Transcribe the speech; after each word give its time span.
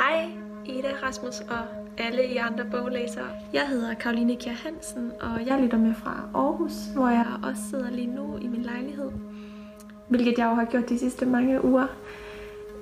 Hej 0.00 0.30
Ida, 0.64 0.88
Rasmus 1.02 1.40
og 1.40 1.64
alle 1.98 2.26
I 2.28 2.36
andre 2.36 2.64
boglæsere. 2.70 3.26
Jeg 3.52 3.68
hedder 3.68 3.94
Karoline 3.94 4.36
Kjær 4.36 4.52
Hansen, 4.52 5.12
og 5.20 5.46
jeg 5.46 5.60
lytter 5.62 5.78
med 5.78 5.94
fra 5.94 6.28
Aarhus, 6.34 6.72
hvor 6.94 7.08
jeg 7.08 7.26
også 7.42 7.62
sidder 7.70 7.90
lige 7.90 8.06
nu 8.06 8.36
i 8.36 8.46
min 8.46 8.62
lejlighed. 8.62 9.10
Hvilket 10.08 10.38
jeg 10.38 10.46
jo 10.46 10.54
har 10.54 10.64
gjort 10.64 10.88
de 10.88 10.98
sidste 10.98 11.26
mange 11.26 11.64
uger. 11.64 11.86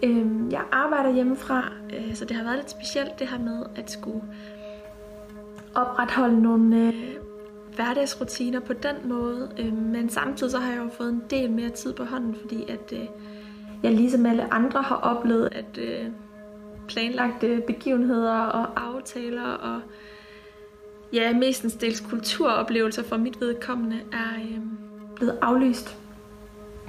Øhm, 0.03 0.51
jeg 0.51 0.63
arbejder 0.73 1.13
hjemmefra, 1.13 1.73
øh, 1.97 2.15
så 2.15 2.25
det 2.25 2.37
har 2.37 2.45
været 2.45 2.57
lidt 2.57 2.71
specielt 2.71 3.19
det 3.19 3.29
her 3.29 3.39
med 3.39 3.67
at 3.77 3.91
skulle 3.91 4.23
opretholde 5.75 6.43
nogle 6.43 6.77
øh, 6.77 6.95
hverdagsrutiner 7.75 8.61
på 8.61 8.73
den 8.73 8.97
måde. 9.09 9.51
Øhm, 9.59 9.77
men 9.77 10.09
samtidig 10.09 10.51
så 10.51 10.59
har 10.59 10.73
jeg 10.73 10.83
jo 10.85 10.89
fået 10.89 11.11
en 11.11 11.23
del 11.31 11.51
mere 11.51 11.71
tid 11.71 11.93
på 11.93 12.05
hånden, 12.05 12.37
fordi 12.41 12.65
at 12.69 12.93
øh, 12.93 13.05
jeg 13.83 13.93
ligesom 13.93 14.27
alle 14.27 14.55
andre 14.55 14.83
har 14.83 14.97
oplevet, 14.97 15.49
at 15.53 15.79
øh, 15.79 16.07
planlagte 16.89 17.63
begivenheder 17.67 18.37
og 18.37 18.83
aftaler 18.87 19.51
og 19.53 19.81
ja, 21.13 21.33
mestendels 21.33 22.01
kulturoplevelser 22.01 23.03
for 23.03 23.17
mit 23.17 23.41
vedkommende 23.41 23.97
er 24.13 24.35
øh, 24.43 24.59
blevet 25.17 25.39
aflyst. 25.43 25.97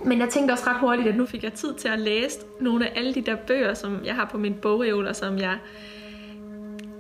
Men 0.06 0.20
jeg 0.20 0.30
tænkte 0.30 0.52
også 0.52 0.64
ret 0.68 0.80
hurtigt, 0.80 1.08
at 1.08 1.16
nu 1.16 1.26
fik 1.26 1.44
jeg 1.44 1.54
tid 1.54 1.74
til 1.74 1.88
at 1.88 2.00
læse 2.00 2.40
nogle 2.62 2.88
af 2.88 2.94
alle 2.96 3.14
de 3.14 3.22
der 3.22 3.36
bøger, 3.36 3.74
som 3.74 4.06
jeg 4.06 4.16
har 4.16 4.26
på 4.26 4.38
min 4.38 4.54
bogreol, 4.54 5.08
og 5.08 5.16
som 5.16 5.38
jeg, 5.38 5.58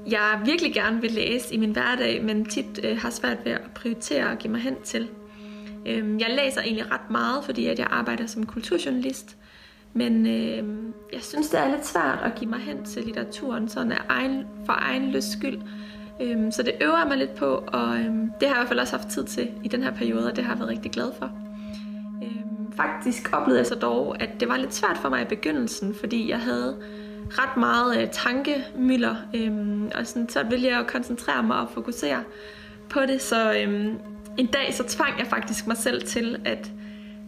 jeg 0.07 0.41
virkelig 0.45 0.73
gerne 0.73 1.01
vil 1.01 1.11
læse 1.11 1.53
i 1.53 1.57
min 1.57 1.71
hverdag, 1.71 2.23
men 2.23 2.45
tit 2.45 2.79
øh, 2.83 2.97
har 2.97 3.09
svært 3.09 3.37
ved 3.45 3.51
at 3.51 3.61
prioritere 3.75 4.29
og 4.29 4.37
give 4.37 4.51
mig 4.51 4.61
hen 4.61 4.75
til. 4.83 5.07
Øh, 5.87 6.21
jeg 6.21 6.29
læser 6.29 6.61
egentlig 6.61 6.91
ret 6.91 7.11
meget, 7.11 7.43
fordi 7.43 7.65
at 7.65 7.79
jeg 7.79 7.87
arbejder 7.91 8.25
som 8.25 8.45
kulturjournalist, 8.45 9.37
men 9.93 10.25
øh, 10.25 10.63
jeg 11.13 11.21
synes, 11.21 11.49
det 11.49 11.59
er 11.59 11.69
lidt 11.69 11.87
svært 11.87 12.19
at 12.23 12.35
give 12.35 12.49
mig 12.49 12.59
hen 12.59 12.85
til 12.85 13.03
litteraturen, 13.03 13.69
sådan 13.69 13.91
af 13.91 14.01
egen, 14.09 14.43
for 14.65 14.73
egen 14.77 15.11
lyst 15.11 15.31
skyld. 15.31 15.59
Øh, 16.21 16.51
så 16.51 16.63
det 16.63 16.73
øver 16.81 16.97
jeg 16.97 17.07
mig 17.07 17.17
lidt 17.17 17.35
på, 17.35 17.63
og 17.67 17.97
øh, 17.97 18.05
det 18.39 18.47
har 18.47 18.47
jeg 18.47 18.51
i 18.51 18.57
hvert 18.57 18.67
fald 18.67 18.79
også 18.79 18.97
haft 18.97 19.09
tid 19.09 19.23
til 19.23 19.51
i 19.63 19.67
den 19.67 19.83
her 19.83 19.91
periode, 19.91 20.29
og 20.29 20.35
det 20.35 20.43
har 20.43 20.51
jeg 20.51 20.59
været 20.59 20.69
rigtig 20.69 20.91
glad 20.91 21.11
for. 21.19 21.31
Øh, 22.23 22.41
faktisk 22.75 23.29
oplevede 23.33 23.59
jeg 23.59 23.67
så 23.67 23.75
dog, 23.75 24.21
at 24.21 24.29
det 24.39 24.47
var 24.47 24.57
lidt 24.57 24.73
svært 24.73 24.97
for 24.97 25.09
mig 25.09 25.21
i 25.21 25.25
begyndelsen, 25.25 25.95
fordi 25.99 26.29
jeg 26.29 26.39
havde 26.39 26.77
ret 27.29 27.57
meget 27.57 28.01
øh, 28.01 28.09
tankemøller, 28.09 29.15
øh, 29.35 29.51
og 29.95 30.07
sådan, 30.07 30.29
så 30.29 30.43
ville 30.43 30.67
jeg 30.67 30.77
jo 30.77 30.83
koncentrere 30.87 31.43
mig 31.43 31.59
og 31.59 31.69
fokusere 31.69 32.23
på 32.89 32.99
det, 32.99 33.21
så 33.21 33.53
øh, 33.53 33.93
en 34.37 34.45
dag 34.45 34.73
så 34.73 34.83
tvang 34.87 35.19
jeg 35.19 35.27
faktisk 35.27 35.67
mig 35.67 35.77
selv 35.77 36.01
til 36.01 36.41
at 36.45 36.71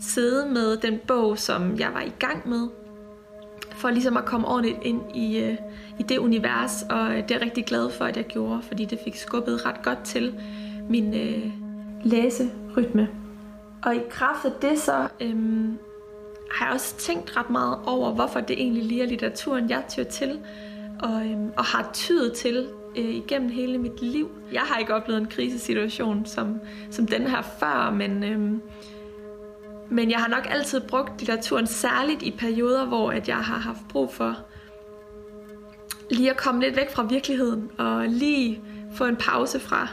sidde 0.01 0.49
med 0.49 0.77
den 0.77 0.99
bog, 1.07 1.37
som 1.37 1.79
jeg 1.79 1.89
var 1.93 2.01
i 2.01 2.13
gang 2.19 2.49
med, 2.49 2.67
for 3.71 3.89
ligesom 3.89 4.17
at 4.17 4.25
komme 4.25 4.47
ordentligt 4.47 4.77
ind 4.81 5.15
i, 5.15 5.39
øh, 5.39 5.57
i 5.99 6.03
det 6.03 6.17
univers, 6.17 6.83
og 6.89 7.09
øh, 7.09 7.17
det 7.17 7.31
er 7.31 7.35
jeg 7.35 7.41
rigtig 7.41 7.65
glad 7.65 7.89
for, 7.89 8.05
at 8.05 8.17
jeg 8.17 8.25
gjorde, 8.25 8.61
fordi 8.61 8.85
det 8.85 8.99
fik 9.03 9.15
skubbet 9.15 9.65
ret 9.65 9.81
godt 9.83 10.03
til 10.03 10.39
min 10.89 11.13
øh, 11.13 11.51
læserytme. 12.03 13.09
Og 13.83 13.95
i 13.95 13.99
kraft 14.09 14.45
af 14.45 14.51
det 14.61 14.79
så 14.79 15.07
øhm, 15.21 15.77
har 16.51 16.65
jeg 16.65 16.73
også 16.73 16.97
tænkt 16.97 17.37
ret 17.37 17.49
meget 17.49 17.77
over, 17.85 18.11
hvorfor 18.11 18.39
det 18.39 18.59
egentlig 18.59 18.83
lige 18.83 19.03
er 19.03 19.07
litteraturen, 19.07 19.69
jeg 19.69 19.83
tyr 19.89 20.03
til, 20.03 20.39
og, 20.99 21.25
øhm, 21.25 21.51
og 21.57 21.63
har 21.63 21.89
tydet 21.93 22.33
til 22.33 22.67
øh, 22.97 23.09
igennem 23.09 23.49
hele 23.49 23.77
mit 23.77 24.01
liv. 24.01 24.29
Jeg 24.53 24.61
har 24.61 24.79
ikke 24.79 24.93
oplevet 24.93 25.21
en 25.21 25.27
krisesituation 25.27 26.25
som, 26.25 26.59
som 26.89 27.07
den 27.07 27.27
her 27.27 27.41
før, 27.59 27.93
men, 27.97 28.23
øhm, 28.23 28.61
men 29.91 30.11
jeg 30.11 30.19
har 30.19 30.27
nok 30.27 30.47
altid 30.49 30.79
brugt 30.79 31.19
litteraturen, 31.19 31.67
særligt 31.67 32.23
i 32.23 32.31
perioder, 32.31 32.85
hvor 32.85 33.11
at 33.11 33.27
jeg 33.27 33.37
har 33.37 33.57
haft 33.57 33.87
brug 33.89 34.13
for 34.13 34.37
lige 36.11 36.29
at 36.29 36.37
komme 36.37 36.61
lidt 36.61 36.75
væk 36.75 36.91
fra 36.91 37.03
virkeligheden, 37.03 37.71
og 37.77 38.07
lige 38.07 38.61
få 38.95 39.05
en 39.05 39.15
pause 39.15 39.59
fra 39.59 39.87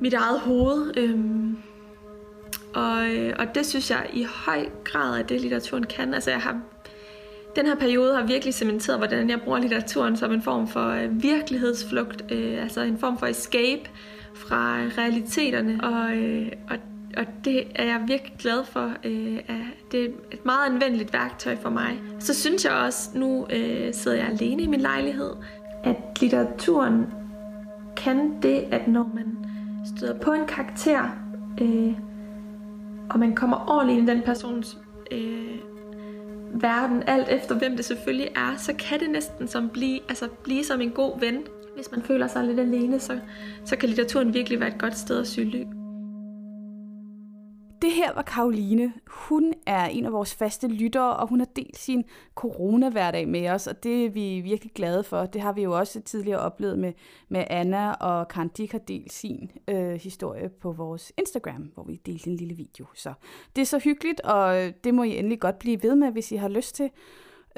mit 0.00 0.14
eget 0.14 0.40
hoved. 0.40 0.96
Øhm, 0.96 1.58
og, 2.74 3.16
øh, 3.16 3.34
og 3.38 3.54
det 3.54 3.66
synes 3.66 3.90
jeg 3.90 4.10
i 4.12 4.26
høj 4.44 4.68
grad 4.84 5.18
er 5.18 5.22
det, 5.22 5.40
litteraturen 5.40 5.84
kan. 5.84 6.14
Altså 6.14 6.30
jeg 6.30 6.40
har, 6.40 6.60
den 7.56 7.66
her 7.66 7.74
periode 7.74 8.14
har 8.14 8.26
virkelig 8.26 8.54
cementeret, 8.54 8.98
hvordan 8.98 9.30
jeg 9.30 9.40
bruger 9.40 9.58
litteraturen 9.58 10.16
som 10.16 10.32
en 10.32 10.42
form 10.42 10.68
for 10.68 10.88
øh, 10.88 11.22
virkelighedsflugt, 11.22 12.24
øh, 12.32 12.62
altså 12.62 12.80
en 12.80 12.98
form 12.98 13.18
for 13.18 13.26
escape 13.26 13.90
fra 14.34 14.76
realiteterne. 14.98 15.80
Og, 15.82 16.16
øh, 16.16 16.52
og, 16.70 16.76
og 17.16 17.24
det 17.44 17.64
er 17.74 17.84
jeg 17.84 18.04
virkelig 18.06 18.38
glad 18.38 18.64
for. 18.64 18.92
Øh, 19.04 19.38
det 19.92 20.04
er 20.04 20.08
et 20.32 20.44
meget 20.44 20.70
anvendeligt 20.70 21.12
værktøj 21.12 21.56
for 21.56 21.70
mig. 21.70 22.00
Så 22.18 22.34
synes 22.34 22.64
jeg 22.64 22.72
også, 22.72 23.10
nu 23.14 23.46
øh, 23.50 23.94
sidder 23.94 24.16
jeg 24.16 24.26
alene 24.26 24.62
i 24.62 24.66
min 24.66 24.80
lejlighed, 24.80 25.30
at 25.84 25.96
litteraturen 26.20 27.06
kan 27.96 28.42
det, 28.42 28.64
at 28.70 28.88
når 28.88 29.10
man 29.14 29.36
støder 29.96 30.18
på 30.18 30.32
en 30.32 30.46
karakter, 30.46 31.02
øh, 31.60 31.92
og 33.10 33.18
man 33.18 33.34
kommer 33.34 33.70
ordentligt 33.70 33.98
ind 33.98 34.08
i 34.08 34.12
den 34.12 34.22
persons 34.22 34.78
øh, 35.10 35.58
verden, 36.54 37.02
alt 37.06 37.28
efter 37.28 37.54
hvem 37.54 37.76
det 37.76 37.84
selvfølgelig 37.84 38.28
er, 38.36 38.56
så 38.56 38.72
kan 38.74 39.00
det 39.00 39.10
næsten 39.10 39.48
som 39.48 39.68
blive, 39.68 40.00
altså 40.08 40.28
blive 40.42 40.64
som 40.64 40.80
en 40.80 40.90
god 40.90 41.20
ven. 41.20 41.42
Hvis 41.76 41.90
man 41.90 42.02
føler 42.02 42.26
sig 42.26 42.44
lidt 42.44 42.60
alene, 42.60 43.00
så, 43.00 43.18
så 43.64 43.76
kan 43.76 43.88
litteraturen 43.88 44.34
virkelig 44.34 44.60
være 44.60 44.68
et 44.68 44.78
godt 44.78 44.98
sted 44.98 45.20
at 45.20 45.26
søge 45.26 45.48
ly. 45.48 45.79
Det 47.82 47.92
her 47.92 48.14
var 48.14 48.22
Karoline. 48.22 48.92
Hun 49.06 49.54
er 49.66 49.84
en 49.84 50.06
af 50.06 50.12
vores 50.12 50.34
faste 50.34 50.68
lyttere, 50.68 51.16
og 51.16 51.28
hun 51.28 51.40
har 51.40 51.48
delt 51.56 51.78
sin 51.78 52.04
corona-hverdag 52.34 53.28
med 53.28 53.48
os, 53.48 53.66
og 53.66 53.82
det 53.82 54.06
er 54.06 54.10
vi 54.10 54.40
virkelig 54.40 54.72
glade 54.74 55.04
for. 55.04 55.26
Det 55.26 55.40
har 55.40 55.52
vi 55.52 55.62
jo 55.62 55.78
også 55.78 56.00
tidligere 56.00 56.38
oplevet 56.38 56.78
med, 56.78 56.92
med 57.28 57.44
Anna, 57.50 57.92
og 57.92 58.28
Kandik 58.28 58.72
har 58.72 58.78
delt 58.78 59.12
sin 59.12 59.50
øh, 59.68 59.92
historie 59.92 60.48
på 60.48 60.72
vores 60.72 61.12
Instagram, 61.18 61.62
hvor 61.74 61.84
vi 61.84 62.00
delte 62.06 62.30
en 62.30 62.36
lille 62.36 62.54
video. 62.54 62.86
Så 62.94 63.12
det 63.56 63.62
er 63.62 63.66
så 63.66 63.78
hyggeligt, 63.78 64.20
og 64.20 64.72
det 64.84 64.94
må 64.94 65.02
I 65.02 65.18
endelig 65.18 65.40
godt 65.40 65.58
blive 65.58 65.82
ved 65.82 65.94
med, 65.94 66.12
hvis 66.12 66.32
I 66.32 66.36
har 66.36 66.48
lyst 66.48 66.74
til. 66.74 66.90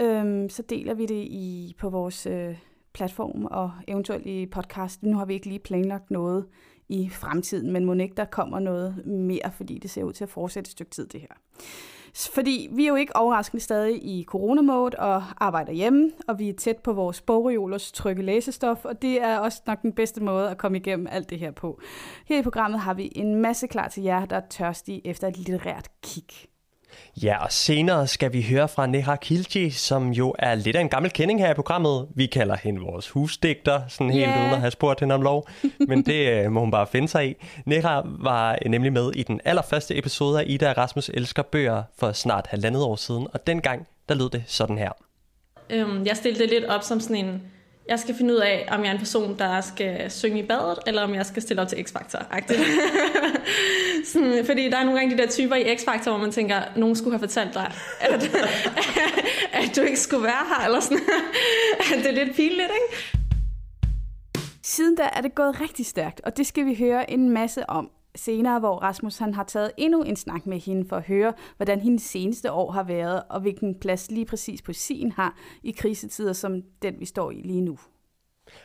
Øhm, 0.01 0.49
så 0.49 0.63
deler 0.63 0.95
vi 0.95 1.07
det 1.07 1.25
i 1.25 1.75
på 1.79 1.91
vores 1.91 2.27
øh, 2.27 2.57
platform 2.95 3.45
og 3.45 3.73
eventuelt 3.89 4.27
i 4.27 4.47
podcast. 4.47 5.03
Nu 5.03 5.17
har 5.17 5.25
vi 5.25 5.35
ikke 5.35 5.47
lige 5.47 5.59
planlagt 5.59 6.11
noget 6.11 6.47
i 6.93 7.09
fremtiden, 7.09 7.73
men 7.73 7.85
må 7.85 7.95
ikke 7.95 8.15
der 8.17 8.25
kommer 8.25 8.59
noget 8.59 9.07
mere, 9.07 9.53
fordi 9.57 9.79
det 9.79 9.91
ser 9.91 10.05
ud 10.05 10.13
til 10.13 10.25
at 10.25 10.31
fortsætte 10.31 10.69
et 10.69 10.73
stykke 10.73 10.91
tid, 10.91 11.07
det 11.07 11.21
her. 11.21 11.29
Fordi 12.35 12.69
vi 12.73 12.85
er 12.85 12.89
jo 12.89 12.95
ikke 12.95 13.17
overraskende 13.17 13.63
stadig 13.63 14.05
i 14.05 14.25
coronamode 14.25 14.99
og 14.99 15.23
arbejder 15.37 15.73
hjemme, 15.73 16.11
og 16.29 16.39
vi 16.39 16.49
er 16.49 16.53
tæt 16.53 16.77
på 16.77 16.93
vores 16.93 17.21
bogreolers 17.21 17.93
trygge 17.93 18.23
læsestof, 18.23 18.85
og 18.85 19.03
det 19.03 19.23
er 19.23 19.39
også 19.39 19.63
nok 19.67 19.83
den 19.83 19.93
bedste 19.93 20.23
måde 20.23 20.51
at 20.51 20.59
komme 20.59 20.79
igennem 20.79 21.07
alt 21.11 21.31
det 21.31 21.39
her 21.39 21.51
på. 21.51 21.81
Her 22.27 22.39
i 22.39 22.43
programmet 22.43 22.81
har 22.81 22.95
vi 22.95 23.13
en 23.15 23.35
masse 23.35 23.67
klar 23.67 23.89
til 23.89 24.03
jer, 24.03 24.25
der 24.25 24.37
er 24.37 24.47
tørstige 24.51 25.07
efter 25.07 25.29
et 25.29 25.39
litterært 25.39 25.89
kig. 26.03 26.52
Ja, 27.23 27.45
og 27.45 27.53
senere 27.53 28.07
skal 28.07 28.33
vi 28.33 28.43
høre 28.43 28.69
fra 28.69 28.87
Neha 28.87 29.17
Kilji, 29.17 29.71
som 29.71 30.11
jo 30.11 30.35
er 30.39 30.55
lidt 30.55 30.77
af 30.77 30.81
en 30.81 30.89
gammel 30.89 31.11
kending 31.13 31.41
her 31.41 31.51
i 31.51 31.55
programmet. 31.55 32.09
Vi 32.15 32.27
kalder 32.27 32.57
hende 32.63 32.81
vores 32.81 33.09
husdigter, 33.09 33.83
sådan 33.89 34.11
helt 34.11 34.29
yeah. 34.29 34.41
uden 34.41 34.53
at 34.55 34.61
have 34.61 34.71
spurgt 34.71 35.01
hende 35.01 35.15
om 35.15 35.23
lov. 35.23 35.49
Men 35.89 36.03
det 36.03 36.29
øh, 36.29 36.53
må 36.53 36.61
hun 36.61 36.71
bare 36.71 36.87
finde 36.87 37.09
sig 37.09 37.31
i. 37.31 37.35
Neha 37.67 38.01
var 38.05 38.59
nemlig 38.67 38.93
med 38.93 39.13
i 39.15 39.23
den 39.23 39.41
allerførste 39.45 39.99
episode 39.99 40.41
af 40.41 40.45
Ida 40.47 40.71
og 40.71 40.77
Rasmus 40.77 41.11
Elsker 41.15 41.43
Bøger 41.43 41.83
for 41.99 42.13
snart 42.13 42.47
halvandet 42.47 42.83
år 42.83 42.97
siden. 42.97 43.27
Og 43.33 43.47
dengang, 43.47 43.87
der 44.09 44.15
lød 44.15 44.31
det 44.31 44.43
sådan 44.47 44.79
her. 44.79 44.93
Øhm, 45.71 46.07
jeg 46.07 46.17
stillede 46.17 46.43
det 46.43 46.51
lidt 46.51 46.65
op 46.65 46.83
som 46.83 47.01
sådan 47.01 47.17
en 47.17 47.43
jeg 47.89 47.99
skal 47.99 48.15
finde 48.15 48.35
ud 48.35 48.39
af, 48.39 48.69
om 48.71 48.81
jeg 48.81 48.89
er 48.89 48.93
en 48.93 48.99
person, 48.99 49.39
der 49.39 49.61
skal 49.61 50.11
synge 50.11 50.39
i 50.39 50.47
badet, 50.47 50.79
eller 50.87 51.03
om 51.03 51.15
jeg 51.15 51.27
skal 51.27 51.43
stille 51.43 51.63
op 51.63 51.69
til 51.69 51.77
X-Factor. 51.77 52.23
sådan, 54.13 54.47
fordi 54.47 54.71
der 54.71 54.77
er 54.77 54.85
nogle 54.85 55.01
gange 55.01 55.17
de 55.17 55.23
der 55.23 55.29
typer 55.29 55.55
i 55.55 55.75
X-Factor, 55.75 56.11
hvor 56.11 56.19
man 56.19 56.33
tænker, 56.33 56.61
nogen 56.77 56.97
skulle 56.97 57.13
have 57.19 57.29
fortalt 57.29 57.55
dig, 57.55 57.73
at, 58.01 58.31
at 59.63 59.77
du 59.77 59.81
ikke 59.81 60.01
skulle 60.01 60.25
være 60.25 60.45
her, 60.49 60.65
eller 60.67 60.81
sådan. 60.81 60.99
det 62.05 62.07
er 62.07 62.25
lidt 62.25 62.37
pinligt, 62.37 62.71
ikke? 62.83 63.19
Siden 64.63 64.97
da 64.97 65.09
er 65.13 65.21
det 65.21 65.35
gået 65.35 65.61
rigtig 65.61 65.87
stærkt, 65.87 66.21
og 66.25 66.37
det 66.37 66.47
skal 66.47 66.67
vi 66.67 66.75
høre 66.75 67.11
en 67.11 67.31
masse 67.31 67.71
om 67.71 67.91
senere, 68.17 68.59
hvor 68.59 68.77
Rasmus 68.77 69.19
han 69.19 69.35
har 69.35 69.45
taget 69.45 69.73
endnu 69.77 70.03
en 70.03 70.17
snak 70.17 70.47
med 70.47 70.61
hende 70.61 70.89
for 70.89 70.97
at 70.97 71.03
høre, 71.03 71.33
hvordan 71.57 71.81
hendes 71.81 72.03
seneste 72.03 72.53
år 72.53 72.71
har 72.71 72.83
været, 72.83 73.23
og 73.31 73.41
hvilken 73.41 73.75
plads 73.81 74.11
lige 74.11 74.27
præcis 74.27 74.63
på 74.63 74.73
sin 74.73 75.13
har 75.13 75.37
i 75.63 75.71
krisetider 75.71 76.33
som 76.33 76.63
den, 76.83 76.95
vi 77.01 77.05
står 77.05 77.31
i 77.31 77.43
lige 77.45 77.61
nu. 77.61 77.79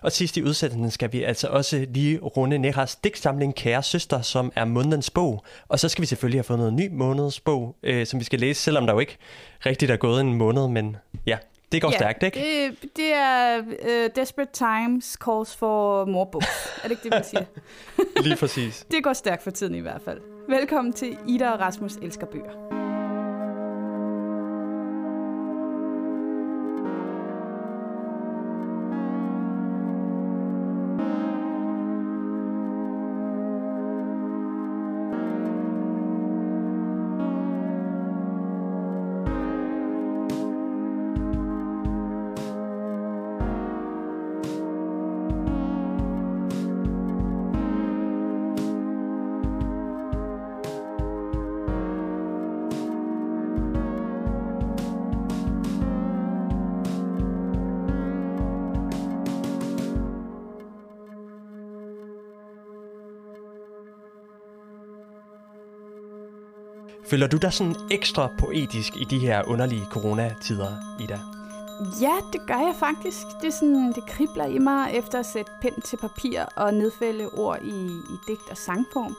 Og 0.01 0.11
sidst 0.11 0.37
i 0.37 0.43
udsendelsen 0.43 0.91
skal 0.91 1.13
vi 1.13 1.23
altså 1.23 1.47
også 1.47 1.85
lige 1.89 2.19
runde 2.19 2.57
Neras 2.57 2.95
digtsamling 2.95 3.55
Kære 3.55 3.83
Søster, 3.83 4.21
som 4.21 4.51
er 4.55 4.65
månedens 4.65 5.09
bog. 5.09 5.43
Og 5.67 5.79
så 5.79 5.89
skal 5.89 6.01
vi 6.01 6.07
selvfølgelig 6.07 6.37
have 6.37 6.43
fået 6.43 6.59
noget 6.59 6.73
ny 6.73 6.89
månedens 6.91 7.39
bog, 7.39 7.75
øh, 7.83 8.05
som 8.05 8.19
vi 8.19 8.25
skal 8.25 8.39
læse, 8.39 8.61
selvom 8.61 8.85
der 8.85 8.93
jo 8.93 8.99
ikke 8.99 9.17
rigtigt 9.65 9.91
er 9.91 9.97
gået 9.97 10.21
en 10.21 10.33
måned, 10.33 10.67
men 10.67 10.97
ja, 11.25 11.37
det 11.71 11.81
går 11.81 11.91
ja, 11.91 11.97
stærkt, 11.97 12.23
ikke? 12.23 12.39
Det, 12.39 12.89
det 12.95 13.13
er 13.13 13.59
uh, 13.59 14.09
Desperate 14.15 14.51
Times 14.53 15.05
calls 15.05 15.55
for 15.55 16.05
more 16.05 16.27
books. 16.31 16.79
er 16.83 16.87
det 16.87 16.91
ikke 16.91 17.03
det, 17.03 17.11
man 17.11 17.23
siger? 17.23 17.45
Lige 18.23 18.35
præcis. 18.35 18.85
det 18.91 19.03
går 19.03 19.13
stærkt 19.13 19.43
for 19.43 19.51
tiden 19.51 19.75
i 19.75 19.79
hvert 19.79 20.01
fald. 20.01 20.21
Velkommen 20.49 20.93
til 20.93 21.17
Ida 21.27 21.51
og 21.51 21.59
Rasmus 21.59 21.95
Elsker 21.95 22.25
Bøger. 22.25 22.76
Føler 67.09 67.27
du 67.27 67.37
dig 67.37 67.53
sådan 67.53 67.75
ekstra 67.91 68.27
poetisk 68.39 68.95
i 68.95 69.03
de 69.03 69.19
her 69.19 69.43
underlige 69.43 69.85
coronatider, 69.91 70.71
Ida? 70.99 71.19
Ja, 72.01 72.15
det 72.33 72.41
gør 72.47 72.59
jeg 72.67 72.75
faktisk. 72.79 73.25
Det, 73.41 73.47
er 73.47 73.51
sådan, 73.51 73.93
det 73.93 74.05
kribler 74.07 74.45
i 74.45 74.57
mig 74.57 74.91
efter 74.93 75.19
at 75.19 75.25
sætte 75.25 75.51
pen 75.61 75.81
til 75.81 75.97
papir 75.97 76.41
og 76.55 76.73
nedfælde 76.73 77.29
ord 77.33 77.59
i, 77.61 77.87
i 77.87 78.17
digt 78.27 78.49
og 78.51 78.57
sangform. 78.57 79.15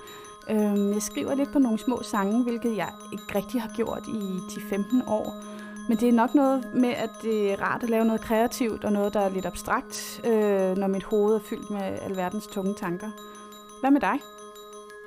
Øhm, 0.50 0.92
jeg 0.92 1.02
skriver 1.02 1.34
lidt 1.34 1.52
på 1.52 1.58
nogle 1.58 1.78
små 1.78 2.02
sange, 2.02 2.42
hvilket 2.42 2.76
jeg 2.76 2.88
ikke 3.12 3.24
rigtig 3.34 3.60
har 3.60 3.70
gjort 3.76 4.02
i 4.08 4.38
10-15 4.38 5.10
år. 5.10 5.34
Men 5.88 5.98
det 5.98 6.08
er 6.08 6.12
nok 6.12 6.34
noget 6.34 6.68
med, 6.74 6.88
at 6.88 7.10
det 7.22 7.52
er 7.52 7.62
rart 7.62 7.82
at 7.82 7.90
lave 7.90 8.04
noget 8.04 8.20
kreativt 8.20 8.84
og 8.84 8.92
noget, 8.92 9.14
der 9.14 9.20
er 9.20 9.28
lidt 9.28 9.46
abstrakt, 9.46 10.20
øh, 10.24 10.76
når 10.76 10.86
mit 10.86 11.04
hoved 11.04 11.34
er 11.34 11.40
fyldt 11.48 11.70
med 11.70 11.98
alverdens 12.02 12.46
tunge 12.46 12.74
tanker. 12.74 13.10
Hvad 13.80 13.90
med 13.90 14.00
dig? 14.00 14.18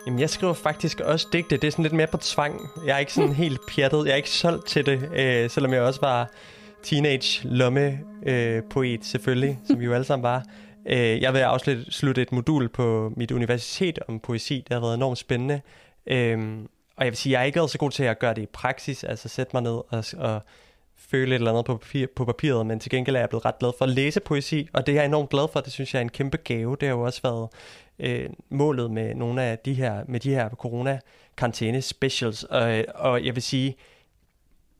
Jamen, 0.05 0.19
jeg 0.19 0.29
skriver 0.29 0.53
faktisk 0.53 0.99
også 0.99 1.27
digte. 1.33 1.57
Det 1.57 1.67
er 1.67 1.71
sådan 1.71 1.83
lidt 1.83 1.93
mere 1.93 2.07
på 2.07 2.17
tvang. 2.17 2.69
Jeg 2.85 2.95
er 2.95 2.97
ikke 2.97 3.13
sådan 3.13 3.33
helt 3.33 3.59
pjattet. 3.67 4.05
Jeg 4.05 4.11
er 4.11 4.15
ikke 4.15 4.29
solgt 4.29 4.67
til 4.67 4.85
det, 4.85 5.09
øh, 5.13 5.49
selvom 5.49 5.73
jeg 5.73 5.81
også 5.81 6.01
var 6.01 6.31
teenage 6.83 7.47
lomme 7.47 7.99
øh, 8.25 8.63
poet 8.69 9.05
selvfølgelig, 9.05 9.59
som 9.65 9.79
vi 9.79 9.85
jo 9.85 9.93
alle 9.93 10.03
sammen 10.03 10.23
var. 10.23 10.45
Øh, 10.85 11.21
jeg 11.21 11.33
vil 11.33 11.39
afslutte 11.39 12.21
et 12.21 12.31
modul 12.31 12.69
på 12.69 13.13
mit 13.17 13.31
universitet 13.31 13.99
om 14.07 14.19
poesi. 14.19 14.55
Det 14.55 14.73
har 14.73 14.79
været 14.79 14.95
enormt 14.95 15.17
spændende. 15.17 15.61
Øh, 16.07 16.57
og 16.97 17.05
jeg 17.05 17.11
vil 17.11 17.17
sige, 17.17 17.33
jeg 17.33 17.41
er 17.41 17.45
ikke 17.45 17.67
så 17.67 17.77
god 17.77 17.91
til 17.91 18.03
at 18.03 18.19
gøre 18.19 18.33
det 18.33 18.41
i 18.41 18.45
praksis, 18.53 19.03
altså 19.03 19.29
sætte 19.29 19.49
mig 19.53 19.61
ned 19.63 19.81
og, 19.89 20.03
og 20.17 20.41
føle 20.97 21.35
et 21.35 21.39
eller 21.39 21.51
andet 21.51 21.65
på, 21.65 21.77
papir, 21.77 22.07
på 22.15 22.25
papiret, 22.25 22.65
men 22.65 22.79
til 22.79 22.91
gengæld 22.91 23.15
er 23.15 23.19
jeg 23.19 23.29
blevet 23.29 23.45
ret 23.45 23.59
glad 23.59 23.71
for 23.77 23.85
at 23.85 23.91
læse 23.91 24.19
poesi, 24.19 24.69
og 24.73 24.85
det 24.85 24.91
er 24.91 24.95
jeg 24.95 25.05
enormt 25.05 25.29
glad 25.29 25.47
for, 25.53 25.59
det 25.59 25.73
synes 25.73 25.93
jeg 25.93 25.99
er 25.99 26.03
en 26.03 26.09
kæmpe 26.09 26.37
gave. 26.37 26.77
Det 26.79 26.87
har 26.87 26.95
jo 26.95 27.01
også 27.01 27.21
været 27.23 27.49
øh, 28.01 28.29
målet 28.49 28.91
med 28.91 29.15
nogle 29.15 29.43
af 29.43 29.59
de 29.59 29.73
her, 29.73 30.03
med 30.07 30.19
de 30.19 30.29
her 30.29 30.49
corona 30.49 30.99
karantæne 31.37 31.81
specials, 31.81 32.43
og, 32.43 32.85
og 32.95 33.25
jeg 33.25 33.35
vil 33.35 33.43
sige, 33.43 33.75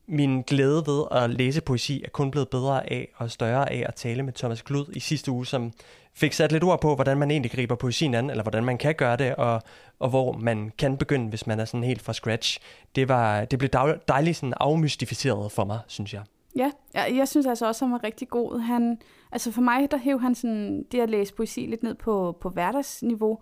min 0.06 0.42
glæde 0.42 0.82
ved 0.86 1.04
at 1.10 1.30
læse 1.30 1.60
poesi 1.60 2.02
er 2.04 2.08
kun 2.08 2.30
blevet 2.30 2.48
bedre 2.48 2.92
af 2.92 3.08
og 3.16 3.30
større 3.30 3.72
af 3.72 3.84
at 3.88 3.94
tale 3.94 4.22
med 4.22 4.32
Thomas 4.32 4.62
Glud 4.62 4.86
i 4.92 5.00
sidste 5.00 5.30
uge, 5.30 5.46
som 5.46 5.72
fik 6.14 6.32
sat 6.32 6.52
lidt 6.52 6.64
ord 6.64 6.80
på, 6.80 6.94
hvordan 6.94 7.18
man 7.18 7.30
egentlig 7.30 7.52
griber 7.52 7.74
poesien 7.74 8.14
an, 8.14 8.30
eller 8.30 8.42
hvordan 8.42 8.64
man 8.64 8.78
kan 8.78 8.94
gøre 8.94 9.16
det, 9.16 9.34
og, 9.34 9.62
og 9.98 10.08
hvor 10.08 10.32
man 10.32 10.72
kan 10.78 10.96
begynde, 10.96 11.28
hvis 11.28 11.46
man 11.46 11.60
er 11.60 11.64
sådan 11.64 11.84
helt 11.84 12.02
fra 12.02 12.12
scratch. 12.12 12.58
Det, 12.94 13.08
var, 13.08 13.44
det 13.44 13.58
blev 13.58 13.70
dejligt 14.08 14.36
sådan 14.36 14.54
afmystificeret 14.60 15.52
for 15.52 15.64
mig, 15.64 15.78
synes 15.86 16.14
jeg. 16.14 16.22
Ja, 16.56 16.70
jeg, 16.94 17.12
jeg 17.16 17.28
synes 17.28 17.46
altså 17.46 17.66
også, 17.66 17.84
at 17.84 17.88
han 17.88 17.92
var 17.92 18.04
rigtig 18.04 18.28
god. 18.28 18.60
Han, 18.60 18.98
altså 19.32 19.52
for 19.52 19.62
mig, 19.62 19.90
der 19.90 19.96
hæv 19.96 20.20
han 20.20 20.34
sådan, 20.34 20.82
det 20.92 21.00
at 21.00 21.10
læse 21.10 21.34
poesi 21.34 21.60
lidt 21.60 21.82
ned 21.82 21.94
på, 21.94 22.36
på 22.40 22.48
hverdagsniveau. 22.48 23.38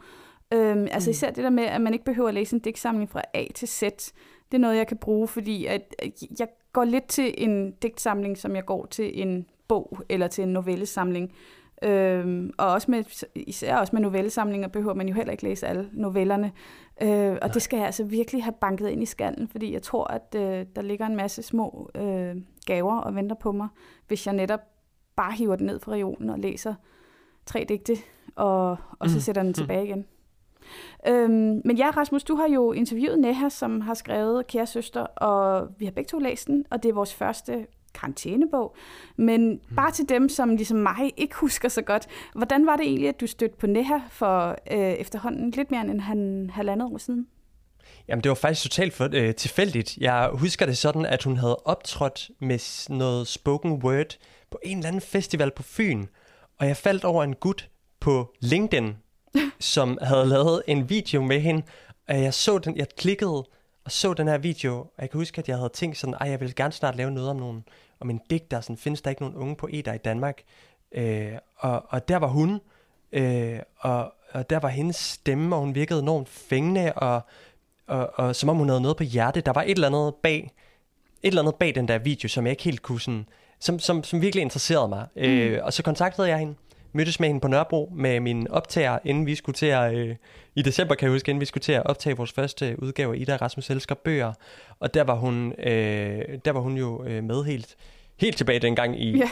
Øhm, 0.52 0.88
altså 0.90 1.10
mm. 1.10 1.10
især 1.10 1.30
det 1.30 1.44
der 1.44 1.50
med, 1.50 1.64
at 1.64 1.80
man 1.80 1.92
ikke 1.92 2.04
behøver 2.04 2.28
at 2.28 2.34
læse 2.34 2.56
en 2.56 2.60
digtsamling 2.60 3.10
fra 3.10 3.22
A 3.34 3.44
til 3.54 3.68
Z. 3.68 3.82
Det 4.52 4.56
er 4.56 4.58
noget, 4.58 4.76
jeg 4.76 4.86
kan 4.86 4.96
bruge, 4.96 5.28
fordi 5.28 5.66
at 5.66 5.94
jeg 6.38 6.48
går 6.72 6.84
lidt 6.84 7.06
til 7.06 7.34
en 7.38 7.70
digtsamling, 7.70 8.38
som 8.38 8.56
jeg 8.56 8.64
går 8.64 8.86
til 8.86 9.22
en 9.22 9.46
bog 9.68 9.98
eller 10.08 10.28
til 10.28 10.44
en 10.44 10.52
novellesamling. 10.52 11.32
Øhm, 11.82 12.52
og 12.58 12.72
også 12.72 12.90
med, 12.90 13.04
især 13.34 13.76
også 13.76 13.90
med 13.92 14.02
novellesamlinger 14.02 14.68
behøver 14.68 14.94
man 14.94 15.08
jo 15.08 15.14
heller 15.14 15.32
ikke 15.32 15.44
læse 15.44 15.66
alle 15.66 15.90
novellerne. 15.92 16.52
Øh, 17.02 17.08
og 17.10 17.38
Nej. 17.42 17.48
det 17.52 17.62
skal 17.62 17.76
jeg 17.76 17.86
altså 17.86 18.04
virkelig 18.04 18.44
have 18.44 18.54
banket 18.60 18.88
ind 18.88 19.02
i 19.02 19.06
skallen, 19.06 19.48
fordi 19.48 19.72
jeg 19.72 19.82
tror, 19.82 20.04
at 20.04 20.34
øh, 20.36 20.66
der 20.76 20.82
ligger 20.82 21.06
en 21.06 21.16
masse 21.16 21.42
små 21.42 21.90
øh, 21.94 22.36
gaver 22.66 22.96
og 22.96 23.14
venter 23.14 23.36
på 23.36 23.52
mig, 23.52 23.68
hvis 24.06 24.26
jeg 24.26 24.34
netop 24.34 24.60
bare 25.16 25.32
hiver 25.32 25.56
den 25.56 25.66
ned 25.66 25.80
fra 25.80 25.92
reolen 25.92 26.30
og 26.30 26.38
læser 26.38 26.74
tre 27.46 27.66
digte, 27.68 27.96
og, 28.34 28.76
og 28.98 29.10
så 29.10 29.16
mm. 29.16 29.20
sætter 29.20 29.42
den 29.42 29.50
mm. 29.50 29.54
tilbage 29.54 29.84
igen. 29.84 30.06
Øhm, 31.08 31.62
men 31.64 31.76
ja, 31.76 31.90
Rasmus, 31.90 32.24
du 32.24 32.34
har 32.34 32.48
jo 32.48 32.72
interviewet 32.72 33.18
Neha, 33.18 33.48
som 33.48 33.80
har 33.80 33.94
skrevet 33.94 34.46
Kære 34.46 34.66
Søster, 34.66 35.00
og 35.00 35.68
vi 35.78 35.84
har 35.84 35.92
begge 35.92 36.08
to 36.08 36.18
læst 36.18 36.46
den, 36.46 36.64
og 36.70 36.82
det 36.82 36.88
er 36.88 36.92
vores 36.92 37.14
første 37.14 37.66
karantænebog. 37.94 38.76
Men 39.16 39.50
mm. 39.50 39.76
bare 39.76 39.90
til 39.90 40.08
dem, 40.08 40.28
som 40.28 40.56
ligesom 40.56 40.78
mig 40.78 41.12
ikke 41.16 41.34
husker 41.34 41.68
så 41.68 41.82
godt, 41.82 42.08
hvordan 42.34 42.66
var 42.66 42.76
det 42.76 42.86
egentlig, 42.86 43.08
at 43.08 43.20
du 43.20 43.26
stødte 43.26 43.56
på 43.56 43.66
Neha 43.66 43.98
for 44.08 44.56
øh, 44.72 44.78
efterhånden 44.78 45.50
lidt 45.50 45.70
mere 45.70 45.80
end 45.80 45.90
en 45.90 46.00
han, 46.00 46.50
halvandet 46.52 46.92
år 46.92 46.98
siden? 46.98 47.26
Jamen, 48.10 48.22
det 48.22 48.28
var 48.28 48.34
faktisk 48.34 48.62
totalt 48.62 48.92
for, 48.92 49.08
øh, 49.12 49.34
tilfældigt. 49.34 49.96
Jeg 49.96 50.30
husker 50.32 50.66
det 50.66 50.78
sådan, 50.78 51.06
at 51.06 51.22
hun 51.22 51.36
havde 51.36 51.56
optrådt 51.56 52.30
med 52.38 52.88
noget 52.88 53.28
spoken 53.28 53.72
word 53.72 54.16
på 54.50 54.58
en 54.62 54.76
eller 54.76 54.88
anden 54.88 55.00
festival 55.00 55.50
på 55.50 55.62
Fyn, 55.62 56.06
og 56.58 56.66
jeg 56.66 56.76
faldt 56.76 57.04
over 57.04 57.24
en 57.24 57.34
gut 57.34 57.68
på 58.00 58.34
LinkedIn, 58.40 58.96
som 59.74 59.98
havde 60.02 60.26
lavet 60.26 60.62
en 60.66 60.90
video 60.90 61.22
med 61.22 61.40
hende, 61.40 61.62
og 62.08 62.22
jeg 62.22 62.34
så 62.34 62.58
den, 62.58 62.76
jeg 62.76 62.88
klikkede 62.88 63.44
og 63.84 63.90
så 63.90 64.14
den 64.14 64.28
her 64.28 64.38
video, 64.38 64.78
og 64.78 64.92
jeg 64.98 65.10
kan 65.10 65.20
huske, 65.20 65.38
at 65.38 65.48
jeg 65.48 65.56
havde 65.56 65.70
tænkt 65.74 65.98
sådan, 65.98 66.14
at 66.20 66.30
jeg 66.30 66.40
vil 66.40 66.54
gerne 66.54 66.72
snart 66.72 66.96
lave 66.96 67.10
noget 67.10 67.30
om, 67.30 67.36
nogen, 67.36 67.64
om 68.00 68.10
en 68.10 68.20
digter, 68.30 68.60
sådan 68.60 68.76
findes 68.76 69.02
der 69.02 69.10
ikke 69.10 69.22
nogen 69.22 69.36
unge 69.36 69.56
poeter 69.56 69.92
i 69.92 69.98
Danmark. 69.98 70.42
Øh, 70.92 71.32
og, 71.56 71.84
og 71.88 72.08
der 72.08 72.16
var 72.16 72.28
hun, 72.28 72.60
øh, 73.12 73.58
og, 73.78 74.12
og 74.30 74.50
der 74.50 74.58
var 74.58 74.68
hendes 74.68 74.96
stemme, 74.96 75.56
og 75.56 75.60
hun 75.60 75.74
virkede 75.74 76.00
enormt 76.00 76.28
fængende, 76.28 76.92
og, 76.92 77.20
og, 77.90 78.10
og 78.14 78.37
som 78.37 78.48
om 78.48 78.56
hun 78.56 78.69
havde 78.69 78.81
noget 78.81 78.96
på 78.96 79.04
hjertet. 79.04 79.46
Der 79.46 79.52
var 79.52 79.62
et 79.62 79.70
eller 79.70 79.88
andet 79.88 80.14
bag, 80.22 80.50
et 81.22 81.28
eller 81.28 81.42
andet 81.42 81.54
bag 81.54 81.75
den 81.75 81.88
der 81.88 81.99
video, 81.99 82.28
som 82.28 82.47
jeg 82.47 82.50
ikke 82.50 82.62
helt 82.62 82.82
kunne 82.82 83.00
sådan, 83.00 83.26
som, 83.61 83.78
som, 83.78 84.04
som 84.04 84.23
virkelig 84.23 84.42
interesserede 84.42 84.88
mig. 84.88 85.06
Mm. 85.16 85.23
Øh, 85.23 85.64
og 85.64 85.73
så 85.73 85.82
kontaktede 85.82 86.28
jeg 86.28 86.38
hende, 86.38 86.54
mødtes 86.92 87.20
med 87.20 87.28
hende 87.28 87.40
på 87.40 87.49
Nørrebro 87.49 87.92
med 87.94 88.20
min 88.20 88.49
optager, 88.49 88.99
inden 89.04 89.26
vi 89.26 89.35
skulle 89.35 89.56
til 89.56 89.66
at, 89.66 89.94
øh, 89.94 90.16
i 90.54 90.62
december 90.62 90.94
kan 90.94 91.06
jeg 91.06 91.12
huske, 91.12 91.30
inden 91.30 91.40
vi 91.40 91.47
skulle 91.47 91.62
til 91.62 91.73
at 91.73 91.87
optage 91.87 92.16
vores 92.16 92.32
første 92.32 92.76
udgave 92.82 93.14
af 93.14 93.18
Ida 93.18 93.37
Rasmus 93.37 93.70
Elsker 93.70 93.94
Bøger. 93.94 94.32
Og 94.80 94.94
der 94.94 95.04
var 95.04 95.14
hun, 95.14 95.52
øh, 95.59 96.38
der 96.44 96.52
var 96.52 96.61
hun 96.61 96.76
jo 96.76 97.04
øh, 97.04 97.25
med 97.25 97.44
helt, 97.44 97.76
helt 98.20 98.37
tilbage 98.37 98.59
dengang 98.59 99.02
i... 99.02 99.18
Ja. 99.18 99.30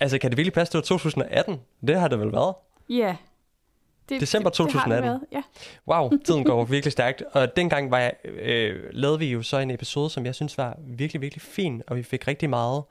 Altså, 0.00 0.18
kan 0.18 0.30
det 0.30 0.36
virkelig 0.36 0.52
passe, 0.52 0.72
det 0.72 0.78
var 0.78 0.82
2018? 0.82 1.60
Det 1.86 2.00
har 2.00 2.08
det 2.08 2.20
vel 2.20 2.32
været? 2.32 2.54
Ja. 2.88 3.16
Det, 4.12 4.20
December 4.20 4.50
2018. 4.50 5.10
Det, 5.10 5.20
det 5.20 5.26
ja. 5.36 5.42
Wow, 5.88 6.10
tiden 6.24 6.44
går 6.44 6.64
virkelig 6.64 6.92
stærkt. 6.92 7.22
Og 7.32 7.56
dengang 7.56 7.90
var 7.90 7.98
jeg, 7.98 8.12
øh, 8.24 8.82
lavede 8.92 9.18
vi 9.18 9.26
jo 9.26 9.42
så 9.42 9.58
en 9.58 9.70
episode, 9.70 10.10
som 10.10 10.26
jeg 10.26 10.34
synes 10.34 10.58
var 10.58 10.78
virkelig, 10.86 11.22
virkelig 11.22 11.42
fin, 11.42 11.82
og 11.86 11.96
vi 11.96 12.02
fik 12.02 12.28
rigtig 12.28 12.50
meget 12.50 12.82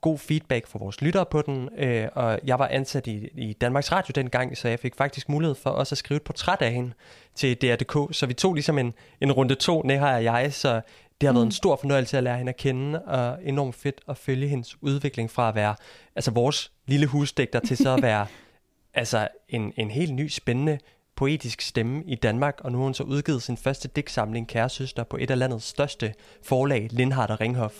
god 0.00 0.18
feedback 0.18 0.66
fra 0.66 0.78
vores 0.78 1.00
lyttere 1.00 1.26
på 1.26 1.42
den, 1.42 1.68
øh, 1.78 2.08
og 2.14 2.38
jeg 2.44 2.58
var 2.58 2.68
ansat 2.68 3.06
i, 3.06 3.28
i 3.34 3.52
Danmarks 3.52 3.92
Radio 3.92 4.12
dengang, 4.14 4.56
så 4.56 4.68
jeg 4.68 4.78
fik 4.78 4.94
faktisk 4.96 5.28
mulighed 5.28 5.54
for 5.54 5.70
også 5.70 5.94
at 5.94 5.98
skrive 5.98 6.16
et 6.16 6.22
portræt 6.22 6.62
af 6.62 6.72
hende 6.72 6.92
til 7.34 7.56
DR.dk, 7.62 8.16
så 8.16 8.26
vi 8.26 8.34
tog 8.34 8.54
ligesom 8.54 8.78
en, 8.78 8.94
en 9.20 9.32
runde 9.32 9.54
to, 9.54 9.82
Neha 9.82 10.14
og 10.14 10.24
jeg, 10.24 10.52
så 10.52 10.80
det 11.20 11.26
har 11.26 11.32
mm. 11.32 11.36
været 11.36 11.44
en 11.44 11.48
mm. 11.48 11.50
stor 11.50 11.76
fornøjelse 11.76 12.18
at 12.18 12.24
lære 12.24 12.38
hende 12.38 12.50
at 12.50 12.56
kende, 12.56 13.02
og 13.02 13.38
enormt 13.42 13.74
fedt 13.74 14.00
at 14.08 14.16
følge 14.16 14.48
hendes 14.48 14.82
udvikling 14.82 15.30
fra 15.30 15.48
at 15.48 15.54
være 15.54 15.74
altså 16.16 16.30
vores 16.30 16.72
lille 16.86 17.06
husdægter 17.06 17.60
til 17.60 17.76
så 17.76 17.94
at 17.94 18.02
være 18.02 18.26
altså 18.94 19.28
en, 19.48 19.72
en 19.76 19.90
helt 19.90 20.14
ny, 20.14 20.28
spændende 20.28 20.78
poetisk 21.16 21.60
stemme 21.60 22.02
i 22.06 22.14
Danmark, 22.14 22.60
og 22.60 22.72
nu 22.72 22.78
har 22.78 22.84
hun 22.84 22.94
så 22.94 23.02
udgivet 23.02 23.42
sin 23.42 23.56
første 23.56 23.88
digtsamling, 23.88 24.48
Kæresøster, 24.48 25.04
på 25.04 25.16
et 25.20 25.30
af 25.30 25.38
landets 25.38 25.64
største 25.64 26.14
forlag, 26.42 26.88
Lindhardt 26.90 27.30
og 27.30 27.40
Ringhof. 27.40 27.74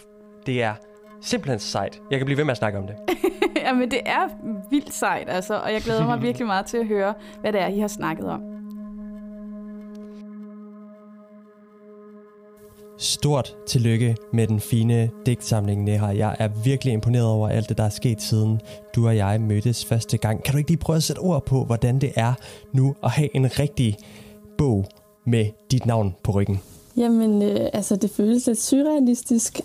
Det 0.47 0.63
er 0.63 0.75
Simpelthen 1.21 1.59
sejt. 1.59 2.01
Jeg 2.11 2.19
kan 2.19 2.27
blive 2.27 2.37
ved 2.37 2.45
med 2.45 2.51
at 2.51 2.57
snakke 2.57 2.79
om 2.79 2.87
det. 2.87 2.97
Jamen, 3.65 3.91
det 3.91 4.01
er 4.07 4.29
vildt 4.71 4.95
sejt, 4.95 5.29
altså, 5.29 5.55
og 5.55 5.73
jeg 5.73 5.81
glæder 5.81 6.07
mig 6.07 6.23
virkelig 6.23 6.47
meget 6.47 6.67
til 6.67 6.77
at 6.77 6.87
høre, 6.87 7.15
hvad 7.41 7.53
det 7.53 7.61
er, 7.61 7.67
I 7.67 7.79
har 7.79 7.89
snakket 7.89 8.31
om. 8.31 8.58
Stort 12.99 13.57
tillykke 13.67 14.17
med 14.33 14.47
den 14.47 14.61
fine 14.61 15.11
digtsamling, 15.27 15.85
Neha. 15.85 16.07
Jeg 16.07 16.37
er 16.39 16.49
virkelig 16.65 16.93
imponeret 16.93 17.27
over 17.27 17.49
alt 17.49 17.69
det, 17.69 17.79
der 17.79 17.85
er 17.85 17.89
sket 17.89 18.23
siden 18.23 18.61
du 18.95 19.07
og 19.07 19.17
jeg 19.17 19.41
mødtes 19.41 19.85
første 19.85 20.17
gang. 20.17 20.43
Kan 20.43 20.53
du 20.53 20.59
ikke 20.59 20.71
lige 20.71 20.79
prøve 20.79 20.97
at 20.97 21.03
sætte 21.03 21.21
ord 21.21 21.47
på, 21.47 21.65
hvordan 21.65 21.99
det 21.99 22.13
er 22.17 22.35
nu 22.73 22.95
at 23.05 23.11
have 23.11 23.37
en 23.37 23.59
rigtig 23.59 23.97
bog 24.59 24.87
med 25.27 25.47
dit 25.71 25.87
navn 25.87 26.15
på 26.23 26.33
ryggen? 26.33 26.61
Jamen, 26.97 27.43
øh, 27.43 27.69
altså 27.73 27.97
det 27.97 28.11
føles 28.11 28.47
lidt 28.47 28.61
surrealistisk 28.61 29.61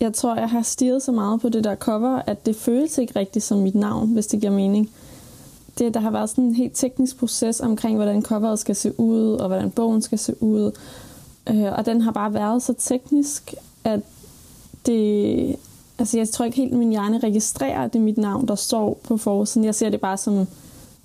jeg 0.00 0.14
tror, 0.14 0.36
jeg 0.36 0.50
har 0.50 0.62
stirret 0.62 1.02
så 1.02 1.12
meget 1.12 1.40
på 1.40 1.48
det 1.48 1.64
der 1.64 1.76
cover, 1.76 2.22
at 2.26 2.46
det 2.46 2.56
føles 2.56 2.98
ikke 2.98 3.18
rigtigt 3.18 3.44
som 3.44 3.58
mit 3.58 3.74
navn, 3.74 4.12
hvis 4.12 4.26
det 4.26 4.40
giver 4.40 4.52
mening. 4.52 4.90
Det, 5.78 5.94
der 5.94 6.00
har 6.00 6.10
været 6.10 6.30
sådan 6.30 6.44
en 6.44 6.54
helt 6.54 6.72
teknisk 6.74 7.18
proces 7.18 7.60
omkring, 7.60 7.96
hvordan 7.96 8.22
coveret 8.22 8.58
skal 8.58 8.76
se 8.76 9.00
ud, 9.00 9.32
og 9.32 9.48
hvordan 9.48 9.70
bogen 9.70 10.02
skal 10.02 10.18
se 10.18 10.42
ud. 10.42 10.72
Øh, 11.50 11.72
og 11.78 11.86
den 11.86 12.00
har 12.00 12.12
bare 12.12 12.34
været 12.34 12.62
så 12.62 12.74
teknisk, 12.78 13.54
at 13.84 14.00
det... 14.86 15.56
Altså, 15.98 16.18
jeg 16.18 16.28
tror 16.28 16.44
ikke 16.44 16.56
helt, 16.56 16.72
at 16.72 16.78
min 16.78 16.90
hjerne 16.90 17.18
registrerer, 17.18 17.84
at 17.84 17.92
det 17.92 17.98
er 17.98 18.02
mit 18.02 18.18
navn, 18.18 18.48
der 18.48 18.54
står 18.54 18.98
på 19.04 19.16
forsiden. 19.16 19.64
Jeg 19.64 19.74
ser 19.74 19.90
det 19.90 20.00
bare 20.00 20.16
som, 20.16 20.46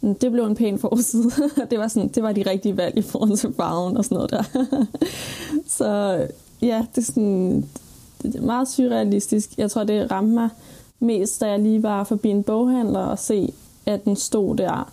det 0.01 0.31
blev 0.31 0.45
en 0.45 0.55
pæn 0.55 0.79
forside. 0.79 1.31
det 1.71 1.79
var, 1.79 1.87
sådan, 1.87 2.07
det 2.09 2.23
var 2.23 2.31
de 2.31 2.49
rigtige 2.49 2.77
valg 2.77 2.97
i 2.97 3.01
forhold 3.01 3.37
til 3.37 3.53
farven 3.57 3.97
og 3.97 4.05
sådan 4.05 4.15
noget 4.15 4.31
der. 4.31 4.43
så 5.77 6.17
ja, 6.61 6.85
det 6.95 7.01
er 7.01 7.05
sådan, 7.05 7.65
det 8.23 8.35
er 8.35 8.41
meget 8.41 8.67
surrealistisk. 8.67 9.57
Jeg 9.57 9.71
tror, 9.71 9.83
det 9.83 10.11
ramte 10.11 10.33
mig 10.33 10.49
mest, 10.99 11.41
da 11.41 11.49
jeg 11.49 11.59
lige 11.59 11.83
var 11.83 12.03
forbi 12.03 12.29
en 12.29 12.43
boghandler 12.43 12.99
og 12.99 13.19
se, 13.19 13.53
at 13.85 14.05
den 14.05 14.15
stod 14.15 14.55
der 14.55 14.91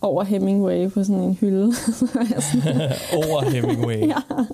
over 0.00 0.24
Hemingway 0.24 0.90
på 0.90 1.04
sådan 1.04 1.22
en 1.22 1.34
hylde. 1.34 1.64
over 3.18 3.50
Hemingway? 3.50 4.08
ja 4.08 4.44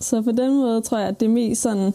så 0.00 0.22
på 0.22 0.32
den 0.32 0.56
måde 0.56 0.80
tror 0.80 0.98
jeg, 0.98 1.08
at 1.08 1.20
det 1.20 1.26
er 1.26 1.30
mest 1.30 1.62
sådan, 1.62 1.94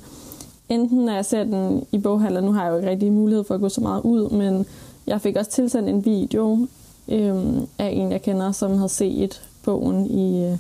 enten 0.69 1.05
når 1.05 1.13
jeg 1.13 1.25
ser 1.25 1.43
den 1.43 1.85
i 1.91 1.97
boghandler, 1.97 2.41
nu 2.41 2.51
har 2.51 2.63
jeg 2.63 2.71
jo 2.71 2.77
ikke 2.77 2.89
rigtig 2.89 3.11
mulighed 3.11 3.43
for 3.43 3.55
at 3.55 3.61
gå 3.61 3.69
så 3.69 3.81
meget 3.81 4.01
ud, 4.01 4.29
men 4.29 4.65
jeg 5.07 5.21
fik 5.21 5.35
også 5.35 5.51
tilsendt 5.51 5.89
en 5.89 6.05
video 6.05 6.67
øhm, 7.07 7.67
af 7.79 7.89
en, 7.89 8.11
jeg 8.11 8.21
kender, 8.21 8.51
som 8.51 8.75
havde 8.75 8.89
set 8.89 9.41
bogen 9.63 10.05
i, 10.05 10.45
øh, 10.45 10.57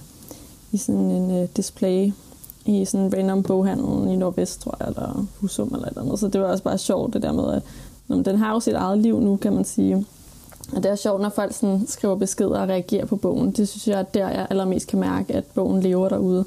i 0.71 0.77
sådan 0.77 1.11
en 1.11 1.41
uh, 1.41 1.49
display 1.55 2.11
i 2.65 2.85
sådan 2.85 3.05
en 3.05 3.13
random 3.17 3.43
boghandel 3.43 4.13
i 4.13 4.15
Nordvest, 4.15 4.61
tror 4.61 4.77
jeg, 4.79 4.87
eller 4.87 5.25
Husum 5.39 5.67
eller 5.67 5.85
et 5.85 5.89
eller 5.89 6.01
andet. 6.01 6.19
Så 6.19 6.27
det 6.27 6.41
var 6.41 6.47
også 6.47 6.63
bare 6.63 6.77
sjovt, 6.77 7.13
det 7.13 7.21
der 7.21 7.31
med, 7.31 7.53
at 7.53 8.25
den 8.25 8.37
har 8.37 8.53
jo 8.53 8.59
sit 8.59 8.73
eget 8.73 8.97
liv 8.97 9.19
nu, 9.19 9.35
kan 9.35 9.53
man 9.53 9.65
sige. 9.65 10.05
Og 10.75 10.83
det 10.83 10.91
er 10.91 10.95
sjovt, 10.95 11.21
når 11.21 11.29
folk 11.29 11.53
sådan 11.53 11.87
skriver 11.87 12.15
beskeder 12.15 12.59
og 12.59 12.69
reagerer 12.69 13.05
på 13.05 13.15
bogen. 13.15 13.51
Det 13.51 13.69
synes 13.69 13.87
jeg 13.87 13.99
er 13.99 14.03
der, 14.03 14.29
jeg 14.29 14.47
allermest 14.49 14.87
kan 14.87 14.99
mærke, 14.99 15.33
at 15.33 15.43
bogen 15.45 15.81
lever 15.81 16.09
derude. 16.09 16.45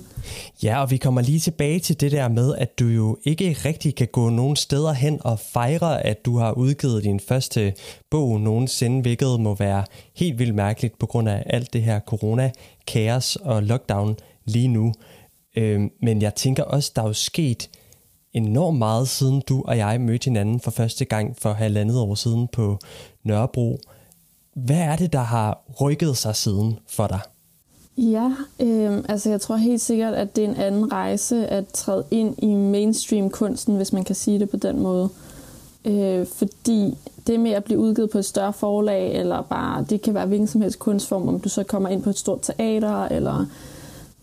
Ja, 0.62 0.82
og 0.82 0.90
vi 0.90 0.96
kommer 0.96 1.20
lige 1.20 1.40
tilbage 1.40 1.80
til 1.80 2.00
det 2.00 2.12
der 2.12 2.28
med, 2.28 2.54
at 2.54 2.78
du 2.78 2.84
jo 2.86 3.18
ikke 3.24 3.56
rigtig 3.64 3.94
kan 3.94 4.08
gå 4.12 4.28
nogen 4.28 4.56
steder 4.56 4.92
hen 4.92 5.20
og 5.24 5.38
fejre, 5.38 6.06
at 6.06 6.24
du 6.24 6.38
har 6.38 6.52
udgivet 6.52 7.04
din 7.04 7.20
første 7.20 7.72
bog 8.10 8.40
nogensinde, 8.40 9.00
hvilket 9.00 9.40
må 9.40 9.54
være 9.54 9.84
helt 10.16 10.38
vildt 10.38 10.54
mærkeligt 10.54 10.98
på 10.98 11.06
grund 11.06 11.28
af 11.28 11.42
alt 11.46 11.72
det 11.72 11.82
her 11.82 12.00
corona-kaos 12.00 13.36
og 13.36 13.62
lockdown 13.62 14.16
lige 14.44 14.68
nu. 14.68 14.92
Øhm, 15.56 15.90
men 16.02 16.22
jeg 16.22 16.34
tænker 16.34 16.62
også, 16.62 16.92
der 16.96 17.02
er 17.02 17.06
jo 17.06 17.12
sket 17.12 17.70
enormt 18.32 18.78
meget, 18.78 19.08
siden 19.08 19.42
du 19.48 19.62
og 19.62 19.78
jeg 19.78 20.00
mødte 20.00 20.24
hinanden 20.24 20.60
for 20.60 20.70
første 20.70 21.04
gang 21.04 21.36
for 21.38 21.52
halvandet 21.52 21.98
år 21.98 22.14
siden 22.14 22.48
på 22.48 22.78
Nørrebro. 23.24 23.78
Hvad 24.54 24.80
er 24.80 24.96
det, 24.96 25.12
der 25.12 25.22
har 25.22 25.62
rykket 25.80 26.16
sig 26.16 26.36
siden 26.36 26.78
for 26.88 27.06
dig? 27.06 27.20
Ja, 27.96 28.32
øh, 28.60 29.04
altså 29.08 29.30
jeg 29.30 29.40
tror 29.40 29.56
helt 29.56 29.80
sikkert, 29.80 30.14
at 30.14 30.36
det 30.36 30.44
er 30.44 30.48
en 30.48 30.56
anden 30.56 30.92
rejse 30.92 31.46
at 31.46 31.66
træde 31.66 32.04
ind 32.10 32.34
i 32.38 32.54
mainstream-kunsten, 32.54 33.76
hvis 33.76 33.92
man 33.92 34.04
kan 34.04 34.14
sige 34.14 34.38
det 34.38 34.50
på 34.50 34.56
den 34.56 34.82
måde. 34.82 35.08
Øh, 35.84 36.26
fordi 36.26 36.98
det 37.26 37.40
med 37.40 37.50
at 37.50 37.64
blive 37.64 37.78
udgivet 37.78 38.10
på 38.10 38.18
et 38.18 38.24
større 38.24 38.52
forlag, 38.52 39.14
eller 39.14 39.42
bare, 39.42 39.84
det 39.90 40.02
kan 40.02 40.14
være 40.14 40.26
hvilken 40.26 40.48
som 40.48 40.60
helst 40.60 40.78
kunstform, 40.78 41.28
om 41.28 41.40
du 41.40 41.48
så 41.48 41.62
kommer 41.62 41.88
ind 41.88 42.02
på 42.02 42.10
et 42.10 42.18
stort 42.18 42.42
teater, 42.42 43.04
eller 43.04 43.46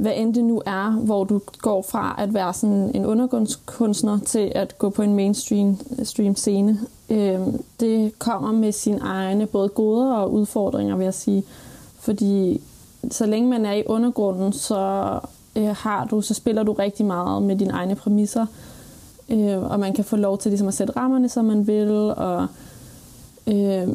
hvad 0.02 0.12
end 0.16 0.34
det 0.34 0.44
nu 0.44 0.62
er, 0.66 0.92
hvor 0.92 1.24
du 1.24 1.42
går 1.62 1.82
fra 1.82 2.16
at 2.18 2.34
være 2.34 2.54
sådan 2.54 2.92
en 2.96 3.06
undergrundskunstner 3.06 4.20
til 4.20 4.52
at 4.56 4.78
gå 4.78 4.90
på 4.90 5.02
en 5.02 5.16
mainstream 5.16 5.78
øh, 6.00 6.06
stream 6.06 6.36
scene. 6.36 6.80
Øh, 7.10 7.40
det 7.80 8.20
kommer 8.20 8.52
med 8.52 8.72
sin 8.72 9.00
egne 9.02 9.46
både 9.46 9.70
goder 9.70 10.14
og 10.14 10.34
udfordringer, 10.34 10.96
vil 10.96 11.04
jeg 11.04 11.14
sige. 11.14 11.44
Fordi 12.00 12.62
så 13.12 13.26
længe 13.26 13.50
man 13.50 13.66
er 13.66 13.74
i 13.74 13.84
undergrunden, 13.86 14.54
så 14.54 15.20
øh, 15.56 15.76
har 15.76 16.06
du, 16.06 16.22
så 16.22 16.34
spiller 16.34 16.64
du 16.64 16.74
rigtig 16.74 17.06
meget 17.06 17.44
med 17.44 17.56
dine 17.56 17.72
egne 17.72 17.96
præmisser. 17.96 18.46
Øh, 19.30 19.72
og 19.72 19.80
man 19.80 19.94
kan 19.94 20.06
få 20.06 20.16
lov 20.16 20.38
til 20.38 20.52
ligesom 20.52 20.68
at 20.68 20.74
sætte 20.74 20.94
rammerne, 20.98 21.30
som 21.30 21.46
man 21.46 21.68
vil, 21.68 21.92
og 22.18 22.48
øh, 23.48 23.88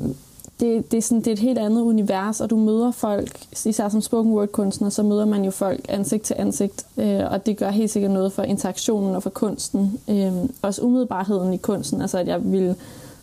det, 0.61 0.91
det, 0.91 0.99
er 0.99 1.03
sådan, 1.03 1.19
det 1.19 1.27
er 1.27 1.33
et 1.33 1.39
helt 1.39 1.59
andet 1.59 1.83
univers, 1.83 2.41
og 2.41 2.51
du 2.51 2.57
møder 2.57 2.91
folk, 2.91 3.41
især 3.67 3.89
som 3.89 4.01
spoken 4.01 4.33
word 4.33 4.49
kunstner, 4.49 4.91
så 4.91 5.03
møder 5.03 5.25
man 5.25 5.45
jo 5.45 5.51
folk 5.51 5.81
ansigt 5.89 6.23
til 6.23 6.37
ansigt, 6.39 6.87
øh, 6.97 7.21
og 7.31 7.47
det 7.47 7.57
gør 7.57 7.71
helt 7.71 7.91
sikkert 7.91 8.13
noget 8.13 8.33
for 8.33 8.43
interaktionen 8.43 9.15
og 9.15 9.23
for 9.23 9.31
kunsten. 9.31 10.01
Øh, 10.09 10.33
også 10.63 10.83
umiddelbarheden 10.83 11.53
i 11.53 11.57
kunsten, 11.57 12.01
altså 12.01 12.19
at 12.19 12.29
jeg 12.29 12.53
ville 12.53 12.77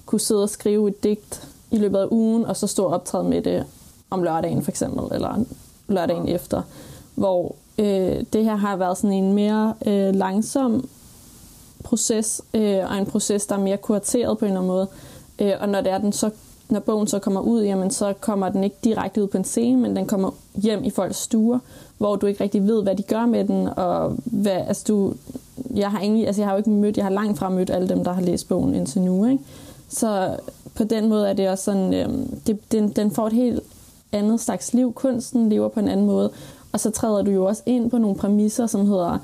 kunne 0.05 0.21
sidde 0.21 0.43
og 0.43 0.49
skrive 0.49 0.89
et 0.89 1.03
digt 1.03 1.47
i 1.71 1.77
løbet 1.77 1.97
af 1.97 2.07
ugen, 2.11 2.45
og 2.45 2.57
så 2.57 2.67
stå 2.67 2.83
og 2.83 2.93
optræde 2.93 3.23
med 3.23 3.41
det 3.41 3.65
om 4.09 4.23
lørdagen 4.23 4.63
for 4.63 4.71
eksempel, 4.71 5.15
eller 5.15 5.43
lørdagen 5.87 6.27
efter, 6.27 6.61
hvor 7.15 7.55
øh, 7.77 8.23
det 8.33 8.43
her 8.43 8.55
har 8.55 8.75
været 8.75 8.97
sådan 8.97 9.23
en 9.23 9.33
mere 9.33 9.73
øh, 9.85 10.15
langsom 10.15 10.89
proces, 11.83 12.41
øh, 12.53 12.91
og 12.91 12.97
en 12.97 13.05
proces, 13.05 13.45
der 13.45 13.55
er 13.55 13.59
mere 13.59 13.77
kurateret 13.77 14.37
på 14.37 14.45
en 14.45 14.51
eller 14.51 14.61
anden 14.61 14.73
måde. 14.73 14.87
Øh, 15.39 15.53
og 15.59 15.69
når 15.69 15.81
det 15.81 15.91
er 15.91 15.97
den 15.97 16.13
så 16.13 16.29
når 16.73 16.79
bogen 16.79 17.07
så 17.07 17.19
kommer 17.19 17.41
ud, 17.41 17.63
jamen 17.63 17.91
så 17.91 18.13
kommer 18.21 18.49
den 18.49 18.63
ikke 18.63 18.75
direkte 18.83 19.23
ud 19.23 19.27
på 19.27 19.37
en 19.37 19.43
scene, 19.43 19.81
men 19.81 19.95
den 19.95 20.05
kommer 20.05 20.31
hjem 20.55 20.83
i 20.83 20.89
folks 20.89 21.17
stuer, 21.17 21.59
hvor 21.97 22.15
du 22.15 22.25
ikke 22.25 22.43
rigtig 22.43 22.67
ved, 22.67 22.83
hvad 22.83 22.95
de 22.95 23.03
gør 23.03 23.25
med 23.25 23.45
den, 23.45 23.69
og 23.75 24.17
hvad, 24.25 24.61
altså 24.67 24.83
du, 24.87 25.13
jeg 25.75 25.91
har 25.91 25.99
egentlig, 25.99 26.27
altså 26.27 26.41
jeg 26.41 26.47
har 26.47 26.53
jo 26.53 26.57
ikke 26.57 26.69
mødt, 26.69 26.97
jeg 26.97 27.05
har 27.05 27.11
langt 27.11 27.39
fra 27.39 27.49
mødt 27.49 27.69
alle 27.69 27.89
dem, 27.89 28.03
der 28.03 28.13
har 28.13 28.21
læst 28.21 28.47
bogen 28.47 28.75
indtil 28.75 29.01
nu, 29.01 29.25
ikke? 29.25 29.43
Så 29.89 30.37
på 30.75 30.83
den 30.83 31.09
måde 31.09 31.29
er 31.29 31.33
det 31.33 31.49
også 31.49 31.63
sådan, 31.63 31.93
øhm, 31.93 32.39
det, 32.47 32.71
den, 32.71 32.89
den 32.89 33.11
får 33.11 33.27
et 33.27 33.33
helt 33.33 33.59
andet 34.11 34.39
slags 34.39 34.73
liv. 34.73 34.93
Kunsten 34.93 35.49
lever 35.49 35.67
på 35.67 35.79
en 35.79 35.87
anden 35.87 36.05
måde, 36.05 36.31
og 36.71 36.79
så 36.79 36.89
træder 36.89 37.21
du 37.21 37.31
jo 37.31 37.45
også 37.45 37.63
ind 37.65 37.91
på 37.91 37.97
nogle 37.97 38.15
præmisser, 38.15 38.67
som 38.67 38.87
hedder, 38.87 39.17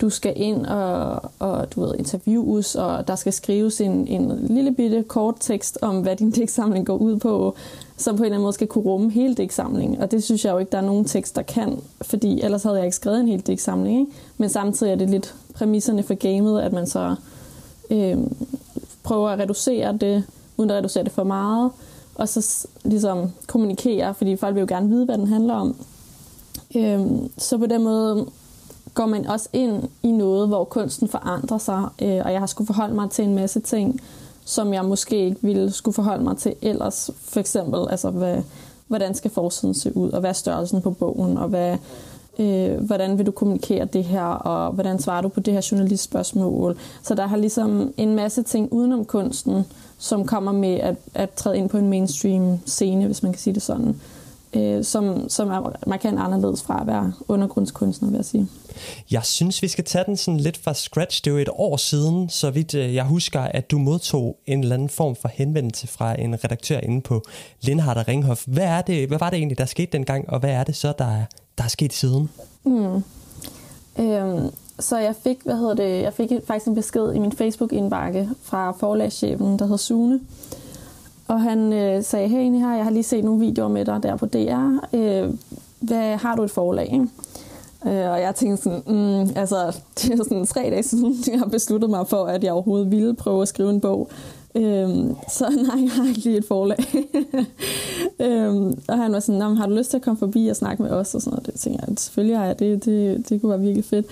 du 0.00 0.10
skal 0.10 0.32
ind 0.36 0.66
og, 0.66 1.22
og 1.38 1.72
du 1.74 1.80
ved, 1.80 1.94
interviews, 1.98 2.74
og 2.74 3.08
der 3.08 3.14
skal 3.16 3.32
skrives 3.32 3.80
en, 3.80 4.08
en 4.08 4.46
lille 4.50 4.72
bitte 4.72 5.02
kort 5.02 5.34
tekst 5.40 5.78
om, 5.82 6.00
hvad 6.00 6.16
din 6.16 6.30
digtsamling 6.40 6.86
går 6.86 6.96
ud 6.96 7.18
på, 7.18 7.54
som 7.96 8.16
på 8.16 8.22
en 8.22 8.24
eller 8.24 8.36
anden 8.36 8.42
måde 8.42 8.52
skal 8.52 8.66
kunne 8.66 8.84
rumme 8.84 9.10
hele 9.10 9.34
digtsamlingen. 9.34 10.00
Og 10.00 10.10
det 10.10 10.24
synes 10.24 10.44
jeg 10.44 10.52
jo 10.52 10.58
ikke, 10.58 10.72
der 10.72 10.78
er 10.78 10.82
nogen 10.82 11.04
tekst, 11.04 11.36
der 11.36 11.42
kan, 11.42 11.78
fordi 12.02 12.40
ellers 12.40 12.62
havde 12.62 12.76
jeg 12.76 12.84
ikke 12.84 12.96
skrevet 12.96 13.20
en 13.20 13.28
hel 13.28 13.40
digtsamling. 13.40 14.00
Ikke? 14.00 14.12
Men 14.38 14.48
samtidig 14.48 14.92
er 14.92 14.96
det 14.96 15.10
lidt 15.10 15.34
præmisserne 15.54 16.02
for 16.02 16.14
gamet, 16.14 16.60
at 16.60 16.72
man 16.72 16.86
så 16.86 17.14
øh, 17.90 18.18
prøver 19.02 19.28
at 19.28 19.38
reducere 19.38 19.92
det, 19.92 20.24
uden 20.56 20.70
at 20.70 20.76
reducere 20.76 21.04
det 21.04 21.12
for 21.12 21.24
meget, 21.24 21.70
og 22.14 22.28
så 22.28 22.66
ligesom 22.84 23.30
kommunikere, 23.46 24.14
fordi 24.14 24.36
folk 24.36 24.54
vil 24.54 24.60
jo 24.60 24.66
gerne 24.68 24.88
vide, 24.88 25.04
hvad 25.04 25.18
den 25.18 25.26
handler 25.26 25.54
om. 25.54 25.76
Øh, 26.76 27.00
så 27.38 27.58
på 27.58 27.66
den 27.66 27.82
måde 27.82 28.26
går 28.94 29.06
man 29.06 29.26
også 29.26 29.48
ind 29.52 29.82
i 30.02 30.12
noget, 30.12 30.48
hvor 30.48 30.64
kunsten 30.64 31.08
forandrer 31.08 31.58
sig, 31.58 31.88
øh, 32.02 32.20
og 32.24 32.32
jeg 32.32 32.38
har 32.40 32.46
skulle 32.46 32.66
forholde 32.66 32.94
mig 32.94 33.10
til 33.10 33.24
en 33.24 33.34
masse 33.34 33.60
ting, 33.60 34.00
som 34.44 34.74
jeg 34.74 34.84
måske 34.84 35.24
ikke 35.24 35.36
ville 35.42 35.70
skulle 35.70 35.94
forholde 35.94 36.24
mig 36.24 36.36
til 36.36 36.54
ellers. 36.62 37.10
For 37.16 37.40
eksempel, 37.40 37.86
altså, 37.90 38.10
hvad, 38.10 38.42
hvordan 38.86 39.14
skal 39.14 39.30
forsiden 39.30 39.74
se 39.74 39.96
ud, 39.96 40.10
og 40.10 40.20
hvad 40.20 40.30
er 40.30 40.34
størrelsen 40.34 40.82
på 40.82 40.90
bogen, 40.90 41.38
og 41.38 41.48
hvad, 41.48 41.76
øh, 42.38 42.80
hvordan 42.80 43.18
vil 43.18 43.26
du 43.26 43.30
kommunikere 43.30 43.84
det 43.84 44.04
her, 44.04 44.24
og 44.24 44.72
hvordan 44.72 44.98
svarer 44.98 45.22
du 45.22 45.28
på 45.28 45.40
det 45.40 45.54
her 45.54 45.68
journalistspørgsmål. 45.72 46.76
Så 47.02 47.14
der 47.14 47.26
har 47.26 47.36
ligesom 47.36 47.92
en 47.96 48.14
masse 48.14 48.42
ting 48.42 48.72
udenom 48.72 49.04
kunsten, 49.04 49.64
som 49.98 50.26
kommer 50.26 50.52
med 50.52 50.74
at, 50.74 50.96
at 51.14 51.30
træde 51.30 51.58
ind 51.58 51.68
på 51.68 51.78
en 51.78 51.88
mainstream 51.88 52.58
scene, 52.66 53.06
hvis 53.06 53.22
man 53.22 53.32
kan 53.32 53.40
sige 53.40 53.54
det 53.54 53.62
sådan 53.62 54.00
øh, 54.56 54.84
som, 54.84 55.28
som 55.28 55.50
er 55.50 55.72
markant 55.86 56.18
anderledes 56.18 56.62
fra 56.62 56.80
at 56.80 56.86
være 56.86 57.12
undergrundskunstner, 57.28 58.08
vil 58.08 58.16
jeg 58.16 58.24
sige. 58.24 58.48
Jeg 59.10 59.24
synes, 59.24 59.62
vi 59.62 59.68
skal 59.68 59.84
tage 59.84 60.04
den 60.06 60.16
sådan 60.16 60.40
lidt 60.40 60.56
fra 60.56 60.74
scratch. 60.74 61.24
Det 61.24 61.30
er 61.30 61.34
jo 61.34 61.40
et 61.40 61.48
år 61.52 61.76
siden, 61.76 62.28
så 62.28 62.50
vidt 62.50 62.74
øh, 62.74 62.94
jeg 62.94 63.04
husker, 63.04 63.40
at 63.40 63.70
du 63.70 63.78
modtog 63.78 64.36
en 64.46 64.60
eller 64.60 64.74
anden 64.74 64.88
form 64.88 65.16
for 65.16 65.28
henvendelse 65.28 65.86
fra 65.86 66.20
en 66.20 66.44
redaktør 66.44 66.80
inde 66.80 67.00
på 67.00 67.22
Lindhardt 67.60 67.98
og 67.98 68.08
Ringhof. 68.08 68.44
Hvad, 68.46 68.64
er 68.64 68.82
det, 68.82 69.08
hvad 69.08 69.18
var 69.18 69.30
det 69.30 69.36
egentlig, 69.36 69.58
der 69.58 69.64
skete 69.64 69.92
dengang, 69.92 70.30
og 70.30 70.40
hvad 70.40 70.50
er 70.50 70.64
det 70.64 70.76
så, 70.76 70.92
der, 70.98 71.10
der 71.58 71.64
er 71.64 71.68
sket 71.68 71.92
siden? 71.92 72.30
Mm. 72.64 73.02
Øhm, 73.98 74.50
så 74.78 74.98
jeg 74.98 75.14
fik, 75.22 75.36
hvad 75.44 75.56
hedder 75.56 75.74
det, 75.74 76.02
jeg 76.02 76.12
fik 76.12 76.30
faktisk 76.46 76.66
en 76.66 76.74
besked 76.74 77.12
i 77.12 77.18
min 77.18 77.32
Facebook-indbakke 77.32 78.28
fra 78.42 78.72
forlagschefen, 78.72 79.58
der 79.58 79.64
hedder 79.64 79.76
Sune, 79.76 80.20
og 81.28 81.40
han 81.40 81.72
øh, 81.72 82.02
sagde, 82.02 82.28
hey 82.28 82.50
her, 82.50 82.74
jeg 82.74 82.84
har 82.84 82.90
lige 82.90 83.02
set 83.02 83.24
nogle 83.24 83.40
videoer 83.40 83.68
med 83.68 83.84
dig 83.84 84.02
der 84.02 84.16
på 84.16 84.26
DR. 84.26 84.86
Øh, 84.92 85.30
hvad 85.80 86.16
har 86.16 86.36
du 86.36 86.42
et 86.42 86.50
forlag? 86.50 86.92
Ikke? 86.92 87.08
Øh, 87.86 88.10
og 88.10 88.20
jeg 88.20 88.34
tænkte 88.34 88.62
sådan, 88.62 88.82
mm, 88.86 89.32
altså 89.36 89.76
det 90.02 90.12
er 90.12 90.16
sådan 90.16 90.46
tre 90.46 90.60
dage 90.60 90.82
siden, 90.82 91.16
jeg 91.32 91.38
har 91.38 91.46
besluttet 91.46 91.90
mig 91.90 92.08
for, 92.08 92.24
at 92.24 92.44
jeg 92.44 92.52
overhovedet 92.52 92.90
ville 92.90 93.14
prøve 93.14 93.42
at 93.42 93.48
skrive 93.48 93.70
en 93.70 93.80
bog. 93.80 94.10
Øhm, 94.54 95.16
så 95.28 95.44
nej, 95.68 95.82
jeg 95.84 95.90
har 95.90 96.08
ikke 96.08 96.20
lige 96.20 96.36
et 96.36 96.44
forlag. 96.44 96.78
øhm, 98.20 98.78
og 98.88 98.98
han 98.98 99.12
var 99.12 99.20
sådan, 99.20 99.56
har 99.56 99.66
du 99.66 99.74
lyst 99.74 99.90
til 99.90 99.96
at 99.96 100.02
komme 100.02 100.18
forbi 100.18 100.48
og 100.48 100.56
snakke 100.56 100.82
med 100.82 100.90
os? 100.90 101.14
Og 101.14 101.22
sådan 101.22 101.30
noget. 101.30 101.46
Det 101.46 101.60
tænkte 101.60 101.84
jeg, 101.88 101.98
selvfølgelig 101.98 102.38
har 102.38 102.46
jeg 102.46 102.58
det. 102.58 102.84
Det, 102.84 103.28
det 103.28 103.40
kunne 103.40 103.50
være 103.50 103.60
virkelig 103.60 103.84
fedt. 103.84 104.06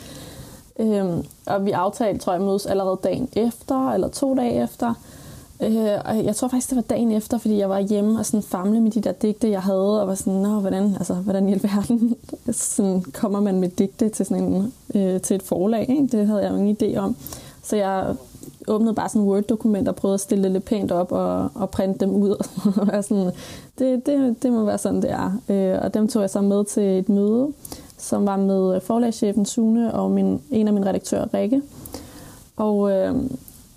Øhm, 0.79 1.25
og 1.47 1.67
vi 1.67 1.71
aftalte, 1.71 2.25
tror 2.25 2.33
jeg, 2.33 2.43
mødes 2.43 2.67
allerede 2.67 2.99
dagen 3.05 3.29
efter, 3.37 3.91
eller 3.93 4.09
to 4.09 4.35
dage 4.35 4.63
efter. 4.63 4.95
Øh, 5.63 5.99
og 6.05 6.25
jeg 6.25 6.37
tror 6.37 6.49
faktisk, 6.49 6.71
det 6.71 6.77
var 6.77 6.83
dagen 6.83 7.13
efter, 7.13 7.39
fordi 7.39 7.59
jeg 7.59 7.69
var 7.69 7.81
hjemme 7.81 8.19
og 8.19 8.27
sådan 8.27 8.43
famle 8.43 8.81
med 8.81 8.91
de 8.91 9.01
der 9.01 9.13
digte, 9.13 9.51
jeg 9.51 9.63
havde, 9.63 10.03
og 10.03 10.09
var 10.09 10.15
sådan, 10.15 10.33
Nå, 10.33 10.61
hvordan, 10.61 10.95
altså, 10.99 11.15
hvordan 11.15 11.49
i 11.49 11.53
alverden 11.53 12.17
sådan, 12.53 13.03
kommer 13.03 13.41
man 13.41 13.61
med 13.61 13.69
digte 13.69 14.09
til, 14.09 14.27
sådan 14.27 14.45
en, 14.45 14.73
øh, 14.95 15.21
til 15.21 15.35
et 15.35 15.43
forlag? 15.43 15.91
Ikke? 15.91 16.09
Det 16.19 16.27
havde 16.27 16.43
jeg 16.43 16.51
jo 16.51 16.57
ingen 16.57 16.77
idé 16.83 16.97
om. 16.99 17.17
Så 17.63 17.77
jeg 17.77 18.15
åbnede 18.69 18.95
bare 18.95 19.09
sådan 19.09 19.29
Word-dokument 19.29 19.89
og 19.89 19.97
prøvede 19.97 20.15
at 20.15 20.21
stille 20.21 20.45
det 20.45 20.53
lidt 20.53 20.65
pænt 20.65 20.93
op 20.93 21.13
og, 21.13 21.51
og 21.55 21.71
printe 21.71 21.99
dem 21.99 22.11
ud. 22.11 22.31
og 22.81 22.87
var 22.87 23.01
sådan, 23.01 23.31
det, 23.79 24.07
det, 24.07 24.43
det 24.43 24.53
må 24.53 24.65
være 24.65 24.79
sådan, 24.79 25.03
det 25.03 25.11
er. 25.11 25.33
Øh, 25.49 25.79
og 25.83 25.95
dem 25.95 26.09
tog 26.09 26.23
jeg 26.23 26.31
så 26.31 26.41
med 26.41 26.65
til 26.65 26.83
et 26.83 27.09
møde, 27.09 27.49
som 27.99 28.27
var 28.27 28.37
med 28.37 28.81
forlagschefen 28.81 29.47
Sune 29.47 29.95
og 29.95 30.11
min, 30.11 30.41
en 30.51 30.69
af 30.69 30.75
mine 30.75 30.87
redaktører, 30.87 31.35
Rikke. 31.35 31.63
Og 32.57 32.91
øh, 32.91 33.15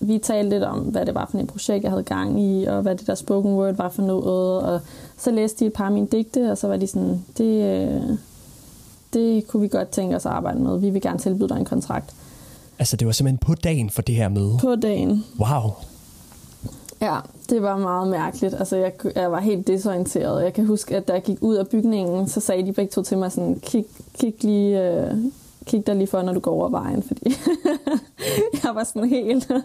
vi 0.07 0.17
talte 0.17 0.49
lidt 0.49 0.63
om, 0.63 0.79
hvad 0.79 1.05
det 1.05 1.15
var 1.15 1.27
for 1.31 1.37
et 1.37 1.47
projekt, 1.47 1.83
jeg 1.83 1.91
havde 1.91 2.03
gang 2.03 2.41
i, 2.41 2.65
og 2.65 2.81
hvad 2.81 2.95
det 2.95 3.07
der 3.07 3.15
spoken 3.15 3.53
word 3.53 3.75
var 3.75 3.89
for 3.89 4.01
noget. 4.01 4.61
Og 4.63 4.79
så 5.17 5.31
læste 5.31 5.59
de 5.59 5.65
et 5.65 5.73
par 5.73 5.85
af 5.85 5.91
mine 5.91 6.07
digte, 6.07 6.51
og 6.51 6.57
så 6.57 6.67
var 6.67 6.77
de 6.77 6.87
sådan, 6.87 7.25
det, 7.37 7.63
øh, 7.63 8.17
det 9.13 9.47
kunne 9.47 9.61
vi 9.61 9.67
godt 9.67 9.89
tænke 9.89 10.15
os 10.15 10.25
at 10.25 10.31
arbejde 10.31 10.59
med. 10.59 10.79
Vi 10.79 10.89
vil 10.89 11.01
gerne 11.01 11.19
tilbyde 11.19 11.49
dig 11.49 11.57
en 11.57 11.65
kontrakt. 11.65 12.13
Altså, 12.79 12.97
det 12.97 13.05
var 13.07 13.11
simpelthen 13.11 13.37
på 13.37 13.55
dagen 13.55 13.89
for 13.89 14.01
det 14.01 14.15
her 14.15 14.29
møde? 14.29 14.57
På 14.61 14.75
dagen. 14.75 15.25
Wow. 15.39 15.71
Ja, 17.01 17.17
det 17.49 17.61
var 17.61 17.77
meget 17.77 18.07
mærkeligt. 18.07 18.53
Altså, 18.53 18.75
jeg, 18.75 18.91
jeg 19.15 19.31
var 19.31 19.39
helt 19.39 19.67
desorienteret. 19.67 20.43
Jeg 20.43 20.53
kan 20.53 20.65
huske, 20.65 20.95
at 20.95 21.07
da 21.07 21.13
jeg 21.13 21.23
gik 21.23 21.37
ud 21.41 21.55
af 21.55 21.67
bygningen, 21.67 22.27
så 22.27 22.39
sagde 22.39 22.65
de 22.65 22.73
begge 22.73 22.91
to 22.91 23.03
til 23.03 23.17
mig 23.17 23.31
sådan, 23.31 23.59
kig, 23.59 23.85
kig 24.19 24.33
lige... 24.45 24.89
Øh, 24.89 25.17
kig 25.65 25.87
dig 25.87 25.95
lige 25.95 26.07
for, 26.07 26.21
når 26.21 26.33
du 26.33 26.39
går 26.39 26.51
over 26.51 26.69
vejen, 26.69 27.03
fordi 27.03 27.23
jeg 28.63 28.75
var 28.75 28.83
sådan 28.83 29.09
helt, 29.09 29.45
hvad 29.47 29.61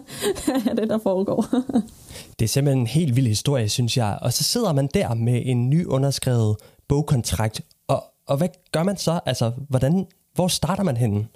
er 0.69 0.73
det, 0.73 0.89
der 0.89 0.97
foregår? 0.97 1.45
det 2.39 2.45
er 2.45 2.49
simpelthen 2.49 2.79
en 2.81 2.87
helt 2.87 3.15
vild 3.15 3.27
historie, 3.27 3.69
synes 3.69 3.97
jeg. 3.97 4.19
Og 4.21 4.33
så 4.33 4.43
sidder 4.43 4.73
man 4.73 4.89
der 4.93 5.13
med 5.13 5.41
en 5.45 5.69
ny 5.69 5.85
underskrevet 5.85 6.55
bogkontrakt, 6.87 7.61
og, 7.87 8.03
og 8.27 8.37
hvad 8.37 8.49
gør 8.71 8.83
man 8.83 8.97
så? 8.97 9.19
Altså, 9.25 9.51
hvordan, 9.69 10.07
hvor 10.35 10.47
starter 10.47 10.83
man 10.83 10.97
henne? 10.97 11.27